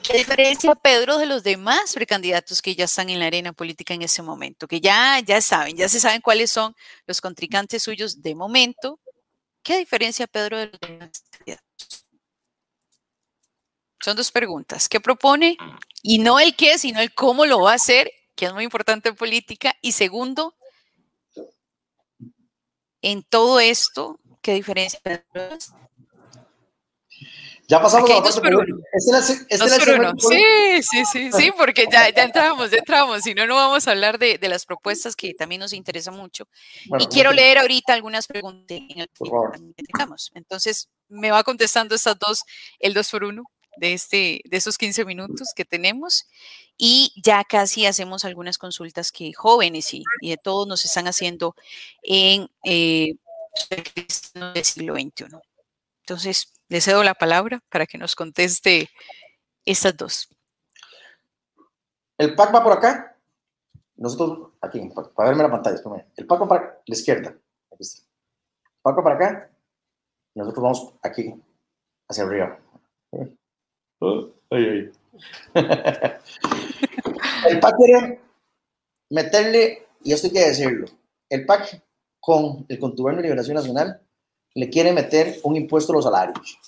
¿Qué 0.00 0.18
diferencia, 0.18 0.76
Pedro, 0.76 1.18
de 1.18 1.26
los 1.26 1.42
demás 1.42 1.92
precandidatos 1.92 2.62
que 2.62 2.76
ya 2.76 2.84
están 2.84 3.10
en 3.10 3.18
la 3.18 3.26
arena 3.26 3.52
política 3.52 3.94
en 3.94 4.02
ese 4.02 4.22
momento? 4.22 4.68
Que 4.68 4.80
ya, 4.80 5.18
ya 5.26 5.40
saben, 5.40 5.76
ya 5.76 5.88
se 5.88 5.98
saben 5.98 6.20
cuáles 6.20 6.52
son 6.52 6.76
los 7.04 7.20
contrincantes 7.20 7.82
suyos 7.82 8.22
de 8.22 8.36
momento. 8.36 9.00
¿Qué 9.64 9.76
diferencia, 9.76 10.28
Pedro, 10.28 10.58
de 10.58 10.66
los 10.66 10.78
demás 10.78 11.10
candidatos? 11.30 12.06
Son 13.98 14.16
dos 14.16 14.30
preguntas. 14.30 14.88
¿Qué 14.88 15.00
propone? 15.00 15.56
Y 16.00 16.20
no 16.20 16.38
el 16.38 16.54
qué, 16.54 16.78
sino 16.78 17.00
el 17.00 17.12
cómo 17.12 17.44
lo 17.44 17.62
va 17.62 17.72
a 17.72 17.74
hacer, 17.74 18.12
que 18.36 18.46
es 18.46 18.52
muy 18.52 18.62
importante 18.62 19.08
en 19.08 19.16
política. 19.16 19.74
Y 19.82 19.90
segundo, 19.90 20.54
en 23.02 23.24
todo 23.24 23.58
esto, 23.58 24.20
¿qué 24.40 24.54
diferencia? 24.54 25.00
Ya 27.70 27.80
pasamos 27.80 28.10
Aquí 28.10 28.12
a 28.12 28.16
la 28.16 28.22
parte 28.24 28.40
por 28.40 28.54
uno. 28.56 28.82
Este 28.92 29.18
es 29.18 29.30
el, 29.30 29.46
este 29.48 29.86
por 29.86 30.00
uno. 30.00 30.12
Sí, 30.18 30.82
sí, 30.82 31.04
sí, 31.04 31.30
sí, 31.30 31.52
porque 31.56 31.86
ya, 31.90 32.10
ya 32.10 32.24
entramos, 32.24 32.68
ya 32.68 32.78
entramos. 32.78 33.22
Si 33.22 33.32
no, 33.32 33.46
no 33.46 33.54
vamos 33.54 33.86
a 33.86 33.92
hablar 33.92 34.18
de, 34.18 34.38
de 34.38 34.48
las 34.48 34.66
propuestas 34.66 35.14
que 35.14 35.34
también 35.34 35.60
nos 35.60 35.72
interesa 35.72 36.10
mucho. 36.10 36.48
Bueno, 36.86 37.04
y 37.04 37.06
quiero 37.06 37.32
leer 37.32 37.58
ahorita 37.58 37.94
algunas 37.94 38.26
preguntas 38.26 38.76
en 38.76 39.00
el 39.02 39.08
Por 39.16 39.52
que 39.76 39.84
tengamos. 39.84 40.32
Entonces, 40.34 40.88
me 41.08 41.30
va 41.30 41.44
contestando 41.44 41.94
estas 41.94 42.18
dos, 42.18 42.42
el 42.80 42.92
dos 42.92 43.08
por 43.08 43.22
uno 43.22 43.44
de, 43.76 43.92
este, 43.92 44.40
de 44.44 44.56
esos 44.56 44.76
15 44.76 45.04
minutos 45.04 45.52
que 45.54 45.64
tenemos. 45.64 46.26
Y 46.76 47.12
ya 47.22 47.44
casi 47.44 47.86
hacemos 47.86 48.24
algunas 48.24 48.58
consultas 48.58 49.12
que 49.12 49.32
jóvenes 49.32 49.94
y, 49.94 50.02
y 50.22 50.30
de 50.30 50.38
todos 50.38 50.66
nos 50.66 50.84
están 50.84 51.06
haciendo 51.06 51.54
en 52.02 52.48
eh, 52.64 53.14
del 54.34 54.64
siglo 54.64 54.94
XXI. 54.94 55.26
Entonces, 56.04 56.52
le 56.68 56.80
cedo 56.80 57.02
la 57.04 57.14
palabra 57.14 57.60
para 57.68 57.86
que 57.86 57.98
nos 57.98 58.14
conteste 58.14 58.88
estas 59.64 59.96
dos. 59.96 60.28
El 62.18 62.34
pack 62.34 62.54
va 62.54 62.62
por 62.62 62.72
acá. 62.72 63.16
Nosotros, 63.96 64.52
aquí, 64.60 64.80
pa- 64.94 65.10
para 65.10 65.28
verme 65.30 65.44
la 65.44 65.50
pantalla. 65.50 65.76
espérame. 65.76 66.06
El 66.16 66.26
pack 66.26 66.42
va 66.42 66.48
para 66.48 66.82
la 66.86 66.94
izquierda. 66.94 67.30
Aquí 67.72 67.80
está. 67.82 68.02
El 68.02 68.80
pack 68.82 68.98
va 68.98 69.02
para 69.04 69.14
acá. 69.16 69.50
Nosotros 70.34 70.62
vamos 70.62 70.94
aquí, 71.02 71.34
hacia 72.08 72.24
arriba. 72.24 72.58
Oh, 74.02 74.32
ay, 74.48 74.64
ay. 74.64 74.92
el 77.50 77.60
pack 77.60 77.76
quiere 77.76 78.20
meterle, 79.10 79.86
y 80.02 80.14
esto 80.14 80.28
hay 80.28 80.32
que 80.32 80.46
decirlo, 80.46 80.86
el 81.28 81.44
pack 81.44 81.82
con 82.20 82.66
el 82.68 82.78
contubernio 82.78 83.22
de 83.22 83.28
Liberación 83.28 83.56
Nacional 83.56 84.00
le 84.54 84.68
quiere 84.68 84.92
meter 84.92 85.40
un 85.42 85.56
impuesto 85.56 85.92
a 85.92 85.96
los 85.96 86.04
salarios. 86.04 86.58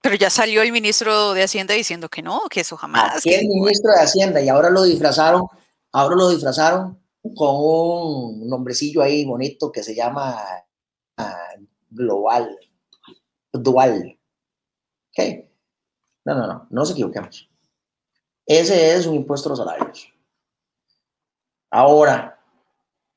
Pero 0.00 0.14
ya 0.16 0.30
salió 0.30 0.62
el 0.62 0.72
ministro 0.72 1.32
de 1.32 1.42
Hacienda 1.42 1.74
diciendo 1.74 2.08
que 2.08 2.22
no, 2.22 2.42
que 2.48 2.60
eso 2.60 2.76
jamás. 2.76 3.16
Aquí 3.16 3.34
el 3.34 3.48
ministro 3.48 3.92
de 3.92 4.00
Hacienda 4.00 4.40
y 4.40 4.48
ahora 4.48 4.70
lo 4.70 4.84
disfrazaron, 4.84 5.46
ahora 5.92 6.16
lo 6.16 6.28
disfrazaron 6.30 7.00
con 7.34 7.56
un 7.58 8.48
nombrecillo 8.48 9.02
ahí 9.02 9.24
bonito 9.24 9.72
que 9.72 9.82
se 9.82 9.94
llama 9.94 10.38
ah, 11.16 11.48
Global, 11.90 12.56
Dual. 13.52 14.18
¿Ok? 15.10 15.24
No, 16.24 16.34
no, 16.34 16.46
no, 16.46 16.52
no 16.52 16.66
nos 16.70 16.90
equivoquemos. 16.90 17.48
Ese 18.46 18.94
es 18.94 19.06
un 19.06 19.16
impuesto 19.16 19.48
a 19.48 19.50
los 19.50 19.58
salarios. 19.58 20.12
Ahora, 21.70 22.35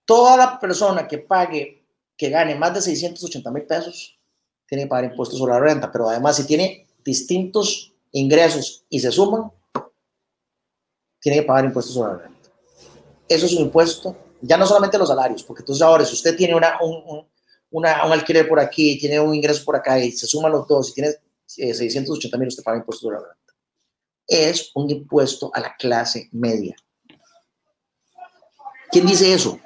toda 0.10 0.36
la 0.36 0.60
persona 0.60 1.08
que 1.08 1.20
pague, 1.20 1.86
que 2.18 2.30
gane 2.32 2.56
más 2.56 2.74
de 2.74 2.82
680 2.82 3.52
mil 3.52 3.64
pesos, 3.68 4.18
tiene 4.68 4.84
que 4.86 4.88
pagar 4.90 5.12
impuestos 5.12 5.38
sobre 5.38 5.54
la 5.54 5.60
renta, 5.60 5.92
pero 5.92 6.10
además 6.10 6.36
si 6.38 6.46
tiene 6.48 6.88
distintos 7.06 7.94
ingresos 8.12 8.84
y 8.90 9.00
se 9.00 9.12
suman, 9.12 9.52
tiene 11.20 11.40
que 11.42 11.44
pagar 11.46 11.66
impuestos 11.66 11.94
sobre 11.94 12.14
la 12.14 12.18
renta. 12.24 12.50
Eso 13.28 13.46
es 13.46 13.54
un 13.54 13.62
impuesto, 13.62 14.18
ya 14.42 14.58
no 14.58 14.66
solamente 14.66 14.98
los 14.98 15.10
salarios, 15.10 15.44
porque 15.44 15.62
entonces 15.62 15.84
ahora 15.84 16.04
si 16.04 16.16
usted 16.16 16.36
tiene 16.36 16.56
una, 16.56 16.80
un, 16.82 17.04
un- 17.06 17.28
una- 17.70 18.04
un 18.06 18.12
alquiler 18.12 18.48
por 18.50 18.60
aquí, 18.60 18.98
tiene 18.98 19.20
un 19.20 19.36
ingreso 19.36 19.64
por 19.64 19.76
acá 19.76 20.00
y 20.00 20.12
se 20.12 20.26
suman 20.26 20.52
los 20.52 20.68
dos 20.68 20.90
y 20.90 20.94
tiene 20.94 21.10
eh, 21.58 21.74
680 21.76 22.36
mil, 22.40 22.48
usted 22.48 22.64
paga 22.64 22.80
impuestos 22.80 23.04
sobre 23.04 23.18
la 23.18 23.28
renta. 23.28 23.54
Es 24.28 24.72
un 24.74 24.90
impuesto 24.90 25.52
a 25.54 25.60
la 25.60 25.76
clase 25.76 26.30
media. 26.32 26.76
¿Quién 28.92 29.06
dice 29.06 29.32
eso? 29.34 29.60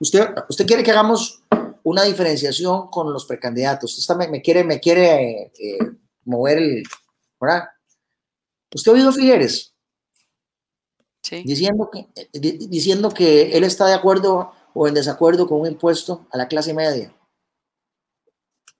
Usted, 0.00 0.28
usted 0.48 0.66
quiere 0.66 0.82
que 0.82 0.90
hagamos 0.90 1.42
una 1.82 2.02
diferenciación 2.04 2.88
con 2.90 3.12
los 3.12 3.24
precandidatos. 3.24 3.90
Usted 3.92 4.00
está- 4.00 4.14
me, 4.16 4.28
me 4.28 4.42
quiere, 4.42 4.64
me 4.64 4.80
quiere 4.80 5.52
eh, 5.58 5.78
mover 6.24 6.58
el, 6.58 6.82
¿verdad? 7.40 7.68
¿Usted 8.74 8.90
ha 8.90 8.94
oído 8.94 9.08
a 9.08 9.12
Figueres? 9.12 9.72
Sí. 11.22 11.42
diciendo 11.44 11.90
que, 11.90 12.06
eh, 12.14 12.28
di- 12.32 12.68
diciendo 12.68 13.10
que 13.10 13.56
él 13.56 13.64
está 13.64 13.86
de 13.86 13.94
acuerdo 13.94 14.52
o 14.74 14.86
en 14.86 14.94
desacuerdo 14.94 15.48
con 15.48 15.60
un 15.60 15.66
impuesto 15.66 16.26
a 16.30 16.36
la 16.38 16.46
clase 16.46 16.72
media. 16.72 17.12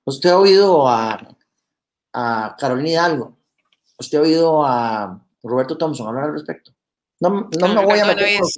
Usted 0.04 0.30
ha 0.30 0.38
oído 0.38 0.86
a, 0.88 1.18
a 2.12 2.56
Carolina 2.56 2.90
Hidalgo, 2.90 3.36
usted 3.98 4.18
ha 4.18 4.22
oído 4.22 4.64
a 4.64 5.20
Roberto 5.42 5.76
Thompson 5.76 6.06
hablar 6.06 6.24
al 6.24 6.34
respecto. 6.34 6.72
No, 7.18 7.48
no 7.58 7.68
me 7.74 7.84
voy 7.84 7.98
a 7.98 8.04
meter 8.06 8.38
con 8.38 8.48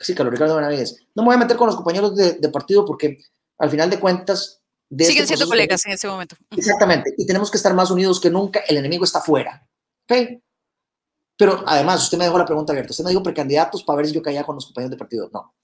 sí, 0.00 0.14
Carlos 0.14 0.32
Ricardo 0.32 0.56
Benavides. 0.56 0.96
No 1.14 1.22
me 1.22 1.26
voy 1.26 1.34
a 1.36 1.38
meter 1.38 1.56
con 1.56 1.66
los 1.66 1.76
compañeros 1.76 2.16
de, 2.16 2.32
de 2.32 2.48
partido 2.48 2.84
porque 2.84 3.18
al 3.58 3.70
final 3.70 3.88
de 3.90 4.00
cuentas 4.00 4.60
de 4.88 5.04
Siguen 5.04 5.22
este 5.22 5.36
siendo 5.36 5.50
colegas 5.50 5.86
en 5.86 5.92
este 5.92 6.08
momento. 6.08 6.36
Exactamente. 6.56 7.14
Y 7.16 7.26
tenemos 7.26 7.50
que 7.50 7.56
estar 7.56 7.72
más 7.74 7.90
unidos 7.90 8.20
que 8.20 8.30
nunca. 8.30 8.60
El 8.66 8.76
enemigo 8.78 9.04
está 9.04 9.18
afuera. 9.20 9.64
¿Ok? 10.08 10.40
Pero 11.36 11.62
además, 11.66 12.02
usted 12.02 12.18
me 12.18 12.24
dejó 12.24 12.36
la 12.38 12.44
pregunta 12.44 12.72
abierta. 12.72 12.90
Usted 12.90 13.04
me 13.04 13.10
dijo 13.10 13.22
precandidatos 13.22 13.82
para 13.84 13.98
ver 13.98 14.06
si 14.06 14.12
yo 14.12 14.20
caía 14.22 14.42
con 14.44 14.56
los 14.56 14.66
compañeros 14.66 14.90
de 14.90 14.96
partido. 14.96 15.30
No. 15.32 15.54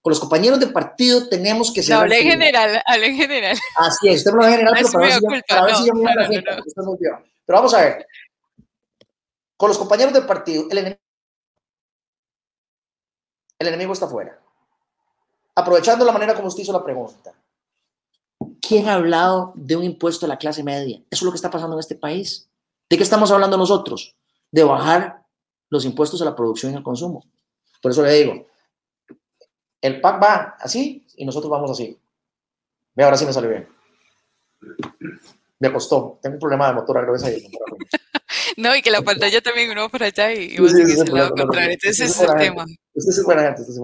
Con 0.00 0.10
los 0.12 0.20
compañeros 0.20 0.60
de 0.60 0.68
partido 0.68 1.28
tenemos 1.28 1.72
que 1.72 1.80
No, 1.80 1.86
ser. 1.86 1.96
hablé 1.96 2.20
en 2.20 2.30
general, 2.30 2.82
hablé 2.86 3.06
en 3.08 3.16
general. 3.16 3.58
Así 3.76 4.08
es. 4.08 4.18
Usted 4.18 4.32
me 4.32 4.36
lo 4.38 4.44
en 4.44 4.50
general, 4.52 4.74
No 4.74 4.78
pero 4.78 4.92
para 4.92 5.04
ver 5.04 5.14
si 5.14 5.20
yo, 5.20 5.42
para 5.48 5.62
ver 5.64 5.72
no, 5.72 5.78
si 5.78 5.86
yo 5.86 5.94
me 5.94 6.02
no, 6.02 6.14
no, 6.14 6.84
no. 6.84 7.24
Pero 7.44 7.58
vamos 7.58 7.74
a 7.74 7.80
ver. 7.80 8.06
Con 9.56 9.68
los 9.68 9.78
compañeros 9.78 10.14
de 10.14 10.22
partido, 10.22 10.68
el 10.70 10.78
enemigo, 10.78 11.00
el 13.58 13.68
enemigo 13.68 13.92
está 13.92 14.06
afuera. 14.06 14.38
Aprovechando 15.54 16.04
la 16.04 16.12
manera 16.12 16.34
como 16.34 16.48
usted 16.48 16.62
hizo 16.62 16.72
la 16.72 16.84
pregunta. 16.84 17.32
¿Quién 18.60 18.88
ha 18.88 18.94
hablado 18.94 19.52
de 19.54 19.76
un 19.76 19.84
impuesto 19.84 20.26
a 20.26 20.28
la 20.28 20.38
clase 20.38 20.62
media? 20.62 20.98
Eso 21.10 21.20
es 21.20 21.22
lo 21.22 21.30
que 21.30 21.36
está 21.36 21.50
pasando 21.50 21.76
en 21.76 21.80
este 21.80 21.94
país. 21.94 22.48
¿De 22.88 22.96
qué 22.96 23.02
estamos 23.02 23.30
hablando 23.30 23.56
nosotros? 23.56 24.14
De 24.50 24.64
bajar 24.64 25.24
los 25.70 25.84
impuestos 25.84 26.20
a 26.22 26.24
la 26.24 26.36
producción 26.36 26.72
y 26.72 26.76
al 26.76 26.82
consumo. 26.82 27.24
Por 27.80 27.90
eso 27.90 28.02
le 28.02 28.12
digo, 28.12 28.46
el 29.80 30.00
PAC 30.00 30.22
va 30.22 30.56
así 30.60 31.06
y 31.16 31.24
nosotros 31.24 31.50
vamos 31.50 31.70
así. 31.70 31.98
Ve, 32.94 33.04
ahora 33.04 33.16
sí 33.16 33.24
me 33.24 33.32
salió 33.32 33.50
bien. 33.50 33.68
Me 35.58 35.72
costó. 35.72 36.18
Tengo 36.20 36.34
un 36.34 36.40
problema 36.40 36.68
de 36.68 36.74
motor 36.74 36.98
No, 38.56 38.74
y 38.74 38.82
que 38.82 38.90
la 38.90 39.02
pantalla 39.02 39.40
también 39.40 39.70
uno 39.70 39.88
por 39.88 40.02
allá 40.02 40.32
y, 40.32 40.50
Sí, 40.50 40.58
vos 40.58 40.72
sí, 40.72 40.86
sí, 40.86 40.96
por 40.96 41.12
lado 41.12 41.30
contrario. 41.34 41.72
Entonces, 41.72 41.96
Sí, 41.96 42.02
ese 42.04 42.24
es 42.24 42.30
el 42.30 42.36
tema. 42.36 42.64
Usted 42.94 43.10
es 43.10 43.26
gente, 43.26 43.62
usted 43.62 43.74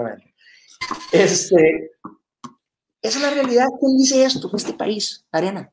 es. 1.12 1.50
Este, 1.52 1.92
esa 3.02 3.18
es 3.18 3.22
la 3.22 3.30
realidad. 3.30 3.68
¿Quién 3.80 3.96
dice 3.96 4.24
esto 4.24 4.48
en 4.48 4.56
este 4.56 4.74
país, 4.74 5.24
Ariana? 5.32 5.72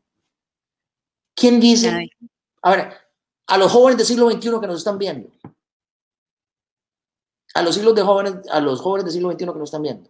¿Quién 1.36 1.60
dice? 1.60 1.92
Nadie. 1.92 2.12
A 3.48 3.58
los 3.58 3.72
jóvenes 3.72 3.98
del 3.98 4.06
siglo 4.06 4.30
XXI 4.30 4.60
que 4.60 4.68
nos 4.68 4.78
están 4.78 4.98
viendo, 5.00 5.32
a 7.56 7.62
los, 7.64 7.74
siglos 7.74 7.96
de 7.96 8.04
jóvenes, 8.04 8.36
a 8.52 8.60
los 8.60 8.80
jóvenes 8.82 9.06
del 9.06 9.14
siglo 9.14 9.32
XXI 9.32 9.38
que 9.46 9.46
nos 9.46 9.70
están 9.70 9.82
viendo, 9.82 10.10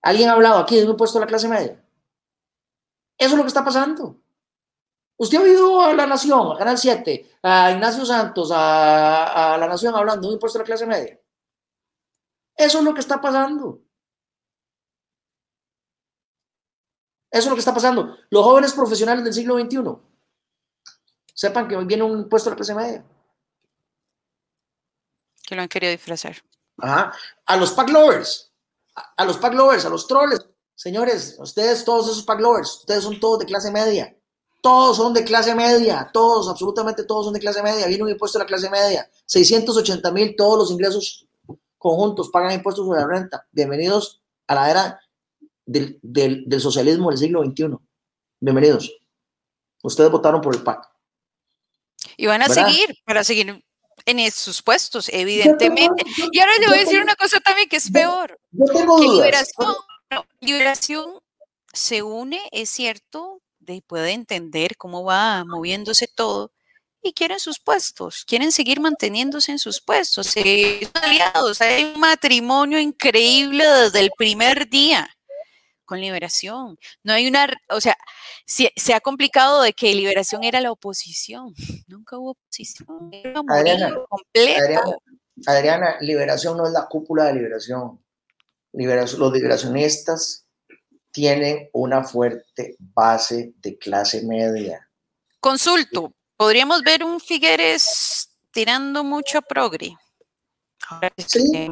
¿alguien 0.00 0.30
ha 0.30 0.32
hablado 0.32 0.58
aquí 0.58 0.76
de 0.76 0.84
un 0.84 0.90
impuesto 0.92 1.18
a 1.18 1.22
la 1.22 1.26
clase 1.26 1.48
media? 1.48 1.84
Eso 3.18 3.30
es 3.32 3.36
lo 3.36 3.42
que 3.42 3.48
está 3.48 3.64
pasando. 3.64 4.21
Usted 5.16 5.38
ha 5.38 5.42
oído 5.42 5.82
a 5.82 5.92
La 5.92 6.06
Nación, 6.06 6.52
a 6.52 6.58
Canal 6.58 6.78
7, 6.78 7.38
a 7.42 7.70
Ignacio 7.72 8.04
Santos, 8.04 8.50
a, 8.50 9.54
a 9.54 9.58
La 9.58 9.68
Nación 9.68 9.94
hablando 9.94 10.22
de 10.22 10.28
un 10.28 10.34
impuesto 10.34 10.58
a 10.58 10.62
la 10.62 10.66
clase 10.66 10.86
media. 10.86 11.20
Eso 12.56 12.78
es 12.78 12.84
lo 12.84 12.94
que 12.94 13.00
está 13.00 13.20
pasando. 13.20 13.82
Eso 17.30 17.44
es 17.44 17.48
lo 17.48 17.54
que 17.54 17.60
está 17.60 17.72
pasando. 17.72 18.16
Los 18.30 18.44
jóvenes 18.44 18.72
profesionales 18.74 19.24
del 19.24 19.32
siglo 19.32 19.58
XXI 19.58 19.96
sepan 21.34 21.66
que 21.66 21.76
hoy 21.76 21.86
viene 21.86 22.02
un 22.02 22.18
impuesto 22.18 22.50
a 22.50 22.52
la 22.52 22.56
clase 22.56 22.74
media. 22.74 23.04
Que 25.42 25.56
lo 25.56 25.62
han 25.62 25.68
querido 25.68 25.92
disfrazar. 25.92 26.36
Ajá. 26.78 27.12
A 27.46 27.56
los 27.56 27.72
pack 27.72 27.88
lovers, 27.90 28.52
a, 28.94 29.14
a 29.16 29.24
los 29.24 29.38
pack 29.38 29.54
lovers, 29.54 29.84
a 29.84 29.88
los 29.88 30.06
troles. 30.06 30.46
Señores, 30.74 31.36
ustedes, 31.38 31.84
todos 31.84 32.10
esos 32.10 32.24
pack 32.24 32.40
lovers, 32.40 32.78
ustedes 32.80 33.04
son 33.04 33.18
todos 33.18 33.38
de 33.40 33.46
clase 33.46 33.70
media. 33.70 34.16
Todos 34.62 34.96
son 34.96 35.12
de 35.12 35.24
clase 35.24 35.54
media, 35.56 36.08
todos, 36.12 36.48
absolutamente 36.48 37.02
todos 37.04 37.24
son 37.26 37.34
de 37.34 37.40
clase 37.40 37.62
media. 37.62 37.86
Viene 37.88 38.04
un 38.04 38.10
impuesto 38.10 38.38
a 38.38 38.42
la 38.42 38.46
clase 38.46 38.70
media. 38.70 39.10
680 39.26 40.10
mil, 40.12 40.36
todos 40.36 40.56
los 40.56 40.70
ingresos 40.70 41.26
conjuntos 41.78 42.30
pagan 42.30 42.52
impuestos 42.52 42.86
sobre 42.86 43.00
la 43.00 43.08
renta. 43.08 43.46
Bienvenidos 43.50 44.22
a 44.46 44.54
la 44.54 44.70
era 44.70 45.00
del, 45.66 45.98
del, 46.00 46.44
del 46.48 46.60
socialismo 46.60 47.10
del 47.10 47.18
siglo 47.18 47.42
XXI. 47.44 47.76
Bienvenidos. 48.38 48.92
Ustedes 49.82 50.10
votaron 50.12 50.40
por 50.40 50.54
el 50.54 50.62
PAC. 50.62 50.88
Y 52.16 52.26
van 52.26 52.42
a 52.42 52.46
¿Verdad? 52.48 52.66
seguir, 52.68 52.96
para 53.04 53.24
seguir 53.24 53.64
en 54.06 54.18
esos 54.20 54.62
puestos, 54.62 55.08
evidentemente. 55.12 56.04
Yo 56.16 56.26
Y 56.30 56.38
ahora 56.38 56.52
le 56.60 56.66
voy 56.66 56.76
a 56.76 56.80
decir 56.80 56.92
tengo- 56.92 57.02
una 57.04 57.16
cosa 57.16 57.40
también 57.40 57.68
que 57.68 57.76
es 57.78 57.90
peor. 57.90 58.38
Yo 58.52 58.64
tengo 58.66 58.96
que 59.00 59.08
liberación, 59.08 59.74
liberación 60.40 61.20
se 61.72 62.02
une, 62.02 62.40
es 62.52 62.68
cierto, 62.70 63.31
de, 63.64 63.82
puede 63.86 64.12
entender 64.12 64.76
cómo 64.76 65.04
va 65.04 65.44
moviéndose 65.44 66.08
todo 66.08 66.52
y 67.02 67.12
quieren 67.12 67.40
sus 67.40 67.58
puestos, 67.58 68.24
quieren 68.24 68.52
seguir 68.52 68.80
manteniéndose 68.80 69.50
en 69.52 69.58
sus 69.58 69.80
puestos, 69.80 70.34
aliados, 70.94 71.60
hay 71.60 71.84
un 71.84 72.00
matrimonio 72.00 72.78
increíble 72.78 73.64
desde 73.64 74.00
el 74.00 74.10
primer 74.16 74.68
día 74.68 75.08
con 75.84 76.00
liberación. 76.00 76.78
No 77.02 77.12
hay 77.12 77.26
una, 77.26 77.48
o 77.68 77.80
sea, 77.80 77.96
se, 78.46 78.72
se 78.76 78.94
ha 78.94 79.00
complicado 79.00 79.62
de 79.62 79.72
que 79.72 79.94
liberación 79.94 80.44
era 80.44 80.60
la 80.60 80.72
oposición. 80.72 81.52
Nunca 81.86 82.16
hubo 82.16 82.30
oposición. 82.30 83.10
Era 83.12 83.42
Adriana, 83.48 83.94
completo. 84.08 84.62
Adriana, 84.62 84.96
Adriana, 85.46 85.96
liberación 86.00 86.56
no 86.56 86.66
es 86.66 86.72
la 86.72 86.86
cúpula 86.86 87.24
de 87.24 87.34
liberación. 87.34 88.00
Liberación- 88.72 89.20
los 89.20 89.32
liberacionistas 89.32 90.46
tienen 91.12 91.68
una 91.72 92.02
fuerte 92.02 92.76
base 92.78 93.52
de 93.58 93.78
clase 93.78 94.22
media. 94.22 94.88
Consulto, 95.40 96.12
¿podríamos 96.36 96.82
ver 96.82 97.04
un 97.04 97.20
Figueres 97.20 98.30
tirando 98.50 99.04
mucho 99.04 99.38
a 99.38 99.42
progre? 99.42 99.96
Que 101.00 101.12
Sí, 101.16 101.70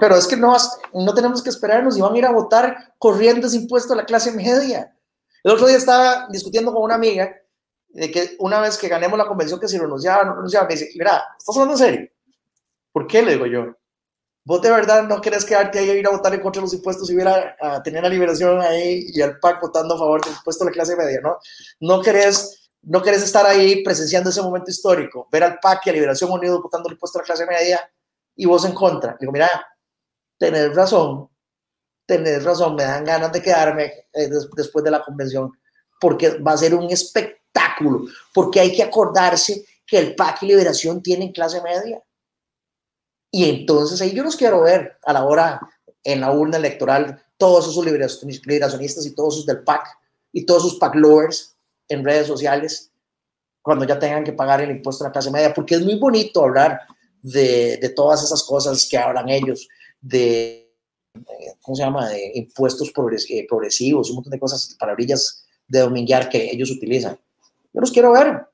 pero 0.00 0.16
es 0.16 0.26
que 0.26 0.36
no, 0.36 0.56
no 0.94 1.14
tenemos 1.14 1.42
que 1.42 1.50
esperarnos 1.50 1.96
y 1.96 2.00
van 2.00 2.14
a 2.14 2.18
ir 2.18 2.26
a 2.26 2.32
votar 2.32 2.94
corriendo 2.98 3.46
ese 3.46 3.56
impuesto 3.56 3.92
a 3.92 3.96
la 3.96 4.04
clase 4.06 4.32
media. 4.32 4.96
El 5.42 5.52
otro 5.52 5.66
día 5.66 5.76
estaba 5.76 6.26
discutiendo 6.30 6.72
con 6.72 6.82
una 6.82 6.94
amiga 6.94 7.36
de 7.88 8.10
que 8.10 8.36
una 8.38 8.60
vez 8.60 8.78
que 8.78 8.88
ganemos 8.88 9.18
la 9.18 9.26
convención 9.26 9.60
que 9.60 9.68
si 9.68 9.78
renunciaba 9.78 10.22
o 10.22 10.24
no 10.24 10.34
renunciaba, 10.34 10.66
me 10.66 10.74
dice, 10.74 10.90
mira, 10.94 11.24
¿estás 11.38 11.54
hablando 11.56 11.74
en 11.74 11.78
serio? 11.78 12.10
¿Por 12.92 13.06
qué? 13.06 13.22
Le 13.22 13.32
digo 13.32 13.46
yo. 13.46 13.76
¿Vos 14.46 14.60
de 14.60 14.70
verdad 14.70 15.04
no 15.04 15.20
querés 15.22 15.44
quedarte 15.44 15.78
ahí 15.78 15.88
a 15.90 15.94
ir 15.94 16.06
a 16.06 16.10
votar 16.10 16.34
en 16.34 16.40
contra 16.40 16.60
de 16.60 16.66
los 16.66 16.74
impuestos 16.74 17.08
y 17.10 17.14
ir 17.14 17.26
a, 17.26 17.82
tener 17.82 18.02
la 18.02 18.10
liberación 18.10 18.60
ahí 18.60 19.06
y 19.08 19.22
al 19.22 19.38
PAC 19.38 19.60
votando 19.62 19.94
a 19.94 19.98
favor 19.98 20.22
del 20.22 20.34
impuesto 20.34 20.64
a 20.64 20.66
la 20.66 20.72
clase 20.72 20.96
media, 20.96 21.20
no? 21.22 21.38
No 21.80 22.02
querés, 22.02 22.68
no 22.82 23.00
querés 23.02 23.22
estar 23.22 23.46
ahí 23.46 23.82
presenciando 23.82 24.28
ese 24.28 24.42
momento 24.42 24.70
histórico, 24.70 25.28
ver 25.32 25.44
al 25.44 25.58
PAC 25.60 25.86
y 25.86 25.90
a 25.90 25.92
Liberación 25.94 26.30
Unido 26.30 26.60
votando 26.60 26.88
el 26.88 26.94
impuesto 26.94 27.18
a 27.18 27.22
la 27.22 27.26
clase 27.26 27.46
media 27.46 27.90
y 28.36 28.44
vos 28.44 28.64
en 28.66 28.72
contra. 28.74 29.16
Digo, 29.18 29.32
mira, 29.32 29.48
tenés 30.38 30.74
razón, 30.74 31.30
tenés 32.06 32.44
razón, 32.44 32.74
me 32.74 32.82
dan 32.84 33.04
ganas 33.04 33.32
de 33.32 33.40
quedarme 33.42 33.84
eh, 34.12 34.28
des- 34.28 34.48
después 34.54 34.84
de 34.84 34.90
la 34.90 35.02
convención, 35.02 35.52
porque 35.98 36.38
va 36.38 36.52
a 36.52 36.58
ser 36.58 36.74
un 36.74 36.90
espectáculo, 36.90 38.02
porque 38.34 38.60
hay 38.60 38.74
que 38.76 38.82
acordarse 38.82 39.64
que 39.86 39.98
el 39.98 40.14
PAC 40.14 40.42
y 40.42 40.46
Liberación 40.48 41.02
tienen 41.02 41.32
clase 41.32 41.62
media. 41.62 42.02
Y 43.34 43.50
entonces 43.50 44.00
ahí 44.00 44.12
yo 44.12 44.22
los 44.22 44.36
quiero 44.36 44.60
ver 44.60 44.96
a 45.04 45.12
la 45.12 45.24
hora 45.24 45.60
en 46.04 46.20
la 46.20 46.30
urna 46.30 46.56
electoral, 46.56 47.20
todos 47.36 47.66
esos 47.66 47.84
liberacion- 47.84 48.40
liberacionistas 48.46 49.04
y 49.06 49.12
todos 49.12 49.34
esos 49.34 49.46
del 49.46 49.64
PAC 49.64 49.88
y 50.32 50.46
todos 50.46 50.62
sus 50.62 50.76
PAC 50.76 50.94
lovers 50.94 51.56
en 51.88 52.04
redes 52.04 52.28
sociales, 52.28 52.92
cuando 53.60 53.84
ya 53.86 53.98
tengan 53.98 54.22
que 54.22 54.32
pagar 54.32 54.60
el 54.60 54.70
impuesto 54.70 55.02
a 55.02 55.08
la 55.08 55.12
clase 55.12 55.32
media, 55.32 55.52
porque 55.52 55.74
es 55.74 55.80
muy 55.84 55.96
bonito 55.96 56.44
hablar 56.44 56.82
de, 57.22 57.76
de 57.78 57.88
todas 57.88 58.22
esas 58.22 58.44
cosas 58.44 58.86
que 58.88 58.96
hablan 58.96 59.28
ellos, 59.28 59.66
de, 60.00 60.72
¿cómo 61.60 61.74
se 61.74 61.82
llama?, 61.82 62.10
de 62.10 62.30
impuestos 62.36 62.92
eh, 63.30 63.46
progresivos, 63.48 64.10
un 64.10 64.14
montón 64.14 64.30
de 64.30 64.38
cosas, 64.38 64.76
palabrillas 64.78 65.44
de 65.66 65.80
dominguear 65.80 66.28
que 66.28 66.52
ellos 66.52 66.70
utilizan. 66.70 67.18
Yo 67.72 67.80
los 67.80 67.90
quiero 67.90 68.12
ver. 68.12 68.46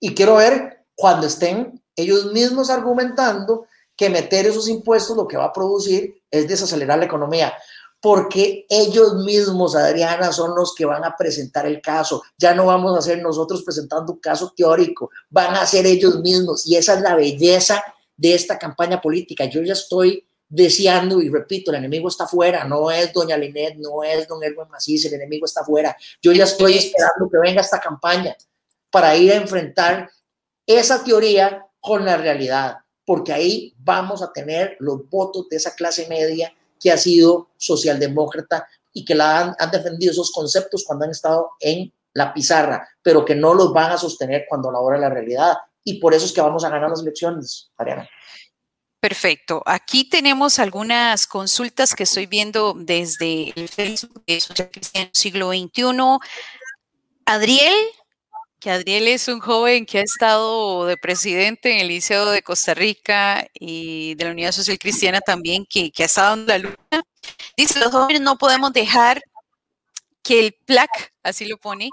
Y 0.00 0.12
quiero 0.12 0.34
ver 0.34 0.86
cuando 0.96 1.28
estén 1.28 1.80
ellos 1.94 2.32
mismos 2.32 2.68
argumentando 2.68 3.66
que 4.02 4.10
meter 4.10 4.46
esos 4.46 4.68
impuestos 4.68 5.16
lo 5.16 5.28
que 5.28 5.36
va 5.36 5.44
a 5.44 5.52
producir 5.52 6.22
es 6.28 6.48
desacelerar 6.48 6.98
la 6.98 7.04
economía. 7.04 7.54
Porque 8.00 8.66
ellos 8.68 9.14
mismos, 9.24 9.76
Adriana, 9.76 10.32
son 10.32 10.56
los 10.56 10.74
que 10.74 10.84
van 10.84 11.04
a 11.04 11.16
presentar 11.16 11.66
el 11.66 11.80
caso. 11.80 12.20
Ya 12.36 12.52
no 12.52 12.66
vamos 12.66 12.98
a 12.98 13.00
ser 13.00 13.22
nosotros 13.22 13.62
presentando 13.62 14.14
un 14.14 14.18
caso 14.18 14.52
teórico, 14.56 15.10
van 15.30 15.54
a 15.54 15.64
ser 15.66 15.86
ellos 15.86 16.18
mismos. 16.18 16.66
Y 16.66 16.74
esa 16.74 16.94
es 16.94 17.00
la 17.00 17.14
belleza 17.14 17.80
de 18.16 18.34
esta 18.34 18.58
campaña 18.58 19.00
política. 19.00 19.44
Yo 19.44 19.62
ya 19.62 19.74
estoy 19.74 20.26
deseando, 20.48 21.22
y 21.22 21.28
repito, 21.28 21.70
el 21.70 21.76
enemigo 21.76 22.08
está 22.08 22.24
afuera, 22.24 22.64
no 22.64 22.90
es 22.90 23.12
doña 23.12 23.36
Linet, 23.36 23.76
no 23.76 24.02
es 24.02 24.26
don 24.26 24.42
Erwin 24.42 24.68
Macís, 24.68 25.04
el 25.04 25.14
enemigo 25.14 25.46
está 25.46 25.60
afuera. 25.60 25.96
Yo 26.20 26.32
ya 26.32 26.42
estoy 26.42 26.74
esperando 26.74 27.30
que 27.30 27.38
venga 27.38 27.60
esta 27.60 27.78
campaña 27.78 28.36
para 28.90 29.14
ir 29.16 29.30
a 29.30 29.36
enfrentar 29.36 30.10
esa 30.66 31.04
teoría 31.04 31.66
con 31.78 32.04
la 32.04 32.16
realidad, 32.16 32.78
porque 33.12 33.30
ahí 33.30 33.74
vamos 33.76 34.22
a 34.22 34.32
tener 34.32 34.74
los 34.78 35.06
votos 35.10 35.46
de 35.50 35.58
esa 35.58 35.74
clase 35.74 36.08
media 36.08 36.50
que 36.80 36.90
ha 36.90 36.96
sido 36.96 37.50
socialdemócrata 37.58 38.66
y 38.90 39.04
que 39.04 39.14
la 39.14 39.54
han, 39.58 39.70
defendido 39.70 40.12
esos 40.12 40.32
conceptos 40.32 40.82
cuando 40.86 41.04
han 41.04 41.10
estado 41.10 41.50
en 41.60 41.92
la 42.14 42.32
pizarra, 42.32 42.88
pero 43.02 43.22
que 43.22 43.34
no 43.34 43.52
los 43.52 43.74
van 43.74 43.92
a 43.92 43.98
sostener 43.98 44.46
cuando 44.48 44.72
la 44.72 44.78
hora 44.78 44.96
la 44.96 45.10
realidad. 45.10 45.58
Y 45.84 46.00
por 46.00 46.14
eso 46.14 46.24
es 46.24 46.32
que 46.32 46.40
vamos 46.40 46.64
a 46.64 46.70
ganar 46.70 46.88
las 46.88 47.02
elecciones, 47.02 47.70
Ariana. 47.76 48.08
Perfecto. 48.98 49.62
Aquí 49.66 50.08
tenemos 50.08 50.58
algunas 50.58 51.26
consultas 51.26 51.94
que 51.94 52.04
estoy 52.04 52.24
viendo 52.24 52.72
desde 52.74 53.52
el 53.56 53.68
Facebook 53.68 54.24
de 54.26 54.40
Social 54.40 54.70
Cristiano 54.70 55.10
Siglo 55.12 55.50
XXI. 55.50 55.82
Adriel, 57.26 57.74
que 58.62 58.70
Adriel 58.70 59.08
es 59.08 59.26
un 59.26 59.40
joven 59.40 59.84
que 59.84 59.98
ha 59.98 60.02
estado 60.02 60.86
de 60.86 60.96
presidente 60.96 61.72
en 61.72 61.80
el 61.80 61.88
Liceo 61.88 62.30
de 62.30 62.42
Costa 62.42 62.74
Rica 62.74 63.44
y 63.54 64.14
de 64.14 64.24
la 64.24 64.30
Unidad 64.30 64.52
Social 64.52 64.78
Cristiana 64.78 65.20
también, 65.20 65.66
que, 65.68 65.90
que 65.90 66.04
ha 66.04 66.06
estado 66.06 66.34
en 66.34 66.46
la 66.46 66.58
lucha. 66.58 67.02
Dice, 67.56 67.80
los 67.80 67.90
jóvenes 67.90 68.20
no 68.20 68.38
podemos 68.38 68.72
dejar 68.72 69.20
que 70.22 70.38
el 70.38 70.52
PLAC, 70.64 71.12
así 71.24 71.46
lo 71.46 71.56
pone, 71.56 71.90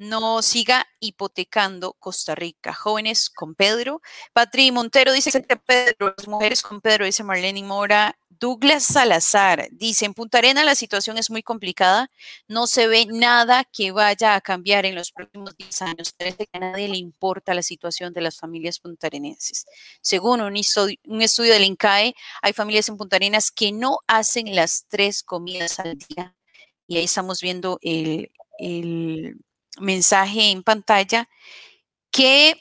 no 0.00 0.42
siga 0.42 0.88
hipotecando 0.98 1.92
Costa 2.00 2.34
Rica. 2.34 2.74
Jóvenes 2.74 3.30
con 3.30 3.54
Pedro. 3.54 4.02
Patri 4.32 4.72
Montero 4.72 5.12
dice 5.12 5.30
que 5.30 5.56
Pedro, 5.56 6.14
las 6.16 6.26
mujeres 6.26 6.62
con 6.62 6.80
Pedro, 6.80 7.04
dice 7.04 7.22
Marlene 7.22 7.62
Mora. 7.62 8.18
Douglas 8.40 8.84
Salazar 8.84 9.68
dice, 9.72 10.04
en 10.06 10.14
Punta 10.14 10.38
Arena 10.38 10.64
la 10.64 10.74
situación 10.74 11.18
es 11.18 11.30
muy 11.30 11.42
complicada, 11.42 12.10
no 12.46 12.66
se 12.66 12.86
ve 12.86 13.06
nada 13.06 13.64
que 13.64 13.90
vaya 13.92 14.34
a 14.34 14.40
cambiar 14.40 14.86
en 14.86 14.94
los 14.94 15.10
próximos 15.12 15.56
10 15.56 15.82
años. 15.82 16.12
Parece 16.16 16.46
que 16.46 16.56
a 16.56 16.60
nadie 16.60 16.88
le 16.88 16.96
importa 16.98 17.54
la 17.54 17.62
situación 17.62 18.12
de 18.12 18.20
las 18.20 18.38
familias 18.38 18.78
puntarenenses. 18.78 19.66
Según 20.00 20.40
un, 20.40 20.54
un 21.06 21.22
estudio 21.22 21.52
del 21.52 21.64
INCAE, 21.64 22.14
hay 22.42 22.52
familias 22.52 22.88
en 22.88 22.96
Punta 22.96 23.16
Arenas 23.16 23.50
que 23.50 23.72
no 23.72 23.98
hacen 24.06 24.54
las 24.54 24.86
tres 24.88 25.22
comidas 25.22 25.78
al 25.80 25.98
día. 25.98 26.34
Y 26.86 26.96
ahí 26.98 27.04
estamos 27.04 27.40
viendo 27.40 27.78
el, 27.82 28.30
el 28.58 29.36
mensaje 29.80 30.50
en 30.50 30.62
pantalla 30.62 31.28
que 32.10 32.56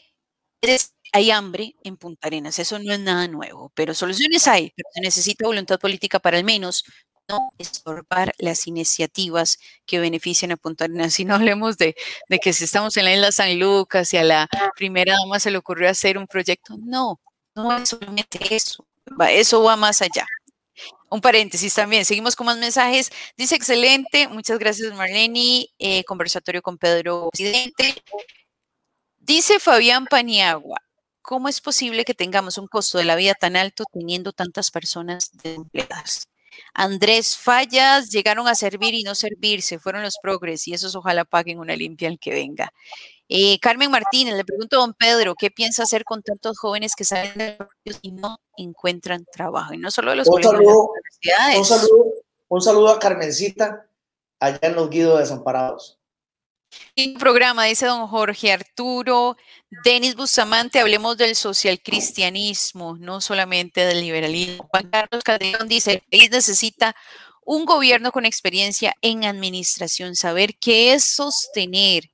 es- 0.62 0.94
hay 1.12 1.32
hambre 1.32 1.76
en 1.84 1.98
Punta 1.98 2.28
Arenas. 2.28 2.60
Eso 2.60 2.80
no 2.80 2.94
es 2.94 3.00
nada 3.00 3.28
nuevo, 3.28 3.72
pero 3.76 3.94
soluciones 3.94 4.48
hay, 4.48 4.72
pero 4.76 4.90
se 4.94 5.02
necesita 5.02 5.46
voluntad 5.46 5.80
política 5.80 6.20
para 6.20 6.38
al 6.38 6.44
menos 6.44 6.84
no 7.28 7.52
estorbar 7.58 8.34
las 8.38 8.68
iniciativas 8.68 9.60
que 9.86 10.00
benefician 10.00 10.52
a 10.52 10.58
Punta 10.58 10.86
Arenas. 10.86 11.14
Si 11.18 11.26
no 11.26 11.36
hablemos 11.36 11.78
de, 11.78 11.96
que 12.42 12.54
si 12.54 12.66
estamos 12.66 12.96
en 12.98 13.06
la 13.06 13.14
isla 13.14 13.32
San 13.32 13.60
Lucas 13.60 14.14
y 14.14 14.18
a 14.18 14.24
la 14.24 14.50
primera 14.76 15.16
dama 15.18 15.40
se 15.40 15.52
le 15.52 15.58
ocurrió 15.58 15.90
hacer 15.90 16.18
un 16.18 16.28
proyecto, 16.28 16.76
no, 16.78 17.20
no 17.56 17.76
es 17.76 17.90
solamente 17.90 18.40
eso, 18.56 18.86
eso 19.30 19.64
va 19.64 19.76
más 19.76 20.02
allá. 20.02 20.26
Un 21.10 21.22
paréntesis 21.22 21.74
también, 21.74 22.06
seguimos 22.06 22.36
con 22.36 22.46
más 22.48 22.58
mensajes. 22.58 23.10
Dice 23.38 23.56
excelente, 23.56 24.28
muchas 24.28 24.60
gracias 24.60 24.94
Marlene, 24.94 25.68
eh, 25.80 26.04
conversatorio 26.04 26.62
con 26.62 26.78
Pedro 26.78 27.30
Presidente. 27.32 27.96
Dice 29.18 29.60
Fabián 29.60 30.06
Paniagua, 30.06 30.82
¿cómo 31.28 31.50
es 31.50 31.60
posible 31.60 32.06
que 32.06 32.14
tengamos 32.14 32.58
un 32.58 32.68
costo 32.68 32.98
de 32.98 33.04
la 33.04 33.18
vida 33.18 33.34
tan 33.34 33.58
alto 33.58 33.84
teniendo 33.92 34.32
tantas 34.32 34.72
personas 34.72 35.30
desempleadas? 35.34 36.30
Andrés 36.74 37.36
Fallas, 37.36 38.10
llegaron 38.10 38.48
a 38.48 38.56
servir 38.56 38.94
y 38.96 39.04
no 39.04 39.14
servirse, 39.14 39.78
fueron 39.78 40.04
los 40.04 40.18
progres 40.22 40.66
y 40.70 40.74
esos 40.74 40.96
ojalá 40.96 41.26
paguen 41.26 41.60
una 41.60 41.76
limpia 41.76 42.08
al 42.08 42.18
que 42.18 42.32
venga. 42.32 42.72
Eh, 43.28 43.60
Carmen 43.60 43.92
Martínez, 43.92 44.36
le 44.36 44.46
pregunto 44.46 44.78
a 44.78 44.80
don 44.80 44.94
Pedro, 44.94 45.36
¿qué 45.36 45.52
piensa 45.52 45.84
hacer 45.84 46.06
con 46.06 46.24
tantos 46.24 46.58
jóvenes 46.58 46.96
que 46.96 47.04
salen 47.04 47.38
de 47.38 47.58
los 47.84 48.00
y 48.02 48.14
no 48.14 48.40
encuentran 48.56 49.26
trabajo? 49.30 49.74
Y 49.74 49.80
no 49.80 49.92
solo 49.92 50.12
de 50.12 50.18
los 50.18 50.28
Un 50.30 50.42
colegios, 50.42 50.54
de 50.54 50.64
las 50.64 50.66
saludo, 50.66 50.92
universidades. 50.92 51.58
un 51.60 51.66
saludo, 51.66 52.14
un 52.48 52.62
saludo 52.62 52.90
a 52.90 53.00
Carmencita 53.00 53.86
allá 54.40 54.60
en 54.62 54.76
los 54.76 54.90
Guidos 54.90 55.20
Desamparados. 55.20 55.97
Programa, 57.20 57.66
dice 57.66 57.86
don 57.86 58.08
Jorge 58.08 58.52
Arturo. 58.52 59.38
Denis 59.84 60.16
Bustamante, 60.16 60.80
hablemos 60.80 61.18
del 61.18 61.36
social 61.36 61.82
cristianismo, 61.82 62.98
no 62.98 63.22
solamente 63.22 63.86
del 63.86 64.02
liberalismo. 64.02 64.68
Juan 64.70 64.90
Carlos 64.90 65.24
Calderón 65.24 65.68
dice, 65.68 65.94
el 65.94 66.02
país 66.10 66.32
necesita 66.32 66.96
un 67.46 67.66
gobierno 67.66 68.12
con 68.12 68.26
experiencia 68.26 68.94
en 69.02 69.26
administración, 69.26 70.16
saber 70.16 70.56
qué 70.60 70.94
es 70.94 71.06
sostener 71.06 72.10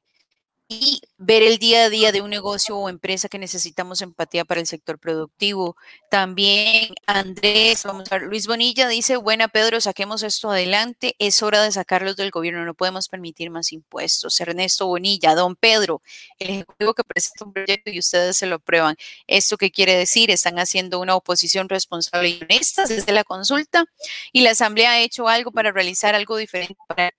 y 0.67 1.01
ver 1.17 1.43
el 1.43 1.57
día 1.57 1.85
a 1.85 1.89
día 1.89 2.11
de 2.11 2.21
un 2.21 2.29
negocio 2.29 2.77
o 2.77 2.89
empresa 2.89 3.29
que 3.29 3.37
necesitamos 3.37 4.01
empatía 4.01 4.45
para 4.45 4.61
el 4.61 4.67
sector 4.67 4.97
productivo. 4.99 5.75
También 6.09 6.93
Andrés, 7.05 7.83
vamos 7.83 8.11
a 8.11 8.17
ver, 8.17 8.27
Luis 8.27 8.47
Bonilla 8.47 8.87
dice, 8.87 9.17
buena 9.17 9.47
Pedro, 9.47 9.81
saquemos 9.81 10.23
esto 10.23 10.49
adelante, 10.49 11.15
es 11.19 11.43
hora 11.43 11.61
de 11.63 11.71
sacarlos 11.71 12.15
del 12.15 12.31
gobierno, 12.31 12.65
no 12.65 12.73
podemos 12.73 13.09
permitir 13.09 13.49
más 13.49 13.71
impuestos. 13.71 14.39
Ernesto 14.39 14.87
Bonilla, 14.87 15.35
don 15.35 15.55
Pedro, 15.55 16.01
el 16.39 16.49
ejecutivo 16.49 16.93
que 16.93 17.03
presenta 17.03 17.45
un 17.45 17.53
proyecto 17.53 17.91
y 17.91 17.99
ustedes 17.99 18.37
se 18.37 18.47
lo 18.47 18.55
aprueban. 18.55 18.95
¿Esto 19.27 19.57
qué 19.57 19.71
quiere 19.71 19.95
decir? 19.95 20.31
Están 20.31 20.59
haciendo 20.59 20.99
una 20.99 21.15
oposición 21.15 21.69
responsable 21.69 22.29
y 22.29 22.39
honesta 22.41 22.85
desde 22.85 23.11
la 23.11 23.23
consulta 23.23 23.85
y 24.31 24.41
la 24.41 24.51
Asamblea 24.51 24.91
ha 24.91 24.99
hecho 25.01 25.27
algo 25.27 25.51
para 25.51 25.71
realizar 25.71 26.15
algo 26.15 26.37
diferente 26.37 26.75
para 26.87 27.11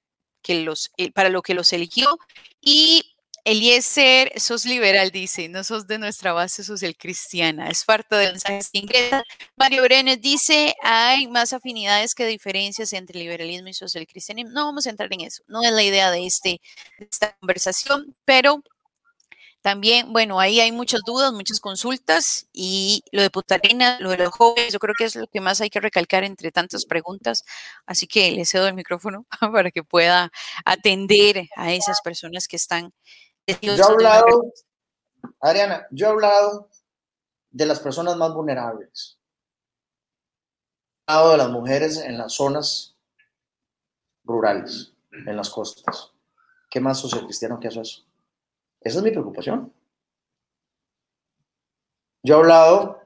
que 0.43 0.63
los, 0.63 0.93
eh, 0.99 1.11
para 1.11 1.31
lo 1.31 1.43
que 1.43 1.55
los 1.55 1.73
eligió 1.73 2.19
y 2.61 3.14
Eliezer, 3.45 4.33
sos 4.41 4.65
liberal, 4.65 5.11
dice, 5.11 5.51
no 5.51 5.65
sos 5.65 5.87
de 5.87 5.99
nuestra 5.99 6.33
base 6.33 6.65
social 6.65 6.97
cristiana. 6.97 7.69
Es 7.69 7.85
parte 7.85 8.17
de 8.17 8.33
mensajes 8.33 8.71
que 8.71 8.79
ingresa. 8.79 9.23
Mario 9.57 9.83
Brenes 9.83 10.21
dice, 10.23 10.75
hay 10.83 11.29
más 11.29 11.53
afinidades 11.53 12.15
que 12.15 12.27
diferencias 12.27 12.95
entre 12.95 13.19
liberalismo 13.19 13.69
y 13.69 13.75
social 13.75 14.07
cristianismo. 14.07 14.53
No 14.53 14.65
vamos 14.65 14.87
a 14.87 14.91
entrar 14.91 15.13
en 15.13 15.21
eso, 15.21 15.43
no 15.47 15.63
es 15.63 15.73
la 15.73 15.83
idea 15.83 16.11
de, 16.11 16.27
este, 16.27 16.61
esta 16.99 17.37
conversación, 17.37 18.17
pero 18.25 18.63
también, 19.65 20.13
bueno, 20.13 20.41
ahí 20.41 20.61
hay 20.61 20.73
muchas 20.73 21.01
dudas, 21.07 21.33
muchas 21.33 21.59
consultas 21.59 22.47
y 22.53 23.03
lo 23.13 23.23
de 23.23 23.31
Putarena, 23.31 23.99
lo 23.99 24.11
de 24.11 24.19
los 24.19 24.29
jóvenes, 24.31 24.73
yo 24.75 24.79
creo 24.79 24.95
que 24.97 25.05
es 25.05 25.17
lo 25.17 25.27
que 25.27 25.41
más 25.41 25.61
hay 25.63 25.71
que 25.71 25.81
recalcar 25.81 26.23
entre 26.23 26.53
tantas 26.53 26.85
preguntas. 26.85 27.45
Así 27.87 28.07
que 28.07 28.31
le 28.33 28.45
cedo 28.45 28.69
el 28.69 28.75
micrófono 28.75 29.27
para 29.53 29.71
que 29.71 29.83
pueda 29.83 30.31
atender 30.67 31.49
a 31.57 31.73
esas 31.73 32.03
personas 32.03 32.47
que 32.47 32.57
están 32.57 32.93
yo 33.47 33.73
he 33.75 33.83
hablado, 33.83 34.53
Adriana, 35.41 35.87
yo 35.91 36.07
he 36.07 36.11
hablado 36.11 36.69
de 37.51 37.67
las 37.67 37.81
personas 37.81 38.17
más 38.17 38.33
vulnerables. 38.33 39.19
He 41.07 41.13
hablado 41.13 41.33
de 41.33 41.39
las 41.39 41.51
mujeres 41.51 41.99
en 41.99 42.17
las 42.17 42.33
zonas 42.33 42.97
rurales, 44.25 44.93
en 45.13 45.37
las 45.37 45.51
costas. 45.51 46.13
¿Qué 46.71 46.81
más 46.81 46.99
social 46.99 47.25
cristiano 47.25 47.61
que 47.61 47.69
eso 47.69 47.83
es? 47.83 48.05
Esa 48.81 48.99
es 48.99 49.05
mi 49.05 49.11
preocupación. 49.11 49.73
Yo 52.23 52.37
he 52.37 52.39
hablado 52.39 53.03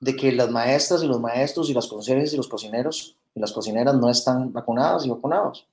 de 0.00 0.14
que 0.16 0.32
las 0.32 0.50
maestras 0.50 1.02
y 1.02 1.06
los 1.06 1.20
maestros 1.20 1.68
y 1.68 1.74
las 1.74 1.88
cocineras 1.88 2.32
y 2.32 2.36
los 2.36 2.48
cocineros 2.48 3.16
y 3.34 3.40
las 3.40 3.52
cocineras 3.52 3.94
no 3.94 4.08
están 4.08 4.52
vacunadas 4.52 5.04
y 5.04 5.10
vacunados. 5.10 5.66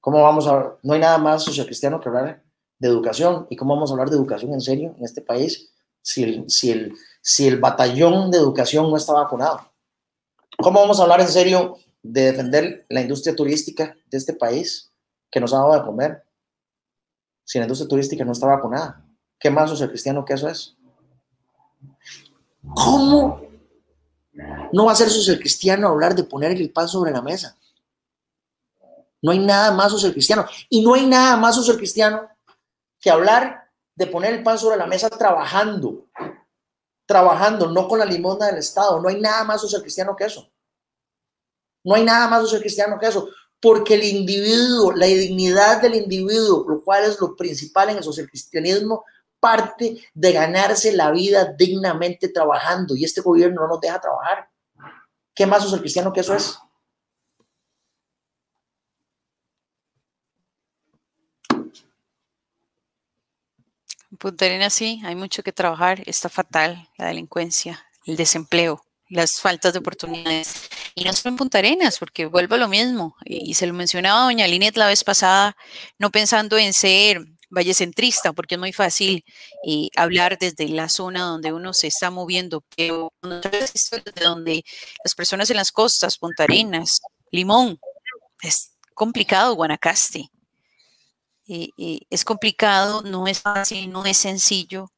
¿Cómo 0.00 0.22
vamos 0.22 0.46
a 0.46 0.76
No 0.82 0.94
hay 0.94 1.00
nada 1.00 1.18
más 1.18 1.44
social 1.44 1.66
cristiano 1.66 2.00
que 2.00 2.08
hablar 2.08 2.45
de 2.78 2.88
educación. 2.88 3.46
¿Y 3.50 3.56
cómo 3.56 3.74
vamos 3.74 3.90
a 3.90 3.94
hablar 3.94 4.10
de 4.10 4.16
educación 4.16 4.52
en 4.52 4.60
serio 4.60 4.94
en 4.98 5.04
este 5.04 5.22
país 5.22 5.72
si 6.02 6.22
el, 6.22 6.50
si 6.50 6.70
el, 6.70 6.94
si 7.20 7.46
el 7.46 7.58
batallón 7.58 8.30
de 8.30 8.38
educación 8.38 8.90
no 8.90 8.96
está 8.96 9.12
vacunado? 9.12 9.72
¿Cómo 10.58 10.80
vamos 10.80 10.98
a 10.98 11.02
hablar 11.02 11.20
en 11.20 11.28
serio 11.28 11.76
de 12.02 12.32
defender 12.32 12.86
la 12.88 13.00
industria 13.00 13.34
turística 13.34 13.96
de 14.06 14.18
este 14.18 14.32
país 14.32 14.92
que 15.30 15.40
nos 15.40 15.52
ha 15.52 15.58
dado 15.58 15.74
de 15.74 15.82
comer 15.82 16.24
si 17.44 17.58
la 17.58 17.64
industria 17.64 17.88
turística 17.88 18.24
no 18.24 18.32
está 18.32 18.46
vacunada? 18.46 19.04
¿Qué 19.38 19.50
más 19.50 19.70
social 19.70 19.88
cristiano 19.88 20.24
que 20.24 20.34
eso 20.34 20.48
es? 20.48 20.76
¿Cómo 22.74 23.42
no 24.72 24.84
va 24.84 24.92
a 24.92 24.96
ser 24.96 25.08
social 25.08 25.38
cristiano 25.38 25.88
hablar 25.88 26.14
de 26.14 26.24
poner 26.24 26.52
el 26.52 26.70
pan 26.70 26.88
sobre 26.88 27.12
la 27.12 27.22
mesa? 27.22 27.56
No 29.22 29.32
hay 29.32 29.38
nada 29.38 29.72
más 29.72 29.92
social 29.92 30.12
cristiano. 30.12 30.46
Y 30.68 30.82
no 30.82 30.94
hay 30.94 31.06
nada 31.06 31.36
más 31.36 31.54
social 31.54 31.76
cristiano 31.76 32.28
que 33.06 33.10
hablar 33.12 33.70
de 33.94 34.08
poner 34.08 34.34
el 34.34 34.42
pan 34.42 34.58
sobre 34.58 34.76
la 34.76 34.88
mesa 34.88 35.08
trabajando, 35.08 36.08
trabajando, 37.06 37.70
no 37.70 37.86
con 37.86 38.00
la 38.00 38.04
limosna 38.04 38.46
del 38.46 38.58
Estado. 38.58 39.00
No 39.00 39.08
hay 39.08 39.20
nada 39.20 39.44
más 39.44 39.60
social 39.60 39.80
cristiano 39.80 40.16
que 40.16 40.24
eso. 40.24 40.50
No 41.84 41.94
hay 41.94 42.02
nada 42.02 42.26
más 42.26 42.40
social 42.40 42.62
cristiano 42.62 42.98
que 42.98 43.06
eso, 43.06 43.28
porque 43.60 43.94
el 43.94 44.02
individuo, 44.02 44.90
la 44.90 45.06
dignidad 45.06 45.80
del 45.80 45.94
individuo, 45.94 46.68
lo 46.68 46.82
cual 46.82 47.04
es 47.04 47.20
lo 47.20 47.36
principal 47.36 47.90
en 47.90 47.98
el 47.98 48.02
social 48.02 48.26
cristianismo, 48.28 49.04
parte 49.38 50.04
de 50.12 50.32
ganarse 50.32 50.92
la 50.92 51.12
vida 51.12 51.54
dignamente 51.56 52.28
trabajando 52.30 52.96
y 52.96 53.04
este 53.04 53.20
gobierno 53.20 53.60
no 53.60 53.68
nos 53.68 53.80
deja 53.80 54.00
trabajar. 54.00 54.50
¿Qué 55.32 55.46
más 55.46 55.62
social 55.62 55.78
cristiano 55.78 56.12
que 56.12 56.22
eso 56.22 56.34
es? 56.34 56.58
Punta 64.16 64.44
Arenas 64.44 64.72
sí, 64.74 65.00
hay 65.04 65.14
mucho 65.14 65.42
que 65.42 65.52
trabajar, 65.52 66.02
está 66.06 66.28
fatal 66.28 66.88
la 66.98 67.06
delincuencia, 67.06 67.86
el 68.04 68.16
desempleo, 68.16 68.84
las 69.08 69.40
faltas 69.40 69.72
de 69.72 69.78
oportunidades. 69.78 70.68
Y 70.94 71.04
no 71.04 71.12
solo 71.12 71.32
en 71.32 71.36
Punta 71.36 71.58
Arenas, 71.58 71.98
porque 71.98 72.26
vuelvo 72.26 72.54
a 72.54 72.58
lo 72.58 72.68
mismo, 72.68 73.16
y, 73.24 73.54
se 73.54 73.66
lo 73.66 73.74
mencionaba 73.74 74.22
doña 74.22 74.46
Linet 74.46 74.76
la 74.76 74.86
vez 74.86 75.04
pasada, 75.04 75.56
no 75.98 76.10
pensando 76.10 76.58
en 76.58 76.72
ser 76.72 77.24
vallecentrista, 77.50 78.32
porque 78.32 78.56
es 78.56 78.58
muy 78.58 78.72
fácil 78.72 79.24
eh, 79.66 79.88
hablar 79.96 80.38
desde 80.38 80.68
la 80.68 80.88
zona 80.88 81.22
donde 81.22 81.52
uno 81.52 81.72
se 81.72 81.86
está 81.86 82.10
moviendo, 82.10 82.64
pero 82.76 83.12
de 83.22 84.22
donde 84.22 84.64
las 85.04 85.14
personas 85.14 85.50
en 85.50 85.56
las 85.56 85.72
costas, 85.72 86.18
Punta 86.18 86.44
Arenas, 86.44 87.00
Limón, 87.30 87.78
es 88.42 88.72
complicado 88.94 89.54
Guanacaste, 89.54 90.30
es 91.46 92.24
complicado, 92.24 93.02
no 93.02 93.26
es 93.26 93.40
fácil, 93.40 93.90
no 93.90 94.04
es 94.04 94.16
sencillo, 94.16 94.90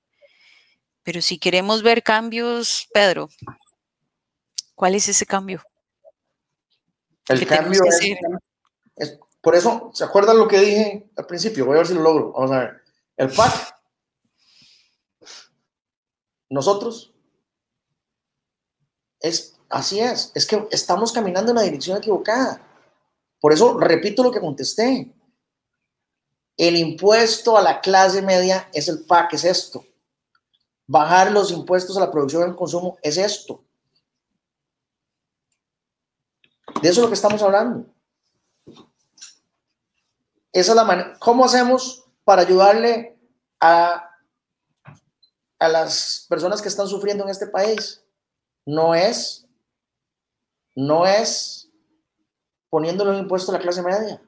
pero 1.09 1.23
si 1.23 1.39
queremos 1.39 1.83
ver 1.83 2.03
cambios, 2.03 2.87
Pedro, 2.93 3.31
¿cuál 4.75 4.95
es 4.95 5.09
ese 5.09 5.25
cambio? 5.25 5.63
El 7.29 7.47
cambio 7.47 7.81
es, 8.95 9.19
por 9.41 9.55
eso, 9.57 9.91
¿se 9.95 10.05
acuerdan 10.05 10.37
lo 10.37 10.47
que 10.47 10.61
dije 10.61 11.11
al 11.17 11.25
principio? 11.25 11.65
Voy 11.65 11.77
a 11.77 11.79
ver 11.79 11.87
si 11.87 11.95
lo 11.95 12.03
logro. 12.03 12.33
Vamos 12.33 12.51
a 12.51 12.59
ver. 12.59 12.83
El 13.17 13.31
PAC, 13.31 13.75
nosotros, 16.51 17.15
es, 19.21 19.59
así 19.71 20.01
es, 20.01 20.31
es 20.35 20.45
que 20.47 20.69
estamos 20.71 21.13
caminando 21.13 21.53
en 21.53 21.57
la 21.57 21.63
dirección 21.63 21.97
equivocada. 21.97 22.61
Por 23.41 23.55
eso 23.55 23.79
repito 23.79 24.23
lo 24.23 24.31
que 24.31 24.41
contesté. 24.41 25.11
El 26.59 26.77
impuesto 26.77 27.57
a 27.57 27.63
la 27.63 27.81
clase 27.81 28.21
media 28.21 28.69
es 28.75 28.89
el 28.89 29.05
PAC, 29.05 29.35
es 29.35 29.45
esto. 29.45 29.87
Bajar 30.89 31.31
los 31.31 31.53
impuestos 31.53 31.97
a 31.97 32.01
la 32.01 32.11
producción 32.11 32.43
y 32.43 32.45
al 32.47 32.57
consumo 32.57 32.99
es 33.01 33.17
esto. 33.17 33.63
De 36.83 36.89
eso 36.89 37.01
es 37.01 37.05
lo 37.05 37.09
que 37.09 37.15
estamos 37.15 37.41
hablando. 37.43 37.87
Esa 40.53 40.73
es 40.73 40.77
la 40.77 40.85
manera. 40.85 41.17
¿Cómo 41.21 41.45
hacemos 41.45 42.05
para 42.25 42.43
ayudarle 42.43 43.17
a, 43.61 44.11
a 45.61 45.69
las 45.69 46.27
personas 46.29 46.61
que 46.61 46.69
están 46.69 46.89
sufriendo 46.89 47.23
en 47.23 47.31
este 47.31 47.47
país? 47.47 48.03
No 48.67 48.97
es, 48.97 49.47
no 50.75 51.07
es 51.07 51.71
poniéndole 52.69 53.13
un 53.13 53.19
impuesto 53.19 53.53
a 53.53 53.55
la 53.55 53.61
clase 53.61 53.83
media. 53.83 54.21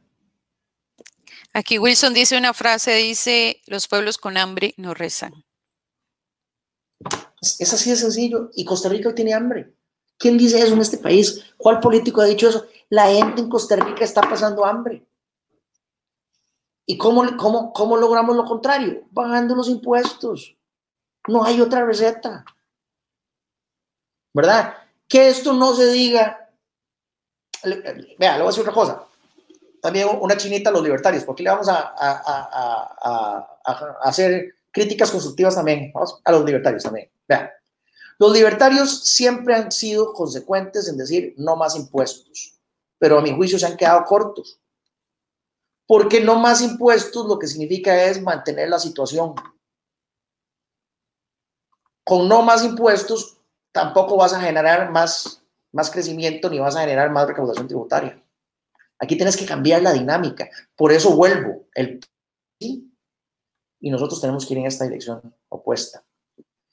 Aquí 1.52 1.78
Wilson 1.78 2.14
dice 2.14 2.38
una 2.38 2.54
frase, 2.54 2.94
dice, 2.94 3.60
los 3.66 3.88
pueblos 3.88 4.18
con 4.18 4.36
hambre 4.36 4.74
no 4.76 4.94
rezan. 4.94 5.44
Es 7.58 7.72
así 7.72 7.90
de 7.90 7.96
sencillo. 7.96 8.50
Y 8.54 8.64
Costa 8.64 8.88
Rica 8.88 9.14
tiene 9.14 9.34
hambre. 9.34 9.74
¿Quién 10.16 10.38
dice 10.38 10.60
eso 10.60 10.74
en 10.74 10.80
este 10.80 10.98
país? 10.98 11.44
¿Cuál 11.56 11.80
político 11.80 12.20
ha 12.20 12.26
dicho 12.26 12.48
eso? 12.48 12.66
La 12.88 13.08
gente 13.08 13.40
en 13.40 13.48
Costa 13.48 13.74
Rica 13.76 14.04
está 14.04 14.20
pasando 14.20 14.64
hambre. 14.64 15.04
¿Y 16.86 16.98
cómo, 16.98 17.36
cómo, 17.36 17.72
cómo 17.72 17.96
logramos 17.96 18.36
lo 18.36 18.44
contrario? 18.44 19.08
Bajando 19.10 19.56
los 19.56 19.68
impuestos. 19.68 20.56
No 21.26 21.42
hay 21.44 21.60
otra 21.60 21.84
receta. 21.84 22.44
¿Verdad? 24.32 24.74
Que 25.08 25.28
esto 25.28 25.52
no 25.52 25.74
se 25.74 25.90
diga. 25.90 26.48
Vea, 28.18 28.36
le 28.36 28.42
voy 28.42 28.44
a 28.44 28.46
decir 28.46 28.60
otra 28.60 28.72
cosa 28.72 29.09
también 29.80 30.08
una 30.20 30.36
chinita 30.36 30.70
a 30.70 30.72
los 30.72 30.82
libertarios, 30.82 31.24
porque 31.24 31.42
le 31.42 31.50
vamos 31.50 31.68
a, 31.68 31.94
hacer 34.02 34.54
críticas 34.70 35.10
constructivas 35.10 35.54
también 35.54 35.92
a 36.24 36.32
los 36.32 36.44
libertarios 36.44 36.82
también. 36.82 37.10
Vean, 37.28 37.50
los 38.18 38.32
libertarios 38.32 39.04
siempre 39.04 39.54
han 39.54 39.72
sido 39.72 40.12
consecuentes 40.12 40.88
en 40.88 40.96
decir 40.96 41.34
no 41.38 41.56
más 41.56 41.74
impuestos, 41.74 42.58
pero 42.98 43.18
a 43.18 43.22
mi 43.22 43.34
juicio 43.34 43.58
se 43.58 43.66
han 43.66 43.76
quedado 43.76 44.04
cortos. 44.04 44.58
Porque 45.86 46.20
no 46.20 46.38
más 46.38 46.60
impuestos 46.60 47.26
lo 47.26 47.38
que 47.38 47.48
significa 47.48 48.04
es 48.04 48.22
mantener 48.22 48.68
la 48.68 48.78
situación. 48.78 49.34
Con 52.04 52.28
no 52.28 52.42
más 52.42 52.62
impuestos 52.64 53.38
tampoco 53.72 54.16
vas 54.16 54.32
a 54.34 54.40
generar 54.40 54.90
más 54.90 55.42
crecimiento 55.90 56.48
ni 56.48 56.60
vas 56.60 56.76
a 56.76 56.82
generar 56.82 57.10
más 57.10 57.26
recaudación 57.26 57.66
tributaria. 57.66 58.22
Aquí 59.00 59.16
tienes 59.16 59.36
que 59.36 59.46
cambiar 59.46 59.82
la 59.82 59.92
dinámica. 59.92 60.48
Por 60.76 60.92
eso 60.92 61.16
vuelvo. 61.16 61.66
El 61.74 62.00
y 63.80 63.90
nosotros 63.90 64.20
tenemos 64.20 64.46
que 64.46 64.54
ir 64.54 64.60
en 64.60 64.66
esta 64.66 64.84
dirección 64.84 65.34
opuesta. 65.48 66.04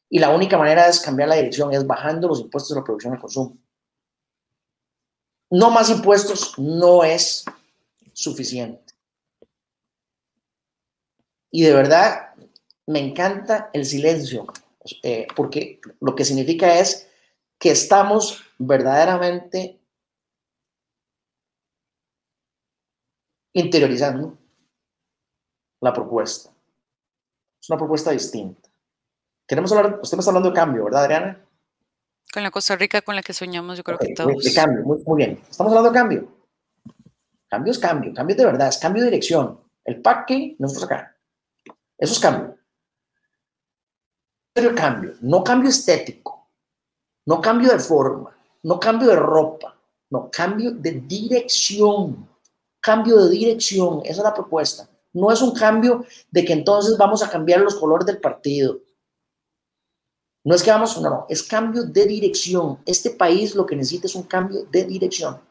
Y 0.09 0.19
la 0.19 0.30
única 0.30 0.57
manera 0.57 0.86
de 0.86 0.97
cambiar 1.03 1.30
la 1.30 1.36
dirección 1.36 1.73
es 1.73 1.88
bajando 1.88 2.28
los 2.28 2.41
impuestos 2.41 2.69
de 2.69 2.82
la 2.82 2.84
producción 2.84 3.15
y 3.15 3.17
consumo. 3.17 3.57
No 5.49 5.71
más 5.71 5.89
impuestos 5.89 6.59
no 6.59 7.03
es 7.03 7.45
suficiente. 8.13 8.93
Y 11.49 11.63
de 11.63 11.73
verdad, 11.73 12.34
me 12.86 12.99
encanta 12.99 13.69
el 13.73 13.86
silencio, 13.86 14.45
eh, 15.01 15.28
porque 15.36 15.80
lo 16.01 16.15
que 16.15 16.25
significa 16.25 16.80
es 16.80 17.07
que 17.57 17.71
estamos 17.71 18.43
verdaderamente 18.57 19.80
interiorizando 23.60 24.38
la 25.82 25.93
propuesta. 25.93 26.51
Es 27.62 27.70
una 27.70 27.78
propuesta 27.78 28.12
distinta. 28.12 28.70
Queremos 29.47 29.72
hablar, 29.72 29.99
usted 30.01 30.18
me 30.18 30.22
está 30.22 30.32
hablando 30.32 30.49
de 30.49 30.55
cambio, 30.55 30.86
¿verdad, 30.86 31.03
Adriana? 31.03 31.45
Con 32.34 32.43
la 32.43 32.51
Costa 32.51 32.76
Rica 32.76 33.01
con 33.01 33.16
la 33.16 33.24
que 33.24 33.34
soñamos, 33.34 33.78
yo 33.78 33.84
creo 33.84 33.97
que 33.97 34.14
todos. 34.14 34.43
De 34.43 34.53
cambio, 34.53 34.84
muy, 34.84 35.01
muy, 35.05 35.18
bien. 35.18 35.41
Estamos 35.49 35.72
hablando 35.72 35.89
de 35.89 35.97
cambio. 35.97 36.28
Cambio 37.47 37.72
es 37.72 37.80
cambio, 37.80 38.14
cambio 38.14 38.36
de 38.36 38.45
verdad, 38.45 38.68
es 38.68 38.78
cambio 38.78 39.03
de 39.03 39.10
dirección. 39.10 39.60
El 39.86 40.01
paque, 40.01 40.55
nosotros 40.60 40.84
acá. 40.84 41.16
Eso 41.97 42.14
es 42.14 42.20
cambio. 42.20 42.58
Pero 44.53 44.76
cambio, 44.76 45.14
no 45.22 45.43
cambio 45.43 45.70
estético, 45.70 46.49
no 47.26 47.39
cambio 47.39 47.72
de 47.72 47.80
forma, 47.80 48.36
no 48.64 48.80
cambio 48.80 49.08
de 49.08 49.16
ropa, 49.16 49.80
no 50.10 50.30
cambio 50.32 50.72
de 50.72 50.91
dirección. 50.91 52.28
Cambio 52.80 53.25
de 53.25 53.32
dirección, 53.32 54.01
esa 54.03 54.21
es 54.21 54.23
la 54.23 54.34
propuesta. 54.34 54.89
No 55.13 55.32
es 55.32 55.41
un 55.41 55.53
cambio 55.53 56.05
de 56.30 56.45
que 56.45 56.53
entonces 56.53 56.97
vamos 56.97 57.23
a 57.23 57.30
cambiar 57.30 57.61
los 57.61 57.75
colores 57.75 58.05
del 58.05 58.19
partido. 58.19 58.80
No 60.43 60.55
es 60.55 60.63
que 60.63 60.71
vamos, 60.71 60.99
no, 61.01 61.09
no, 61.09 61.25
es 61.28 61.43
cambio 61.43 61.84
de 61.84 62.05
dirección. 62.05 62.80
Este 62.86 63.09
país 63.09 63.55
lo 63.55 63.65
que 63.65 63.75
necesita 63.75 64.07
es 64.07 64.15
un 64.15 64.23
cambio 64.23 64.63
de 64.71 64.86
dirección. 64.86 65.41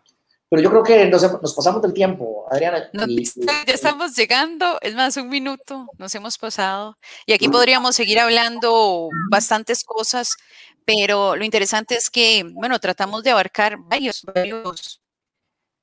Pero 0.49 0.63
yo 0.63 0.71
creo 0.71 0.83
que 0.85 1.07
nos, 1.07 1.55
pasamos 1.55 1.83
del 1.83 1.93
tiempo, 1.93 2.47
Adriana. 2.51 2.89
ya 2.93 3.65
estamos 3.67 4.15
llegando, 4.15 4.79
es 4.81 4.95
más, 4.95 5.17
un 5.17 5.29
minuto, 5.29 5.89
nos 5.99 6.15
hemos 6.15 6.39
pasado. 6.39 6.97
Y 7.27 7.33
aquí 7.33 7.49
podríamos 7.49 7.97
seguir 7.97 8.21
hablando 8.21 9.09
bastantes 9.29 9.83
cosas, 9.83 10.37
pero 10.85 11.35
lo 11.35 11.45
interesante 11.45 11.97
es 11.97 12.11
que, 12.11 12.45
bueno, 12.55 12.79
tratamos 12.79 13.25
de 13.25 13.31
abarcar 13.31 13.77
varios, 13.79 14.23
varios, 14.23 15.03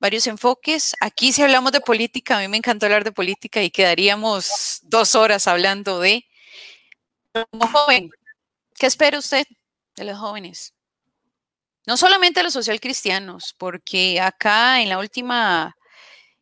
varios 0.04 0.26
enfoques. 0.26 0.94
Aquí 1.00 1.32
si 1.32 1.42
hablamos 1.42 1.72
de 1.72 1.80
política, 1.80 2.36
a 2.36 2.40
mí 2.40 2.48
me 2.48 2.58
encantó 2.58 2.84
hablar 2.84 3.04
de 3.04 3.12
política 3.12 3.62
y 3.62 3.70
quedaríamos 3.70 4.80
dos 4.82 5.14
horas 5.14 5.46
hablando 5.46 5.98
de... 5.98 6.26
Como 7.50 7.66
joven, 7.66 8.10
¿qué 8.74 8.84
espera 8.84 9.18
usted 9.18 9.46
de 9.96 10.04
los 10.04 10.18
jóvenes? 10.18 10.74
no 11.86 11.96
solamente 11.96 12.42
los 12.42 12.52
social 12.52 12.80
cristianos, 12.80 13.54
porque 13.58 14.20
acá 14.20 14.80
en 14.80 14.88
la 14.88 14.98
última, 14.98 15.76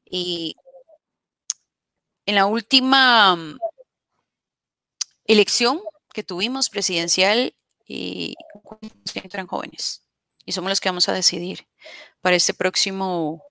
eh, 0.07 0.53
en 2.27 2.35
la 2.35 2.47
última 2.47 3.35
mm, 3.35 3.59
elección 5.25 5.81
que 6.13 6.23
tuvimos 6.23 6.69
presidencial, 6.69 7.55
eh, 7.89 8.35
entran 9.15 9.47
jóvenes 9.47 10.03
y 10.45 10.53
somos 10.53 10.71
los 10.71 10.81
que 10.81 10.89
vamos 10.89 11.09
a 11.09 11.13
decidir 11.13 11.67
para 12.21 12.37
este 12.37 12.55
próximo 12.55 13.43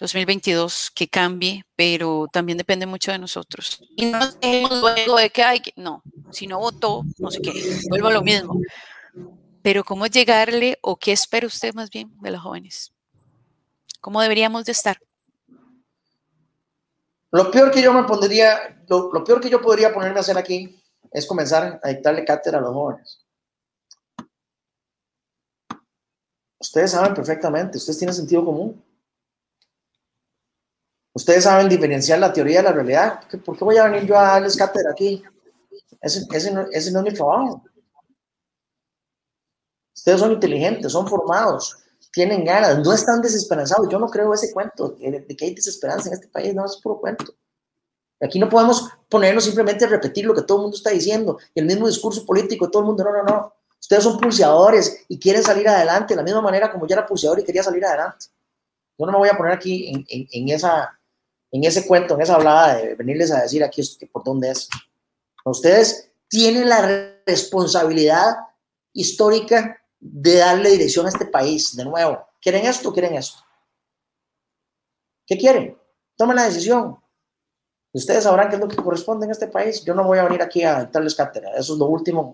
2022 0.00 0.90
que 0.92 1.08
cambie, 1.08 1.64
pero 1.76 2.26
también 2.32 2.58
depende 2.58 2.86
mucho 2.86 3.12
de 3.12 3.18
nosotros. 3.18 3.80
Y 3.96 4.06
no 4.06 4.18
luego 4.42 5.18
de 5.18 5.30
que 5.30 5.42
hay 5.42 5.62
no, 5.76 6.02
si 6.32 6.46
no 6.46 6.58
votó, 6.58 7.04
no 7.18 7.30
sé 7.30 7.40
qué, 7.40 7.52
vuelvo 7.88 8.08
a 8.08 8.12
lo 8.12 8.22
mismo 8.22 8.58
pero 9.62 9.84
¿cómo 9.84 10.06
llegarle 10.06 10.78
o 10.82 10.96
qué 10.96 11.12
espera 11.12 11.46
usted 11.46 11.74
más 11.74 11.90
bien 11.90 12.10
de 12.20 12.30
los 12.30 12.42
jóvenes? 12.42 12.92
¿Cómo 14.00 14.20
deberíamos 14.22 14.64
de 14.64 14.72
estar? 14.72 14.98
Lo 17.30 17.50
peor 17.50 17.70
que 17.70 17.82
yo 17.82 17.92
me 17.92 18.04
pondría, 18.04 18.82
lo, 18.88 19.24
peor 19.24 19.40
que 19.40 19.50
yo 19.50 19.60
podría 19.60 19.92
ponerme 19.92 20.18
a 20.18 20.20
hacer 20.20 20.36
aquí 20.36 20.82
es 21.12 21.26
comenzar 21.26 21.80
a 21.82 21.88
dictarle 21.88 22.24
cátedra 22.24 22.58
a 22.58 22.62
los 22.62 22.72
jóvenes. 22.72 23.24
Ustedes 26.58 26.90
saben 26.90 27.14
perfectamente, 27.14 27.78
ustedes 27.78 27.98
tienen 27.98 28.14
sentido 28.14 28.44
común. 28.44 28.82
Ustedes 31.12 31.44
saben 31.44 31.68
diferenciar 31.68 32.18
la 32.18 32.32
teoría 32.32 32.58
de 32.58 32.64
la 32.64 32.72
realidad. 32.72 33.20
¿Por 33.44 33.56
qué 33.56 33.64
voy 33.64 33.76
a 33.76 33.84
venir 33.84 34.06
yo 34.06 34.18
a 34.18 34.22
darles 34.22 34.56
cátedra 34.56 34.92
aquí? 34.92 35.22
Ese, 36.00 36.52
no 36.52 36.66
es 36.70 36.92
mi 36.92 37.12
trabajo. 37.12 37.62
Ustedes 39.94 40.20
son 40.20 40.32
inteligentes, 40.32 40.92
son 40.92 41.06
formados, 41.06 41.76
tienen 42.12 42.44
ganas, 42.44 42.78
no 42.78 42.92
están 42.92 43.20
desesperanzados. 43.20 43.86
Yo 43.90 43.98
no 43.98 44.08
creo 44.08 44.32
ese 44.32 44.52
cuento 44.52 44.90
de, 44.90 45.26
que 45.36 45.44
hay 45.44 45.54
desesperanza 45.54 46.08
en 46.08 46.14
este 46.14 46.28
país, 46.28 46.54
no 46.54 46.64
es 46.64 46.78
puro 46.78 46.98
cuento. 46.98 47.34
Aquí 48.22 48.38
no 48.38 48.48
podemos 48.48 48.88
ponernos 49.08 49.44
simplemente 49.44 49.84
a 49.84 49.88
repetir 49.88 50.24
lo 50.26 50.34
que 50.34 50.42
todo 50.42 50.58
el 50.58 50.62
mundo 50.62 50.76
está 50.76 50.90
diciendo 50.90 51.38
el 51.54 51.66
mismo 51.66 51.86
discurso 51.86 52.24
político, 52.24 52.70
todo 52.70 52.82
el 52.82 52.86
mundo, 52.86 53.04
no, 53.04 53.12
no, 53.12 53.22
no. 53.24 53.54
Ustedes 53.80 54.04
son 54.04 54.18
pulseadores 54.18 55.04
y 55.08 55.18
quieren 55.18 55.42
salir 55.42 55.68
adelante 55.68 56.14
de 56.14 56.16
la 56.16 56.22
misma 56.22 56.42
manera 56.42 56.70
como 56.70 56.86
yo 56.86 56.94
era 56.94 57.06
pulseador 57.06 57.40
y 57.40 57.44
quería 57.44 57.62
salir 57.62 57.84
adelante. 57.84 58.26
Yo 58.98 59.06
no 59.06 59.12
me 59.12 59.18
voy 59.18 59.28
a 59.30 59.36
poner 59.36 59.52
aquí 59.52 60.04
en, 60.08 60.48
esa, 60.50 60.98
en 61.52 61.64
ese 61.64 61.86
cuento, 61.86 62.14
en 62.14 62.22
esa 62.22 62.34
hablada 62.34 62.76
de 62.76 62.94
venirles 62.94 63.30
a 63.32 63.42
decir 63.42 63.62
aquí 63.64 63.82
por 64.12 64.24
dónde 64.24 64.50
es. 64.50 64.68
Ustedes 65.44 66.10
tienen 66.28 66.68
la 66.68 67.16
responsabilidad 67.26 68.36
histórica 68.92 69.80
de 69.98 70.36
darle 70.36 70.70
dirección 70.70 71.06
a 71.06 71.10
este 71.10 71.26
país 71.26 71.76
de 71.76 71.84
nuevo. 71.84 72.26
¿Quieren 72.40 72.64
esto 72.64 72.92
quieren 72.92 73.14
esto? 73.14 73.38
¿Qué 75.26 75.36
quieren? 75.36 75.76
Tomen 76.16 76.36
la 76.36 76.44
decisión. 76.44 76.98
Ustedes 77.92 78.24
sabrán 78.24 78.48
qué 78.48 78.54
es 78.54 78.60
lo 78.60 78.68
que 78.68 78.76
corresponde 78.76 79.26
en 79.26 79.32
este 79.32 79.48
país. 79.48 79.84
Yo 79.84 79.94
no 79.94 80.04
voy 80.04 80.18
a 80.18 80.24
venir 80.24 80.42
aquí 80.42 80.62
a 80.62 80.84
darles 80.84 81.14
cátedra. 81.14 81.50
Eso 81.56 81.74
es 81.74 81.78
lo 81.78 81.86
último, 81.86 82.32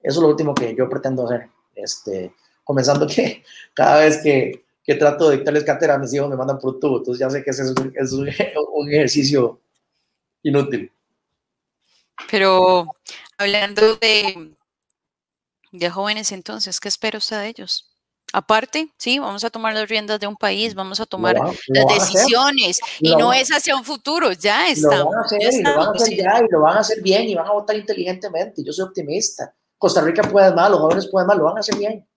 eso 0.00 0.18
es 0.18 0.22
lo 0.22 0.28
último 0.28 0.54
que 0.54 0.74
yo 0.74 0.88
pretendo 0.88 1.26
hacer. 1.26 1.48
Este, 1.74 2.34
comenzando 2.64 3.06
que 3.14 3.42
cada 3.74 4.00
vez 4.00 4.22
que, 4.22 4.61
que 4.84 4.94
trato 4.96 5.28
de 5.28 5.36
dictarles 5.36 5.64
cátedra 5.64 5.94
a 5.94 5.98
mis 5.98 6.12
hijos 6.12 6.28
me 6.28 6.36
mandan 6.36 6.58
por 6.58 6.78
tubo. 6.80 6.98
Entonces 6.98 7.20
ya 7.20 7.30
sé 7.30 7.42
que 7.42 7.50
ese 7.50 7.62
es 7.62 7.74
es 7.94 8.12
un 8.72 8.92
ejercicio 8.92 9.60
inútil. 10.42 10.92
Pero 12.30 12.86
hablando 13.38 13.96
de, 13.96 14.52
de 15.72 15.90
jóvenes 15.90 16.32
entonces, 16.32 16.80
¿qué 16.80 16.88
espera 16.88 17.18
usted 17.18 17.38
de 17.40 17.48
ellos? 17.48 17.88
Aparte, 18.34 18.88
sí, 18.96 19.18
vamos 19.18 19.44
a 19.44 19.50
tomar 19.50 19.74
las 19.74 19.88
riendas 19.88 20.18
de 20.18 20.26
un 20.26 20.36
país, 20.36 20.74
vamos 20.74 21.00
a 21.00 21.06
tomar 21.06 21.36
las 21.36 21.86
decisiones 21.86 22.80
y 22.98 23.14
no 23.14 23.30
es 23.32 23.50
hacia 23.50 23.76
un 23.76 23.84
futuro, 23.84 24.32
ya 24.32 24.68
estamos. 24.68 25.04
Lo 25.04 25.10
van 25.10 25.18
a 25.18 25.22
hacer, 25.22 25.52
y 25.52 25.62
lo 25.62 25.76
van 25.76 25.88
a 25.88 25.90
hacer 25.92 26.16
ya 26.16 26.40
y 26.40 26.50
lo 26.50 26.60
van 26.62 26.76
a 26.76 26.80
hacer 26.80 27.02
bien 27.02 27.28
y 27.28 27.34
van 27.34 27.46
a 27.46 27.52
votar 27.52 27.76
inteligentemente. 27.76 28.64
Yo 28.64 28.72
soy 28.72 28.86
optimista. 28.86 29.54
Costa 29.76 30.00
Rica 30.00 30.22
puede 30.22 30.54
más, 30.54 30.70
los 30.70 30.80
jóvenes 30.80 31.08
pueden 31.10 31.26
más, 31.26 31.36
lo 31.36 31.44
van 31.44 31.58
a 31.58 31.60
hacer 31.60 31.76
bien. 31.76 32.08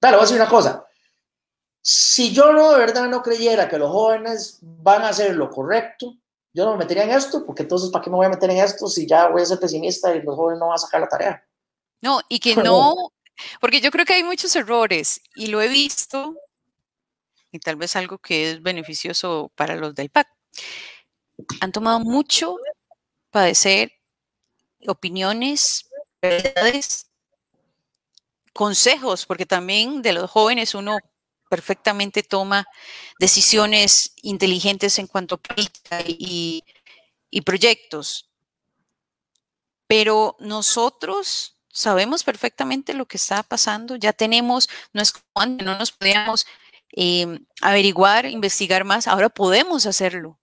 Claro, 0.00 0.16
voy 0.16 0.22
a 0.22 0.26
decir 0.26 0.40
una 0.40 0.48
cosa. 0.48 0.86
Si 1.86 2.32
yo 2.32 2.54
no 2.54 2.72
de 2.72 2.78
verdad 2.78 3.10
no 3.10 3.22
creyera 3.22 3.68
que 3.68 3.76
los 3.76 3.90
jóvenes 3.90 4.58
van 4.62 5.02
a 5.02 5.10
hacer 5.10 5.34
lo 5.36 5.50
correcto, 5.50 6.16
yo 6.54 6.64
no 6.64 6.72
me 6.72 6.78
metería 6.78 7.04
en 7.04 7.10
esto, 7.10 7.44
porque 7.44 7.62
entonces, 7.64 7.90
¿para 7.90 8.02
qué 8.02 8.08
me 8.08 8.16
voy 8.16 8.24
a 8.24 8.30
meter 8.30 8.48
en 8.48 8.56
esto 8.56 8.86
si 8.88 9.06
ya 9.06 9.28
voy 9.28 9.42
a 9.42 9.44
ser 9.44 9.60
pesimista 9.60 10.14
y 10.14 10.22
los 10.22 10.34
jóvenes 10.34 10.60
no 10.60 10.68
van 10.68 10.76
a 10.76 10.78
sacar 10.78 11.02
la 11.02 11.08
tarea? 11.08 11.46
No, 12.00 12.22
y 12.30 12.38
que 12.38 12.56
no, 12.56 13.12
porque 13.60 13.82
yo 13.82 13.90
creo 13.90 14.06
que 14.06 14.14
hay 14.14 14.22
muchos 14.22 14.56
errores 14.56 15.20
y 15.34 15.48
lo 15.48 15.60
he 15.60 15.68
visto, 15.68 16.34
y 17.52 17.58
tal 17.58 17.76
vez 17.76 17.96
algo 17.96 18.16
que 18.16 18.52
es 18.52 18.62
beneficioso 18.62 19.52
para 19.54 19.76
los 19.76 19.94
del 19.94 20.08
PAC. 20.08 20.26
Han 21.60 21.72
tomado 21.72 22.00
mucho 22.00 22.56
padecer 23.30 23.92
opiniones, 24.86 25.90
verdades, 26.22 27.10
consejos, 28.54 29.26
porque 29.26 29.44
también 29.44 30.00
de 30.00 30.14
los 30.14 30.30
jóvenes 30.30 30.74
uno 30.74 30.98
perfectamente 31.54 32.22
toma 32.22 32.66
decisiones 33.20 34.12
inteligentes 34.22 34.98
en 34.98 35.06
cuanto 35.06 35.36
a 35.36 35.38
política 35.38 36.00
y, 36.06 36.64
y 37.30 37.40
proyectos. 37.42 38.28
Pero 39.86 40.36
nosotros 40.40 41.54
sabemos 41.74 42.22
perfectamente 42.22 42.94
lo 42.94 43.06
que 43.06 43.16
está 43.16 43.42
pasando, 43.42 43.96
ya 43.96 44.12
tenemos, 44.12 44.68
no 44.92 45.02
es 45.02 45.12
como 45.12 45.24
antes, 45.34 45.66
no 45.66 45.76
nos 45.76 45.92
podíamos 45.92 46.46
em, 46.90 47.44
averiguar, 47.60 48.26
investigar 48.26 48.84
más, 48.84 49.08
ahora 49.08 49.28
podemos 49.28 49.84
hacerlo, 49.86 50.38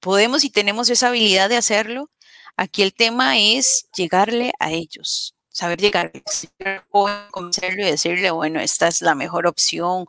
podemos 0.00 0.44
y 0.44 0.50
tenemos 0.50 0.88
esa 0.90 1.08
habilidad 1.08 1.48
de 1.48 1.56
hacerlo. 1.56 2.10
Aquí 2.56 2.82
el 2.82 2.94
tema 2.94 3.38
es 3.38 3.88
llegarle 3.96 4.52
a 4.60 4.70
ellos, 4.72 5.34
saber 5.48 5.80
llegar, 5.80 6.12
convencerlo 7.32 7.82
y 7.82 7.90
decirle, 7.90 8.30
bueno, 8.30 8.60
esta 8.60 8.88
es 8.88 9.00
la 9.00 9.14
mejor 9.14 9.46
opción, 9.46 10.06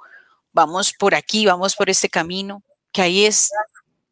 vamos 0.51 0.93
por 0.97 1.15
aquí, 1.15 1.45
vamos 1.45 1.75
por 1.75 1.89
este 1.89 2.09
camino, 2.09 2.63
que 2.91 3.01
ahí 3.01 3.25
es 3.25 3.51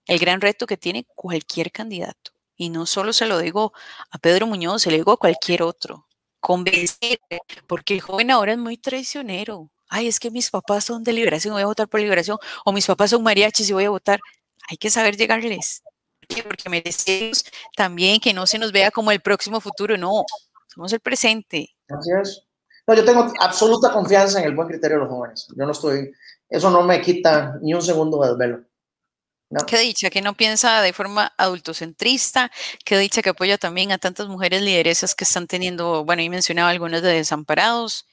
el 0.05 0.19
gran 0.19 0.41
reto 0.41 0.65
que 0.65 0.77
tiene 0.77 1.05
cualquier 1.15 1.71
candidato. 1.71 2.31
Y 2.55 2.69
no 2.69 2.85
solo 2.85 3.13
se 3.13 3.27
lo 3.27 3.37
digo 3.39 3.73
a 4.09 4.17
Pedro 4.17 4.47
Muñoz, 4.47 4.81
se 4.81 4.89
lo 4.89 4.97
digo 4.97 5.11
a 5.11 5.17
cualquier 5.17 5.61
otro. 5.61 6.07
Convencer, 6.39 7.19
porque 7.67 7.93
el 7.93 8.01
joven 8.01 8.31
ahora 8.31 8.53
es 8.53 8.57
muy 8.57 8.77
traicionero. 8.77 9.69
Ay, 9.89 10.07
es 10.07 10.19
que 10.19 10.31
mis 10.31 10.49
papás 10.49 10.85
son 10.85 11.03
de 11.03 11.13
liberación, 11.13 11.53
voy 11.53 11.63
a 11.63 11.67
votar 11.67 11.87
por 11.87 11.99
liberación, 11.99 12.37
o 12.65 12.71
mis 12.71 12.85
papás 12.85 13.11
son 13.11 13.23
mariachis 13.23 13.69
y 13.69 13.73
voy 13.73 13.85
a 13.85 13.89
votar. 13.89 14.19
Hay 14.69 14.77
que 14.77 14.89
saber 14.89 15.15
llegarles. 15.15 15.83
Porque 16.43 16.69
merecemos 16.69 17.45
también 17.75 18.19
que 18.19 18.33
no 18.33 18.45
se 18.45 18.59
nos 18.59 18.71
vea 18.71 18.91
como 18.91 19.11
el 19.11 19.21
próximo 19.21 19.61
futuro, 19.61 19.97
no, 19.97 20.25
somos 20.67 20.91
el 20.91 20.99
presente. 20.99 21.75
Así 21.87 22.09
es. 22.21 22.43
No, 22.85 22.93
yo 22.93 23.05
tengo 23.05 23.31
absoluta 23.39 23.91
confianza 23.91 24.39
en 24.39 24.45
el 24.45 24.55
buen 24.55 24.67
criterio 24.67 24.97
de 24.97 25.03
los 25.03 25.11
jóvenes. 25.11 25.47
Yo 25.55 25.65
no 25.65 25.71
estoy, 25.71 26.11
eso 26.49 26.69
no 26.69 26.83
me 26.83 27.01
quita 27.01 27.57
ni 27.61 27.73
un 27.73 27.81
segundo 27.81 28.21
de 28.21 28.29
desvelo. 28.29 28.63
Qué 29.65 29.77
dicha 29.77 30.09
que 30.09 30.21
no 30.21 30.35
piensa 30.35 30.81
de 30.81 30.91
forma 30.91 31.33
adultocentrista, 31.37 32.51
qué 32.83 32.97
dicha 32.97 33.21
que 33.21 33.29
apoya 33.29 33.57
también 33.57 33.93
a 33.93 33.97
tantas 33.97 34.27
mujeres 34.27 34.61
lideresas 34.61 35.15
que 35.15 35.23
están 35.23 35.47
teniendo, 35.47 36.03
bueno, 36.03 36.21
y 36.21 36.29
mencionaba 36.29 36.69
algunas 36.69 37.01
de 37.01 37.13
desamparados, 37.13 38.05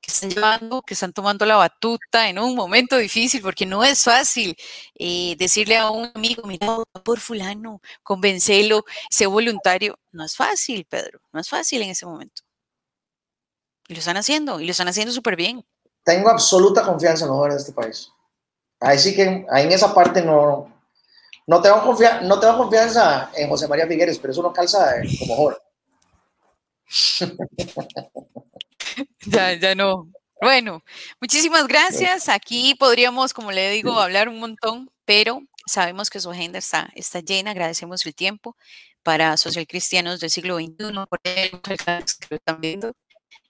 que 0.00 0.10
están 0.12 0.30
llevando, 0.30 0.82
que 0.82 0.94
están 0.94 1.12
tomando 1.12 1.46
la 1.46 1.56
batuta 1.56 2.28
en 2.28 2.38
un 2.38 2.54
momento 2.54 2.96
difícil, 2.96 3.40
porque 3.42 3.66
no 3.66 3.84
es 3.84 4.04
fácil 4.04 4.56
eh, 4.94 5.36
decirle 5.38 5.78
a 5.78 5.90
un 5.90 6.10
amigo, 6.14 6.42
mira, 6.44 6.78
por 7.04 7.20
fulano, 7.20 7.80
convencelo, 8.02 8.84
sé 9.10 9.26
voluntario. 9.26 9.98
No 10.12 10.24
es 10.24 10.36
fácil, 10.36 10.84
Pedro, 10.86 11.20
no 11.32 11.40
es 11.40 11.48
fácil 11.48 11.82
en 11.82 11.90
ese 11.90 12.06
momento. 12.06 12.42
Y 13.88 13.94
lo 13.94 14.00
están 14.00 14.16
haciendo, 14.16 14.60
y 14.60 14.66
lo 14.66 14.72
están 14.72 14.88
haciendo 14.88 15.12
súper 15.12 15.36
bien. 15.36 15.64
Tengo 16.04 16.28
absoluta 16.28 16.82
confianza 16.82 17.24
en 17.24 17.30
los 17.30 17.38
jóvenes 17.38 17.56
de 17.56 17.60
este 17.60 17.72
país. 17.72 18.10
Ahí 18.80 18.98
sí 18.98 19.14
que, 19.14 19.46
ahí 19.50 19.64
en 19.64 19.72
esa 19.72 19.94
parte 19.94 20.22
no, 20.22 20.72
no, 21.46 21.62
tengo, 21.62 21.82
confia 21.82 22.20
no 22.20 22.40
tengo 22.40 22.58
confianza 22.58 23.30
en 23.34 23.48
José 23.48 23.68
María 23.68 23.86
Figueres, 23.86 24.18
pero 24.18 24.32
eso 24.32 24.42
no 24.42 24.52
calza 24.52 24.96
como 25.20 25.36
joven. 25.36 25.56
ya, 29.26 29.54
ya 29.54 29.74
no. 29.74 30.10
Bueno, 30.40 30.82
muchísimas 31.20 31.68
gracias. 31.68 32.28
Aquí 32.28 32.74
podríamos, 32.74 33.32
como 33.32 33.52
le 33.52 33.70
digo, 33.70 34.00
hablar 34.00 34.28
un 34.28 34.40
montón, 34.40 34.90
pero 35.04 35.40
sabemos 35.66 36.10
que 36.10 36.18
su 36.18 36.30
agenda 36.30 36.58
está, 36.58 36.90
está 36.96 37.20
llena. 37.20 37.52
Agradecemos 37.52 38.04
el 38.04 38.14
tiempo 38.14 38.56
para 39.04 39.36
social 39.36 39.66
cristianos 39.68 40.18
del 40.18 40.30
siglo 40.30 40.56
XXI, 40.56 41.06
por 41.08 41.20
que 41.20 41.52
lo 42.30 42.36
están 42.36 42.60
viendo. 42.60 42.92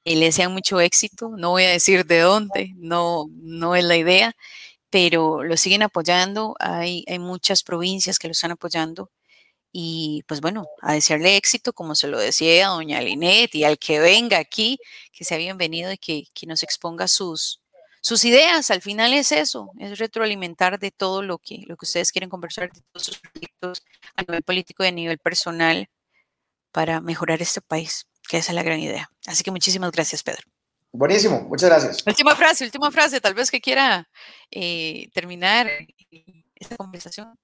Y 0.05 0.16
le 0.16 0.26
desean 0.26 0.53
mucho 0.53 0.80
éxito. 0.80 1.30
No 1.36 1.50
voy 1.50 1.64
a 1.64 1.70
decir 1.70 2.07
de 2.07 2.20
dónde, 2.20 2.72
no, 2.76 3.26
no 3.32 3.76
es 3.76 3.84
la 3.84 3.96
idea 3.96 4.34
pero 4.92 5.42
lo 5.42 5.57
siguen 5.57 5.82
apoyando. 5.82 6.55
Hay, 6.61 7.05
hay 7.09 7.18
muchas 7.18 7.62
provincias 7.62 8.18
que 8.18 8.28
lo 8.28 8.32
están 8.32 8.53
apoyando. 8.53 9.11
Y 9.72 10.22
pues 10.28 10.42
bueno, 10.42 10.66
a 10.82 10.94
desearle 10.94 11.36
éxito, 11.36 11.72
como 11.72 11.94
se 11.94 12.09
lo 12.09 12.18
decía 12.18 12.68
a 12.68 12.70
doña 12.72 13.00
Linet 13.00 13.55
y 13.55 13.64
al 13.64 13.78
que 13.78 14.00
venga 14.00 14.38
aquí, 14.38 14.78
que 15.12 15.24
sea 15.24 15.38
bienvenido 15.38 15.92
y 15.92 15.98
que, 15.98 16.24
que 16.34 16.46
nos 16.46 16.62
exponga 16.62 17.09
sus, 17.09 17.62
sus 18.03 18.24
ideas. 18.26 18.70
Al 18.70 18.82
final 18.82 19.14
es 19.14 19.32
eso, 19.32 19.70
es 19.80 19.98
retroalimentar 19.98 20.78
de 20.78 20.90
todo 20.90 21.22
lo 21.22 21.38
que, 21.38 21.64
lo 21.66 21.76
que 21.78 21.86
ustedes 21.86 22.12
quieren 22.12 22.30
conversar, 22.30 22.70
de 22.72 22.82
todos 22.92 23.07
sus 23.07 23.18
proyectos 23.18 23.82
a 24.16 24.22
nivel 24.22 24.42
político 24.42 24.84
y 24.84 24.88
a 24.88 24.92
nivel 24.92 25.18
personal 25.18 25.88
para 26.72 27.00
mejorar 27.00 27.42
este 27.42 27.62
país, 27.62 28.07
que 28.33 28.39
esa 28.39 28.53
es 28.53 28.57
la 28.57 28.62
gran 28.62 28.80
idea. 28.80 29.11
Así 29.26 29.45
que 29.45 29.51
muchísimas 29.51 29.93
gracias, 29.93 30.22
Pedro. 30.22 30.41
Buenísimo, 30.91 31.43
muchas 31.43 31.68
gracias. 31.68 32.03
Última 32.07 32.35
frase, 32.35 32.64
última 32.64 32.91
frase, 32.91 33.20
tal 33.20 33.35
vez 33.35 33.51
que 33.51 33.61
quiera 33.61 34.09
eh, 34.51 35.11
terminar 35.12 35.68
esta 36.55 36.78
conversación. 36.78 37.39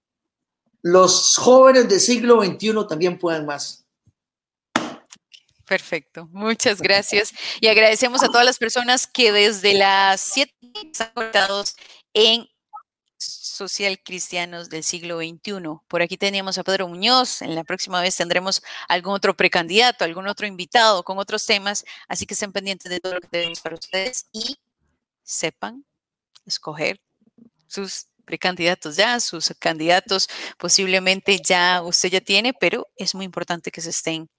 Los 0.80 1.36
jóvenes 1.36 1.90
del 1.90 2.00
siglo 2.00 2.42
XXI 2.42 2.86
también 2.88 3.18
pueden 3.18 3.44
más. 3.44 3.84
Perfecto, 5.66 6.26
muchas 6.32 6.80
gracias. 6.80 7.34
Y 7.60 7.66
agradecemos 7.66 8.22
a 8.22 8.28
todas 8.28 8.46
las 8.46 8.56
personas 8.56 9.06
que 9.06 9.30
desde 9.30 9.74
las 9.74 10.22
7 10.22 10.54
están 10.90 11.10
conectados 11.12 11.76
en 12.14 12.48
social 13.58 13.98
cristianos 14.02 14.70
del 14.70 14.84
siglo 14.84 15.18
XXI. 15.18 15.80
Por 15.88 16.00
aquí 16.00 16.16
teníamos 16.16 16.56
a 16.56 16.64
Pedro 16.64 16.88
Muñoz, 16.88 17.42
en 17.42 17.54
la 17.54 17.64
próxima 17.64 18.00
vez 18.00 18.16
tendremos 18.16 18.62
algún 18.88 19.14
otro 19.14 19.36
precandidato, 19.36 20.04
algún 20.04 20.28
otro 20.28 20.46
invitado 20.46 21.02
con 21.02 21.18
otros 21.18 21.44
temas, 21.44 21.84
así 22.08 22.24
que 22.24 22.34
estén 22.34 22.52
pendientes 22.52 22.90
de 22.90 23.00
todo 23.00 23.14
lo 23.14 23.20
que 23.20 23.28
tenemos 23.28 23.60
para 23.60 23.74
ustedes 23.74 24.28
y 24.32 24.56
sepan 25.24 25.84
escoger 26.46 27.00
sus 27.66 28.06
precandidatos 28.24 28.96
ya, 28.96 29.20
sus 29.20 29.52
candidatos 29.58 30.28
posiblemente 30.58 31.40
ya 31.40 31.82
usted 31.82 32.10
ya 32.10 32.20
tiene, 32.20 32.52
pero 32.54 32.86
es 32.96 33.14
muy 33.14 33.24
importante 33.24 33.70
que 33.70 33.80
se 33.80 33.90
estén 33.90 34.30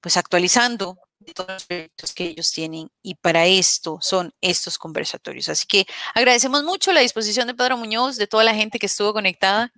pues 0.00 0.16
actualizando 0.16 0.98
todos 1.32 1.50
los 1.50 1.64
proyectos 1.64 2.12
que 2.12 2.24
ellos 2.24 2.50
tienen 2.52 2.90
y 3.02 3.14
para 3.14 3.46
esto 3.46 3.98
son 4.00 4.32
estos 4.40 4.78
conversatorios. 4.78 5.48
Así 5.48 5.66
que 5.66 5.86
agradecemos 6.14 6.64
mucho 6.64 6.92
la 6.92 7.00
disposición 7.00 7.46
de 7.46 7.54
Pedro 7.54 7.76
Muñoz, 7.76 8.16
de 8.16 8.26
toda 8.26 8.44
la 8.44 8.54
gente 8.54 8.78
que 8.78 8.86
estuvo 8.86 9.12
conectada 9.12 9.72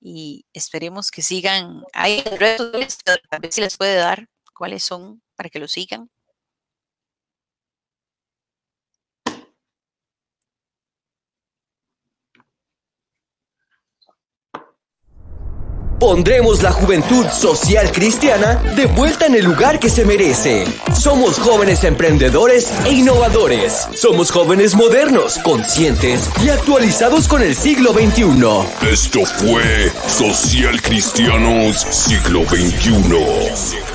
y 0.00 0.44
esperemos 0.52 1.10
que 1.10 1.22
sigan. 1.22 1.82
Hay 1.92 2.22
ver 2.38 3.52
si 3.52 3.60
les 3.60 3.76
puede 3.76 3.96
dar 3.96 4.28
cuáles 4.54 4.84
son 4.84 5.22
para 5.36 5.48
que 5.48 5.58
lo 5.58 5.68
sigan. 5.68 6.10
Pondremos 16.04 16.62
la 16.62 16.70
juventud 16.70 17.24
social 17.28 17.90
cristiana 17.90 18.56
de 18.76 18.84
vuelta 18.84 19.24
en 19.24 19.36
el 19.36 19.44
lugar 19.46 19.80
que 19.80 19.88
se 19.88 20.04
merece. 20.04 20.66
Somos 20.92 21.38
jóvenes 21.38 21.82
emprendedores 21.82 22.70
e 22.84 22.92
innovadores. 22.92 23.88
Somos 23.94 24.30
jóvenes 24.30 24.74
modernos, 24.74 25.38
conscientes 25.38 26.28
y 26.44 26.50
actualizados 26.50 27.26
con 27.26 27.40
el 27.40 27.56
siglo 27.56 27.94
XXI. 27.94 28.86
Esto 28.86 29.24
fue 29.24 29.90
Social 30.06 30.82
Cristianos 30.82 31.86
Siglo 31.88 32.42
XXI. 32.50 33.93